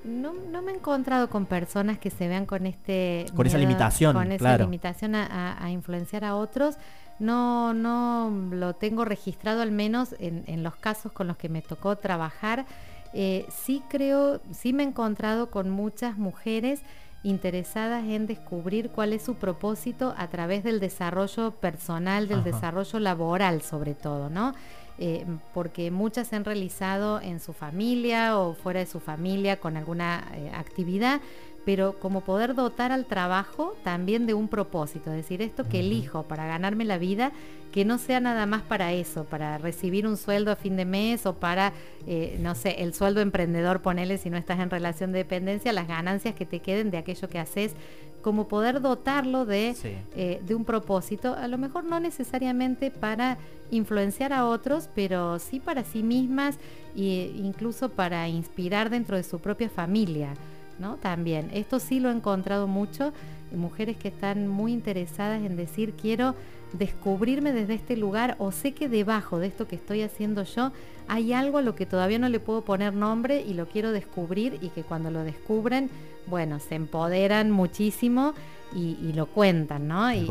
No, 0.05 0.33
me 0.63 0.73
he 0.73 0.75
encontrado 0.75 1.29
con 1.29 1.47
personas 1.47 1.99
que 1.99 2.11
se 2.11 2.27
vean 2.27 2.47
con 2.47 2.67
este 2.67 3.27
con 3.37 3.47
esa 3.47 3.59
limitación 3.59 4.15
con 4.15 4.33
esa 4.33 4.57
limitación 4.57 5.15
a, 5.15 5.71
influenciar 5.71 6.25
a 6.25 6.37
otros 6.37 6.77
no, 7.19 7.75
no 7.75 8.31
lo 8.51 8.75
tengo 8.75 9.05
registrado 9.05 9.61
al 9.61 9.73
menos 9.73 10.15
en, 10.19 10.63
los 10.63 10.75
casos 10.77 11.13
con 11.13 11.29
los 11.29 11.37
que 11.37 11.51
me 11.51 11.61
tocó 11.61 11.97
trabajar. 11.97 12.65
Eh, 13.13 13.47
sí 13.51 13.83
creo, 13.91 14.41
sí 14.53 14.73
me 14.73 14.85
he 14.85 14.87
encontrado 14.87 15.51
con 15.51 15.69
muchas 15.69 16.17
mujeres 16.17 16.81
interesadas 17.23 18.05
en 18.05 18.27
descubrir 18.27 18.89
cuál 18.89 19.13
es 19.13 19.23
su 19.23 19.35
propósito 19.35 20.15
a 20.17 20.29
través 20.29 20.65
del 20.65 20.81
desarrollo 20.81 21.51
personal, 21.51 22.27
del 22.27 22.43
desarrollo 22.43 22.99
laboral 22.99 23.61
sobre 23.61 23.95
todo, 23.95 24.31
¿no? 24.31 24.55
Eh, 25.03 25.25
porque 25.55 25.91
muchas 25.91 26.29
se 26.29 26.37
han 26.37 26.45
realizado 26.45 27.23
en 27.23 27.41
su 27.41 27.55
familia 27.55 28.39
o 28.39 28.53
fuera 28.53 28.81
de 28.81 28.87
su 28.87 29.01
familia 29.01 29.59
con 29.59 29.79
alguna 29.79 30.29
eh, 30.35 30.51
actividad, 30.55 31.23
pero 31.65 31.99
como 31.99 32.21
poder 32.21 32.55
dotar 32.55 32.93
al 32.93 33.07
trabajo 33.07 33.75
también 33.83 34.27
de 34.27 34.35
un 34.35 34.49
propósito, 34.49 35.11
es 35.11 35.17
decir, 35.17 35.41
esto 35.41 35.67
que 35.67 35.81
elijo 35.81 36.25
para 36.25 36.47
ganarme 36.47 36.85
la 36.85 36.99
vida, 36.99 37.33
que 37.73 37.87
no 37.87 37.97
sea 37.97 38.21
nada 38.21 38.45
más 38.45 38.61
para 38.61 38.93
eso, 38.93 39.25
para 39.25 39.57
recibir 39.57 40.07
un 40.07 40.19
sueldo 40.19 40.51
a 40.51 40.57
fin 40.57 40.77
de 40.77 40.85
mes 40.85 41.25
o 41.25 41.35
para, 41.35 41.73
eh, 42.07 42.37
no 42.41 42.55
sé, 42.55 42.83
el 42.83 42.93
sueldo 42.93 43.23
emprendedor, 43.23 43.81
ponele 43.81 44.19
si 44.19 44.29
no 44.29 44.37
estás 44.37 44.61
en 44.61 44.69
relación 44.69 45.13
de 45.13 45.19
dependencia, 45.19 45.73
las 45.73 45.89
ganancias 45.89 46.35
que 46.35 46.45
te 46.45 46.61
queden 46.61 46.91
de 46.91 46.99
aquello 46.99 47.29
que 47.29 47.39
haces, 47.39 47.75
como 48.23 48.49
poder 48.49 48.81
dotarlo 48.81 49.47
de, 49.47 49.75
eh, 50.15 50.41
de 50.45 50.55
un 50.55 50.65
propósito, 50.65 51.35
a 51.35 51.49
lo 51.49 51.59
mejor 51.59 51.85
no 51.85 52.01
necesariamente 52.01 52.91
para 52.91 53.39
influenciar 53.71 54.33
a 54.33 54.47
otros, 54.47 54.89
pero 54.95 55.39
sí 55.39 55.61
para 55.61 55.85
sí 55.85 56.03
mismas 56.03 56.59
e 56.97 57.33
incluso 57.37 57.89
para 57.89 58.29
inspirar 58.29 58.91
dentro 58.91 59.17
de 59.17 59.23
su 59.23 59.39
propia 59.39 59.69
familia. 59.69 60.35
¿no? 60.79 60.97
También, 60.97 61.51
esto 61.53 61.79
sí 61.79 62.01
lo 62.01 62.11
he 62.11 62.13
encontrado 62.13 62.67
mucho, 62.67 63.13
mujeres 63.53 63.97
que 63.97 64.09
están 64.09 64.49
muy 64.49 64.73
interesadas 64.73 65.43
en 65.43 65.57
decir 65.57 65.93
quiero 65.93 66.35
descubrirme 66.73 67.53
desde 67.53 67.75
este 67.75 67.97
lugar 67.97 68.37
o 68.39 68.53
sé 68.53 68.73
que 68.73 68.89
debajo 68.89 69.39
de 69.39 69.49
esto 69.49 69.67
que 69.67 69.77
estoy 69.77 70.03
haciendo 70.03 70.45
yo 70.45 70.73
hay 71.11 71.33
algo 71.33 71.59
a 71.59 71.63
lo 71.63 71.75
que 71.75 71.87
todavía 71.87 72.21
no 72.21 72.29
le 72.29 72.39
puedo 72.39 72.63
poner 72.63 72.95
nombre 72.95 73.43
y 73.43 73.55
lo 73.55 73.67
quiero 73.67 73.91
descubrir 73.91 74.59
y 74.61 74.69
que 74.69 74.85
cuando 74.85 75.11
lo 75.11 75.25
descubren, 75.25 75.91
bueno, 76.29 76.61
se 76.61 76.77
empoderan 76.77 77.51
muchísimo 77.51 78.33
y, 78.73 79.13
lo 79.15 79.27
cuentan, 79.27 79.89
¿no? 79.89 80.13
Y, 80.13 80.31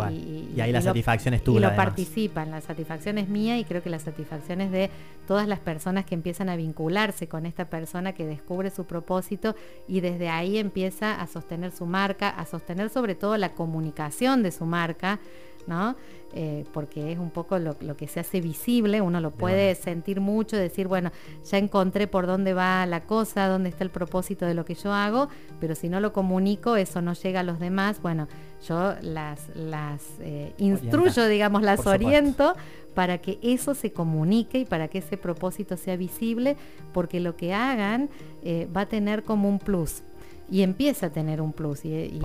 ahí 0.62 0.72
la 0.72 0.82
satisfacción 0.82 1.34
es 1.34 1.44
tuya. 1.44 1.60
Y 1.60 1.62
lo 1.62 1.76
participan, 1.76 2.52
la 2.52 2.62
satisfacción 2.62 3.18
es 3.18 3.28
mía 3.28 3.60
y 3.60 3.66
creo 3.66 3.84
que 3.84 3.90
la 3.90 4.00
satisfacción 4.00 4.62
es 4.62 4.72
de 4.72 4.90
todas 5.28 5.50
las 5.50 5.60
personas 5.60 6.06
que 6.06 6.16
empiezan 6.16 6.48
a 6.48 6.56
vincularse 6.56 7.28
con 7.28 7.46
esta 7.46 7.66
persona 7.66 8.14
que 8.14 8.26
descubre 8.26 8.70
su 8.70 8.86
propósito 8.86 9.56
y 9.88 10.00
desde 10.00 10.30
ahí 10.30 10.58
empieza 10.58 11.20
a 11.20 11.28
sostener 11.28 11.74
su 11.74 11.86
marca, 11.86 12.30
a 12.30 12.46
sostener 12.46 12.90
sobre 12.90 13.16
todo 13.16 13.36
la 13.38 13.52
comunicación 13.52 14.44
de 14.44 14.54
su 14.54 14.66
marca, 14.66 15.20
¿no? 15.68 15.98
Eh, 16.34 16.64
porque 16.74 17.12
es 17.12 17.18
un 17.18 17.32
poco 17.32 17.58
lo, 17.58 17.76
que 17.98 18.08
se 18.08 18.20
hace 18.20 18.40
visible, 18.40 19.02
uno 19.02 19.20
lo 19.20 19.32
puede 19.32 19.74
sentir 19.74 20.22
mucho, 20.22 20.58
decir, 20.58 20.88
bueno, 20.88 21.12
ya 21.44 21.58
encontré 21.58 22.06
por 22.06 22.28
dónde 22.28 22.54
va 22.54 22.86
la 22.86 23.02
cosa, 23.06 23.48
dónde 23.48 23.70
está 23.70 23.84
el 23.84 23.90
propósito 23.90 24.46
de 24.46 24.54
lo 24.54 24.64
que 24.64 24.76
yo 24.76 24.94
hago, 24.94 25.30
pero 25.60 25.74
si 25.74 25.90
no 25.90 26.00
lo 26.00 26.14
comunico, 26.14 26.76
eso 26.76 27.02
no 27.02 27.14
llega 27.14 27.40
a 27.40 27.44
los 27.44 27.60
demás, 27.60 28.00
bueno, 28.04 28.28
yo 28.68 28.94
las, 29.02 29.50
las 29.56 30.04
eh, 30.20 30.54
instruyo, 30.60 31.28
digamos, 31.28 31.64
las 31.64 31.88
oriento 31.88 32.56
para 32.94 33.18
que 33.18 33.40
eso 33.42 33.74
se 33.74 33.92
comunique 33.92 34.60
y 34.60 34.66
para 34.66 34.88
que 34.88 35.00
ese 35.00 35.18
propósito 35.18 35.78
sea 35.78 35.96
visible, 35.96 36.58
porque 36.94 37.20
lo 37.20 37.36
que 37.36 37.56
hagan 37.56 38.10
eh, 38.44 38.68
va 38.76 38.82
a 38.82 38.86
tener 38.88 39.24
como 39.24 39.50
un 39.50 39.58
plus 39.58 40.04
y 40.52 40.62
empieza 40.64 41.08
a 41.08 41.10
tener 41.10 41.42
un 41.42 41.54
plus. 41.54 41.86
Y, 41.86 42.20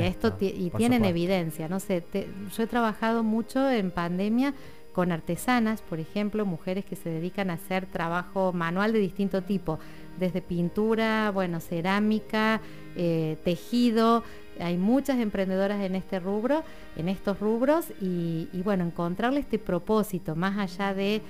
esto 0.00 0.36
y 0.40 0.70
tienen 0.70 1.04
evidencia 1.04 1.68
no 1.68 1.80
sé 1.80 2.02
yo 2.56 2.62
he 2.62 2.66
trabajado 2.66 3.22
mucho 3.22 3.70
en 3.70 3.90
pandemia 3.90 4.54
con 4.92 5.12
artesanas 5.12 5.82
por 5.82 6.00
ejemplo 6.00 6.46
mujeres 6.46 6.84
que 6.84 6.96
se 6.96 7.10
dedican 7.10 7.50
a 7.50 7.54
hacer 7.54 7.86
trabajo 7.86 8.52
manual 8.52 8.92
de 8.92 8.98
distinto 8.98 9.42
tipo 9.42 9.78
desde 10.18 10.40
pintura 10.40 11.30
bueno 11.32 11.60
cerámica 11.60 12.60
eh, 12.96 13.36
tejido. 13.44 14.22
Hay 14.58 14.78
muchas 14.78 15.18
emprendedoras 15.18 15.82
en 15.82 15.96
este 15.96 16.18
rubro 16.18 16.64
en 16.96 17.08
estos 17.08 17.38
rubros 17.40 17.86
y, 18.00 18.48
y 18.52 18.62
bueno 18.62 18.84
encontrarle 18.84 19.40
este 19.40 19.58
propósito 19.58 20.34
más 20.34 20.56
allá 20.58 20.94
de 20.94 21.20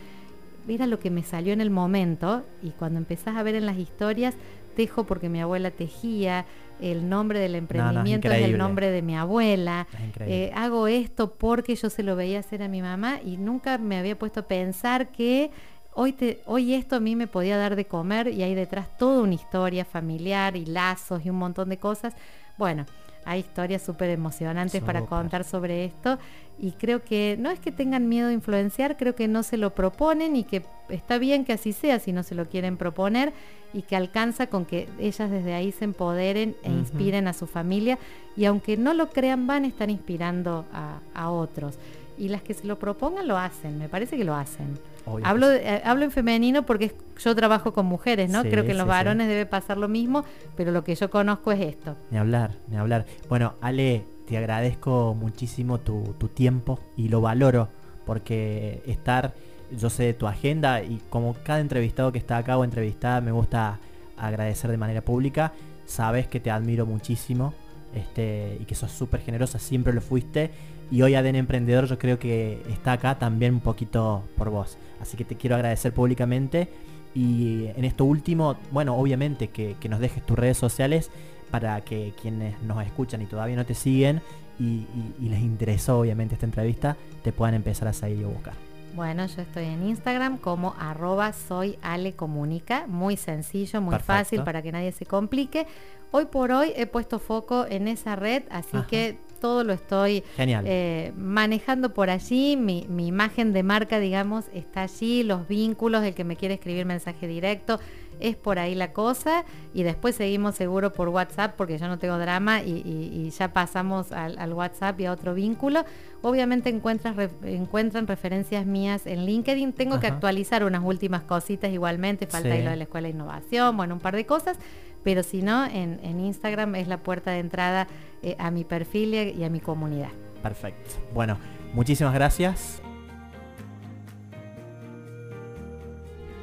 mira 0.66 0.86
lo 0.86 0.98
que 0.98 1.10
me 1.10 1.22
salió 1.22 1.52
en 1.52 1.60
el 1.60 1.70
momento 1.70 2.44
y 2.62 2.70
cuando 2.70 2.98
empezás 2.98 3.36
a 3.36 3.42
ver 3.42 3.54
en 3.54 3.66
las 3.66 3.78
historias 3.78 4.34
tejo 4.76 5.04
porque 5.04 5.28
mi 5.28 5.40
abuela 5.40 5.72
tejía, 5.72 6.44
el 6.80 7.08
nombre 7.08 7.40
del 7.40 7.56
emprendimiento 7.56 8.30
es, 8.30 8.44
el 8.44 8.58
nombre 8.58 8.90
de 8.90 9.02
mi 9.02 9.16
abuela, 9.16 9.88
eh, 10.20 10.52
hago 10.54 10.86
esto 10.86 11.32
porque 11.32 11.74
yo 11.74 11.90
se 11.90 12.02
lo 12.02 12.14
veía 12.14 12.38
hacer 12.38 12.62
a 12.62 12.68
mi 12.68 12.82
mamá 12.82 13.18
y 13.24 13.38
nunca 13.38 13.78
me 13.78 13.98
había 13.98 14.16
puesto 14.16 14.40
a 14.40 14.42
pensar 14.44 15.08
que 15.08 15.50
hoy, 15.94 16.12
te, 16.12 16.42
hoy 16.44 16.74
esto 16.74 16.96
a 16.96 17.00
mí 17.00 17.16
me 17.16 17.26
podía 17.26 17.56
dar 17.56 17.74
de 17.74 17.86
comer 17.86 18.28
y 18.28 18.42
hay 18.42 18.54
detrás 18.54 18.96
toda 18.98 19.22
una 19.22 19.34
historia 19.34 19.84
familiar 19.84 20.54
y 20.54 20.66
lazos 20.66 21.24
y 21.24 21.30
un 21.30 21.36
montón 21.36 21.70
de 21.70 21.78
cosas. 21.78 22.14
Bueno, 22.58 22.84
hay 23.26 23.40
historias 23.40 23.82
súper 23.82 24.08
emocionantes 24.10 24.82
para 24.82 25.02
contar 25.02 25.42
sobre 25.44 25.84
esto 25.84 26.18
y 26.58 26.70
creo 26.72 27.02
que 27.02 27.36
no 27.38 27.50
es 27.50 27.58
que 27.58 27.72
tengan 27.72 28.08
miedo 28.08 28.28
de 28.28 28.34
influenciar, 28.34 28.96
creo 28.96 29.14
que 29.14 29.28
no 29.28 29.42
se 29.42 29.56
lo 29.56 29.74
proponen 29.74 30.36
y 30.36 30.44
que 30.44 30.62
está 30.88 31.18
bien 31.18 31.44
que 31.44 31.52
así 31.52 31.72
sea 31.72 31.98
si 31.98 32.12
no 32.12 32.22
se 32.22 32.36
lo 32.36 32.46
quieren 32.46 32.76
proponer 32.76 33.32
y 33.74 33.82
que 33.82 33.96
alcanza 33.96 34.46
con 34.46 34.64
que 34.64 34.88
ellas 35.00 35.28
desde 35.28 35.54
ahí 35.54 35.72
se 35.72 35.84
empoderen 35.84 36.56
e 36.62 36.70
inspiren 36.70 37.26
a 37.26 37.32
su 37.32 37.46
familia 37.46 37.98
y 38.36 38.44
aunque 38.44 38.76
no 38.76 38.94
lo 38.94 39.10
crean 39.10 39.48
van 39.48 39.64
a 39.64 39.66
estar 39.66 39.90
inspirando 39.90 40.64
a, 40.72 41.30
otros. 41.30 41.78
y 42.16 42.28
las 42.28 42.42
que 42.42 42.54
se 42.54 42.66
lo 42.66 42.78
propongan 42.78 43.26
lo 43.26 43.36
hacen, 43.36 43.76
me 43.78 43.88
parece 43.88 44.16
que 44.16 44.24
lo 44.24 44.34
hacen. 44.34 44.78
Hablo, 45.22 45.50
eh, 45.50 45.82
hablo 45.84 46.04
en 46.04 46.10
femenino 46.10 46.64
porque 46.64 46.94
yo 47.18 47.34
trabajo 47.34 47.72
con 47.72 47.86
mujeres, 47.86 48.30
¿no? 48.30 48.42
Creo 48.42 48.64
que 48.64 48.72
en 48.72 48.78
los 48.78 48.86
varones 48.86 49.28
debe 49.28 49.46
pasar 49.46 49.78
lo 49.78 49.88
mismo, 49.88 50.24
pero 50.56 50.72
lo 50.72 50.84
que 50.84 50.94
yo 50.94 51.10
conozco 51.10 51.52
es 51.52 51.60
esto. 51.60 51.96
Ni 52.10 52.18
hablar, 52.18 52.52
ni 52.68 52.76
hablar. 52.76 53.06
Bueno, 53.28 53.54
Ale, 53.60 54.04
te 54.26 54.36
agradezco 54.36 55.14
muchísimo 55.14 55.78
tu, 55.78 56.14
tu 56.18 56.28
tiempo 56.28 56.80
y 56.96 57.08
lo 57.08 57.20
valoro 57.20 57.68
porque 58.04 58.82
estar, 58.86 59.34
yo 59.76 59.90
sé 59.90 60.04
de 60.04 60.14
tu 60.14 60.26
agenda 60.26 60.82
y 60.82 61.00
como 61.10 61.34
cada 61.44 61.60
entrevistado 61.60 62.12
que 62.12 62.18
está 62.18 62.38
acá 62.38 62.56
o 62.56 62.64
entrevistada 62.64 63.20
me 63.20 63.32
gusta 63.32 63.78
agradecer 64.16 64.70
de 64.70 64.76
manera 64.76 65.02
pública, 65.02 65.52
sabes 65.84 66.26
que 66.26 66.40
te 66.40 66.50
admiro 66.50 66.86
muchísimo 66.86 67.54
este, 67.96 68.58
y 68.60 68.64
que 68.64 68.74
sos 68.74 68.92
súper 68.92 69.20
generosa, 69.20 69.58
siempre 69.58 69.92
lo 69.92 70.00
fuiste. 70.00 70.50
Y 70.90 71.02
hoy 71.02 71.14
ADN 71.14 71.36
Emprendedor 71.36 71.86
yo 71.86 71.98
creo 71.98 72.18
que 72.18 72.62
está 72.70 72.92
acá 72.92 73.18
también 73.18 73.54
un 73.54 73.60
poquito 73.60 74.22
por 74.36 74.50
vos. 74.50 74.78
Así 75.00 75.16
que 75.16 75.24
te 75.24 75.36
quiero 75.36 75.56
agradecer 75.56 75.92
públicamente. 75.92 76.68
Y 77.14 77.68
en 77.76 77.84
esto 77.84 78.04
último, 78.04 78.56
bueno, 78.72 78.96
obviamente 78.96 79.48
que, 79.48 79.76
nos 79.88 80.00
dejes 80.00 80.24
tus 80.24 80.38
redes 80.38 80.58
sociales 80.58 81.10
para 81.50 81.80
que 81.80 82.12
quienes 82.20 82.60
nos 82.62 82.84
escuchan 82.84 83.22
y 83.22 83.26
todavía 83.26 83.56
no 83.56 83.64
te 83.64 83.74
siguen 83.74 84.20
y, 84.58 84.86
les 85.20 85.40
interesó 85.40 86.00
obviamente 86.00 86.34
esta 86.34 86.46
entrevista, 86.46 86.96
te 87.22 87.32
puedan 87.32 87.54
empezar 87.54 87.88
a 87.88 87.92
seguir 87.92 88.20
y 88.20 88.24
buscar. 88.24 88.54
Bueno, 88.96 89.26
yo 89.26 89.42
estoy 89.42 89.66
en 89.66 89.86
Instagram 89.86 90.38
como 90.38 90.74
arroba 90.78 91.34
soy 91.34 91.78
Ale 91.82 92.14
Comunica, 92.14 92.86
muy 92.86 93.18
sencillo, 93.18 93.82
muy 93.82 93.98
fácil 93.98 94.42
para 94.42 94.62
que 94.62 94.72
nadie 94.72 94.90
se 94.90 95.04
complique. 95.04 95.66
Hoy 96.12 96.24
por 96.24 96.50
hoy 96.50 96.72
he 96.74 96.86
puesto 96.86 97.18
foco 97.18 97.66
en 97.68 97.88
esa 97.88 98.16
red, 98.16 98.44
así 98.48 98.78
que 98.88 99.18
todo 99.38 99.64
lo 99.64 99.74
estoy 99.74 100.24
eh, 100.38 101.12
manejando 101.14 101.92
por 101.92 102.08
allí, 102.08 102.56
mi, 102.56 102.86
mi, 102.88 103.06
imagen 103.06 103.52
de 103.52 103.62
marca, 103.62 104.00
digamos, 104.00 104.46
está 104.54 104.84
allí, 104.84 105.22
los 105.24 105.46
vínculos, 105.46 106.02
el 106.02 106.14
que 106.14 106.24
me 106.24 106.36
quiere 106.36 106.54
escribir 106.54 106.86
mensaje 106.86 107.28
directo, 107.28 107.78
es 108.20 108.36
por 108.36 108.58
ahí 108.58 108.74
la 108.74 108.92
cosa 108.92 109.44
y 109.74 109.82
después 109.82 110.16
seguimos 110.16 110.54
seguro 110.54 110.92
por 110.92 111.08
WhatsApp 111.08 111.54
porque 111.56 111.78
yo 111.78 111.88
no 111.88 111.98
tengo 111.98 112.18
drama 112.18 112.62
y, 112.62 113.30
ya 113.30 113.52
pasamos 113.52 114.12
al, 114.12 114.52
WhatsApp 114.52 115.00
y 115.00 115.06
a 115.06 115.12
otro 115.12 115.34
vínculo. 115.34 115.84
Obviamente 116.22 116.70
encuentran, 116.70 117.16
encuentran 117.44 118.06
referencias 118.06 118.66
mías 118.66 119.06
en 119.06 119.26
LinkedIn. 119.26 119.72
Tengo 119.72 120.00
que 120.00 120.06
actualizar 120.06 120.64
unas 120.64 120.82
últimas 120.82 121.22
cositas 121.22 121.72
igualmente, 121.72 122.26
falta 122.26 122.48
lo 122.48 122.70
de 122.70 122.76
la 122.76 122.84
Escuela 122.84 123.08
de 123.08 123.14
Innovación, 123.14 123.76
bueno, 123.76 123.94
un 123.94 124.00
par 124.00 124.16
de 124.16 124.26
cosas, 124.26 124.58
pero 125.04 125.22
si 125.22 125.42
no, 125.42 125.66
en, 125.66 126.20
Instagram 126.20 126.74
es 126.74 126.88
la 126.88 126.98
puerta 126.98 127.30
de 127.30 127.38
entrada 127.38 127.86
eh, 128.22 128.34
a 128.38 128.50
mi 128.50 128.64
perfil 128.64 129.14
y 129.14 129.44
a 129.44 129.50
mi 129.50 129.60
comunidad. 129.60 130.10
Perfecto. 130.42 130.94
Bueno, 131.12 131.38
muchísimas 131.74 132.14
gracias. 132.14 132.80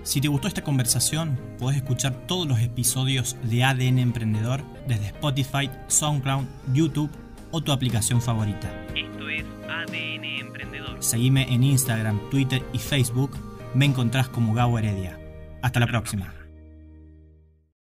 Si 0.03 0.19
te 0.19 0.27
gustó 0.27 0.49
esta 0.49 0.63
conversación, 0.63 1.39
puedes 1.57 1.77
escuchar 1.77 2.13
todos 2.27 2.45
los 2.45 2.59
episodios 2.59 3.37
de 3.43 3.63
ADN 3.63 3.99
Emprendedor 3.99 4.61
desde 4.85 5.07
Spotify, 5.07 5.69
SoundCloud, 5.87 6.43
YouTube 6.73 7.09
o 7.51 7.61
tu 7.61 7.71
aplicación 7.71 8.21
favorita. 8.21 8.69
Esto 8.93 9.29
es 9.29 9.45
ADN 9.69 10.25
Emprendedor. 10.25 11.01
Seguime 11.01 11.51
en 11.53 11.63
Instagram, 11.63 12.19
Twitter 12.29 12.61
y 12.73 12.79
Facebook. 12.79 13.37
Me 13.73 13.85
encontrás 13.85 14.27
como 14.27 14.53
Gabo 14.53 14.77
Heredia. 14.77 15.17
Hasta 15.61 15.79
la 15.79 15.87
próxima. 15.87 16.33